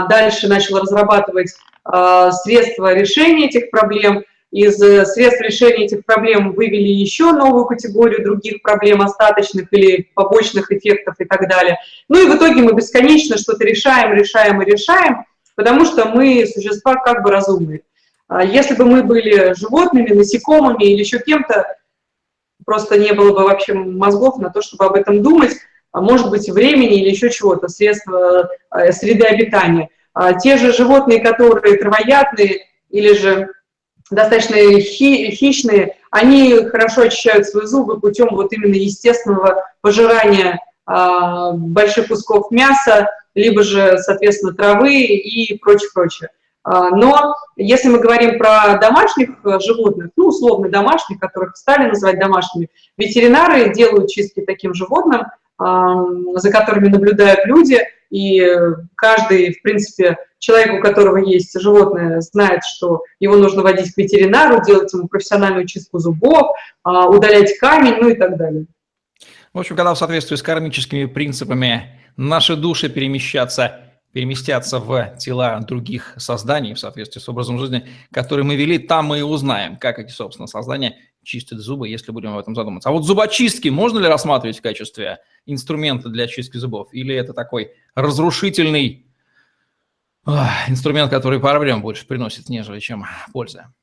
дальше 0.08 0.48
начал 0.48 0.80
разрабатывать 0.80 1.56
а, 1.84 2.32
средства 2.32 2.94
решения 2.94 3.48
этих 3.48 3.72
проблем. 3.72 4.24
Из 4.52 4.82
э, 4.82 5.06
средств 5.06 5.42
решения 5.42 5.86
этих 5.86 6.06
проблем 6.06 6.54
вывели 6.54 6.88
еще 6.88 7.34
новую 7.34 7.66
категорию 7.66 8.24
других 8.24 8.62
проблем, 8.62 9.02
остаточных 9.02 9.68
или 9.72 10.10
побочных 10.14 10.72
эффектов 10.72 11.16
и 11.20 11.26
так 11.26 11.50
далее. 11.50 11.78
Ну 12.08 12.24
и 12.24 12.32
в 12.32 12.38
итоге 12.38 12.62
мы 12.62 12.74
бесконечно 12.74 13.38
что-то 13.38 13.66
решаем, 13.66 14.14
решаем 14.14 14.62
и 14.62 14.66
решаем, 14.66 15.26
потому 15.56 15.84
что 15.84 16.06
мы 16.06 16.46
существа 16.46 16.96
как 16.96 17.24
бы 17.24 17.32
разумные. 17.32 17.82
А 18.28 18.46
если 18.46 18.76
бы 18.76 18.86
мы 18.86 19.04
были 19.04 19.54
животными, 19.56 20.14
насекомыми 20.14 20.84
или 20.84 21.00
еще 21.00 21.20
кем-то, 21.20 21.66
просто 22.66 22.98
не 22.98 23.12
было 23.14 23.34
бы 23.34 23.44
вообще 23.44 23.74
мозгов 23.74 24.38
на 24.38 24.52
то, 24.52 24.62
чтобы 24.62 24.86
об 24.86 24.94
этом 24.94 25.22
думать, 25.22 25.52
а 25.52 25.58
может 26.02 26.30
быть, 26.30 26.50
времени 26.50 27.00
или 27.00 27.10
еще 27.10 27.30
чего-то, 27.30 27.68
средства 27.68 28.50
э, 28.72 28.92
среды 28.92 29.26
обитания. 29.26 29.90
А 30.14 30.34
те 30.34 30.58
же 30.58 30.74
животные, 30.74 31.22
которые 31.22 31.78
травоядные 31.78 32.66
или 32.90 33.14
же 33.14 33.50
достаточно 34.12 34.56
хи 34.80 35.32
хищные, 35.32 35.98
они 36.12 36.54
хорошо 36.66 37.04
очищают 37.04 37.48
свои 37.48 37.66
зубы 37.66 38.00
путем 38.00 38.30
вот 38.32 38.54
именно 38.54 38.76
естественного 38.76 39.66
пожирания 39.82 40.60
а, 40.86 41.52
больших 41.52 42.08
кусков 42.08 42.52
мяса, 42.52 43.10
либо 43.34 43.64
же, 43.64 43.98
соответственно, 43.98 44.54
травы 44.54 45.02
и 45.02 45.58
прочее, 45.58 45.90
прочее. 45.94 46.30
Но 46.64 47.36
если 47.58 47.90
мы 47.90 48.00
говорим 48.00 48.40
про 48.40 48.80
домашних 48.80 49.30
э, 49.44 49.60
животных, 49.60 50.10
ну, 50.16 50.30
условно 50.30 50.68
домашних, 50.68 51.20
которых 51.20 51.56
стали 51.58 51.90
называть 51.90 52.20
домашними, 52.20 52.70
ветеринары 52.98 53.72
делают 53.72 54.10
чистки 54.10 54.42
таким 54.42 54.74
животным, 54.74 55.28
за 55.58 56.52
которыми 56.52 56.90
наблюдают 56.90 57.46
люди, 57.46 57.80
и 58.10 58.46
каждый, 58.96 59.54
в 59.54 59.62
принципе, 59.62 60.18
человек, 60.40 60.74
у 60.74 60.82
которого 60.82 61.18
есть 61.18 61.60
животное, 61.60 62.22
знает, 62.22 62.62
что 62.64 63.02
его 63.20 63.36
нужно 63.36 63.62
водить 63.62 63.94
к 63.94 63.98
ветеринару, 63.98 64.64
делать 64.64 64.94
ему 64.94 65.08
профессиональную 65.08 65.66
чистку 65.66 66.00
зубов, 66.00 66.56
а, 66.84 67.10
удалять 67.10 67.58
камень, 67.58 67.96
ну 68.00 68.10
и 68.10 68.16
так 68.16 68.38
далее. 68.38 68.66
В 69.54 69.60
общем, 69.60 69.76
когда 69.76 69.94
в 69.94 69.98
соответствии 69.98 70.36
с 70.36 70.44
кармическими 70.44 71.06
принципами 71.06 72.00
наши 72.16 72.56
души 72.56 72.90
перемещаться, 72.90 73.80
переместятся 74.12 74.80
в 74.80 75.16
тела 75.18 75.60
других 75.62 76.14
созданий 76.18 76.74
в 76.74 76.80
соответствии 76.80 77.20
с 77.20 77.28
образом 77.28 77.58
жизни, 77.58 77.88
который 78.12 78.44
мы 78.44 78.56
вели, 78.56 78.78
там 78.78 79.08
мы 79.08 79.20
и 79.20 79.24
узнаем, 79.24 79.78
как 79.78 80.00
эти, 80.00 80.12
собственно, 80.12 80.48
создания 80.48 80.98
чистят 81.26 81.60
зубы, 81.60 81.90
если 81.90 82.12
будем 82.12 82.34
об 82.34 82.40
этом 82.40 82.56
задуматься. 82.56 82.90
А 82.90 82.92
вот 82.92 83.04
зубочистки 83.04 83.70
можно 83.70 84.00
ли 84.00 84.08
рассматривать 84.08 84.60
в 84.60 84.62
качестве 84.62 85.20
инструмента 85.46 86.10
для 86.10 86.28
чистки 86.28 86.58
зубов? 86.58 86.90
Или 86.94 87.16
это 87.16 87.34
такой 87.34 87.72
разрушительный 87.96 89.06
инструмент, 90.68 91.12
который 91.12 91.40
проблем 91.40 91.82
больше 91.82 92.08
приносит, 92.08 92.50
нежели 92.50 92.80
чем 92.80 93.06
польза? 93.34 93.74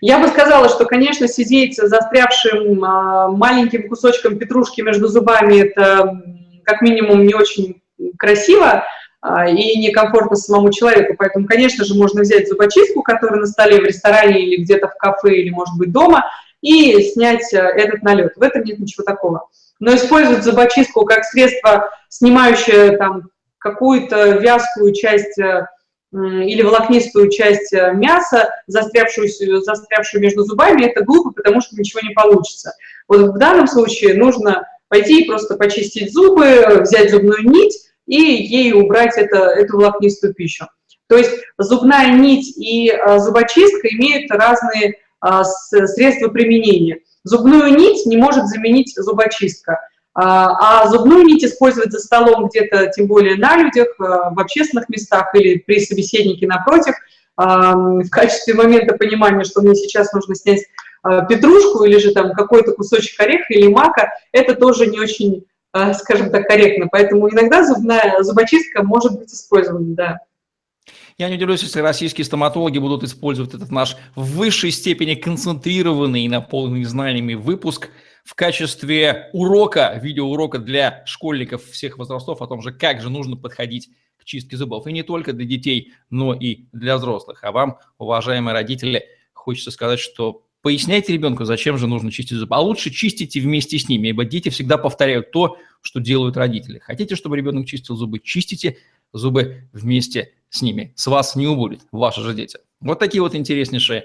Я 0.00 0.18
бы 0.18 0.28
сказала, 0.28 0.68
что, 0.68 0.84
конечно, 0.84 1.28
сидеть 1.28 1.76
застрявшим 1.76 2.82
а, 2.84 3.28
маленьким 3.28 3.88
кусочком 3.88 4.38
петрушки 4.38 4.80
между 4.80 5.06
зубами– 5.06 5.60
это 5.62 6.22
как 6.64 6.82
минимум 6.82 7.24
не 7.24 7.34
очень 7.34 7.82
красиво 8.18 8.84
а, 9.20 9.48
и 9.48 9.78
некомфортно 9.78 10.36
самому 10.36 10.72
человеку. 10.72 11.14
Поэтому, 11.18 11.46
конечно 11.46 11.84
же, 11.84 11.94
можно 11.94 12.22
взять 12.22 12.48
зубочистку, 12.48 13.02
которая 13.02 13.40
на 13.40 13.46
столе 13.46 13.80
в 13.80 13.84
ресторане 13.84 14.44
или 14.44 14.62
где-то 14.62 14.88
в 14.88 14.96
кафе, 14.96 15.36
или, 15.36 15.50
может 15.50 15.76
быть, 15.76 15.92
дома, 15.92 16.24
и 16.60 17.02
снять 17.02 17.52
э, 17.52 17.58
этот 17.58 18.02
налет. 18.02 18.36
В 18.36 18.42
этом 18.42 18.64
нет 18.64 18.78
ничего 18.78 19.04
такого. 19.04 19.48
Но 19.78 19.94
использовать 19.94 20.44
зубочистку 20.44 21.04
как 21.04 21.24
средство, 21.24 21.90
снимающее 22.08 22.96
там 22.96 23.30
какую-то 23.58 24.38
вязкую 24.38 24.92
часть 24.94 25.38
э, 25.38 25.66
или 26.12 26.62
волокнистую 26.62 27.30
часть 27.30 27.72
э, 27.72 27.92
мяса, 27.94 28.50
застрявшую, 28.66 29.28
застрявшую 29.62 30.20
между 30.20 30.42
зубами, 30.44 30.86
это 30.86 31.04
глупо, 31.04 31.30
потому 31.30 31.60
что 31.60 31.76
ничего 31.76 32.00
не 32.02 32.12
получится. 32.14 32.74
Вот 33.08 33.20
в 33.34 33.38
данном 33.38 33.66
случае 33.66 34.14
нужно 34.14 34.66
пойти 34.88 35.22
и 35.22 35.26
просто 35.26 35.56
почистить 35.56 36.12
зубы, 36.12 36.80
взять 36.80 37.10
зубную 37.10 37.48
нить 37.48 37.86
и 38.06 38.16
ей 38.16 38.72
убрать 38.72 39.16
это, 39.16 39.38
эту 39.38 39.76
волокнистую 39.76 40.34
пищу. 40.34 40.66
То 41.08 41.16
есть 41.16 41.30
зубная 41.58 42.12
нить 42.12 42.56
и 42.56 42.92
зубочистка 43.18 43.88
имеют 43.88 44.30
разные 44.30 44.98
средства 45.22 46.28
применения. 46.28 47.00
Зубную 47.24 47.76
нить 47.76 48.06
не 48.06 48.16
может 48.16 48.46
заменить 48.46 48.94
зубочистка. 48.96 49.80
А, 50.14 50.82
а 50.82 50.88
зубную 50.88 51.24
нить 51.24 51.44
использовать 51.44 51.92
за 51.92 52.00
столом 52.00 52.48
где-то, 52.48 52.88
тем 52.88 53.06
более 53.06 53.36
на 53.36 53.56
людях, 53.56 53.88
в 53.98 54.40
общественных 54.40 54.88
местах 54.88 55.34
или 55.34 55.58
при 55.58 55.80
собеседнике 55.80 56.46
напротив, 56.46 56.94
в 57.36 58.08
качестве 58.10 58.54
момента 58.54 58.96
понимания, 58.96 59.44
что 59.44 59.62
мне 59.62 59.74
сейчас 59.74 60.12
нужно 60.12 60.34
снять 60.34 60.62
петрушку 61.28 61.84
или 61.84 61.98
же 61.98 62.12
там 62.12 62.32
какой-то 62.32 62.72
кусочек 62.72 63.18
ореха 63.18 63.54
или 63.54 63.68
мака, 63.68 64.10
это 64.32 64.54
тоже 64.54 64.88
не 64.88 65.00
очень, 65.00 65.46
скажем 65.94 66.30
так, 66.30 66.46
корректно. 66.46 66.88
Поэтому 66.90 67.30
иногда 67.30 67.64
зубная 67.64 68.22
зубочистка 68.22 68.82
может 68.82 69.18
быть 69.18 69.32
использована, 69.32 69.94
да. 69.94 70.18
Я 71.20 71.28
не 71.28 71.34
удивлюсь, 71.34 71.62
если 71.62 71.80
российские 71.80 72.24
стоматологи 72.24 72.78
будут 72.78 73.04
использовать 73.04 73.52
этот 73.52 73.70
наш 73.70 73.94
в 74.14 74.38
высшей 74.38 74.70
степени 74.70 75.14
концентрированный 75.14 76.22
и 76.22 76.30
наполненный 76.30 76.84
знаниями 76.84 77.34
выпуск 77.34 77.90
в 78.24 78.34
качестве 78.34 79.28
урока, 79.34 80.00
видеоурока 80.02 80.58
для 80.58 81.02
школьников 81.04 81.62
всех 81.66 81.98
возрастов 81.98 82.40
о 82.40 82.46
том 82.46 82.62
же, 82.62 82.72
как 82.72 83.02
же 83.02 83.10
нужно 83.10 83.36
подходить 83.36 83.90
к 84.16 84.24
чистке 84.24 84.56
зубов. 84.56 84.86
И 84.86 84.92
не 84.92 85.02
только 85.02 85.34
для 85.34 85.44
детей, 85.44 85.92
но 86.08 86.32
и 86.32 86.64
для 86.72 86.96
взрослых. 86.96 87.44
А 87.44 87.52
вам, 87.52 87.76
уважаемые 87.98 88.54
родители, 88.54 89.04
хочется 89.34 89.70
сказать, 89.72 90.00
что 90.00 90.46
поясняйте 90.62 91.12
ребенку, 91.12 91.44
зачем 91.44 91.76
же 91.76 91.86
нужно 91.86 92.10
чистить 92.10 92.38
зубы. 92.38 92.56
А 92.56 92.60
лучше 92.62 92.88
чистите 92.88 93.40
вместе 93.40 93.78
с 93.78 93.90
ними, 93.90 94.08
ибо 94.08 94.24
дети 94.24 94.48
всегда 94.48 94.78
повторяют 94.78 95.32
то, 95.32 95.58
что 95.82 96.00
делают 96.00 96.38
родители. 96.38 96.78
Хотите, 96.78 97.14
чтобы 97.14 97.36
ребенок 97.36 97.66
чистил 97.66 97.96
зубы, 97.96 98.20
чистите 98.20 98.78
зубы 99.12 99.68
вместе 99.72 100.34
с 100.48 100.62
ними. 100.62 100.92
С 100.96 101.06
вас 101.06 101.36
не 101.36 101.46
убудет, 101.46 101.82
ваши 101.92 102.20
же 102.22 102.34
дети. 102.34 102.58
Вот 102.80 102.98
такие 102.98 103.22
вот 103.22 103.34
интереснейшие 103.34 104.04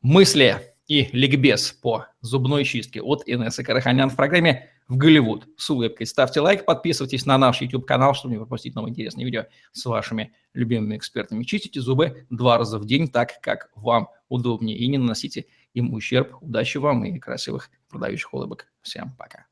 мысли 0.00 0.74
и 0.86 1.08
ликбез 1.12 1.72
по 1.72 2.06
зубной 2.20 2.64
чистке 2.64 3.00
от 3.00 3.22
Инессы 3.26 3.62
Караханян 3.62 4.10
в 4.10 4.16
программе 4.16 4.70
«В 4.86 4.96
Голливуд» 4.96 5.46
с 5.56 5.70
улыбкой. 5.70 6.06
Ставьте 6.06 6.40
лайк, 6.40 6.66
подписывайтесь 6.66 7.24
на 7.24 7.38
наш 7.38 7.62
YouTube-канал, 7.62 8.14
чтобы 8.14 8.34
не 8.34 8.38
пропустить 8.38 8.74
новые 8.74 8.90
интересные 8.90 9.24
видео 9.24 9.46
с 9.72 9.84
вашими 9.86 10.34
любимыми 10.52 10.96
экспертами. 10.96 11.44
Чистите 11.44 11.80
зубы 11.80 12.26
два 12.28 12.58
раза 12.58 12.78
в 12.78 12.84
день, 12.84 13.08
так 13.08 13.40
как 13.40 13.70
вам 13.74 14.08
удобнее, 14.28 14.76
и 14.76 14.86
не 14.88 14.98
наносите 14.98 15.46
им 15.72 15.94
ущерб. 15.94 16.36
Удачи 16.42 16.76
вам 16.76 17.04
и 17.04 17.18
красивых 17.18 17.70
продающих 17.88 18.34
улыбок. 18.34 18.66
Всем 18.82 19.14
пока. 19.16 19.46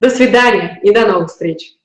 До 0.00 0.08
свидания 0.08 0.80
и 0.82 0.90
до 0.90 1.06
новых 1.06 1.28
встреч. 1.28 1.76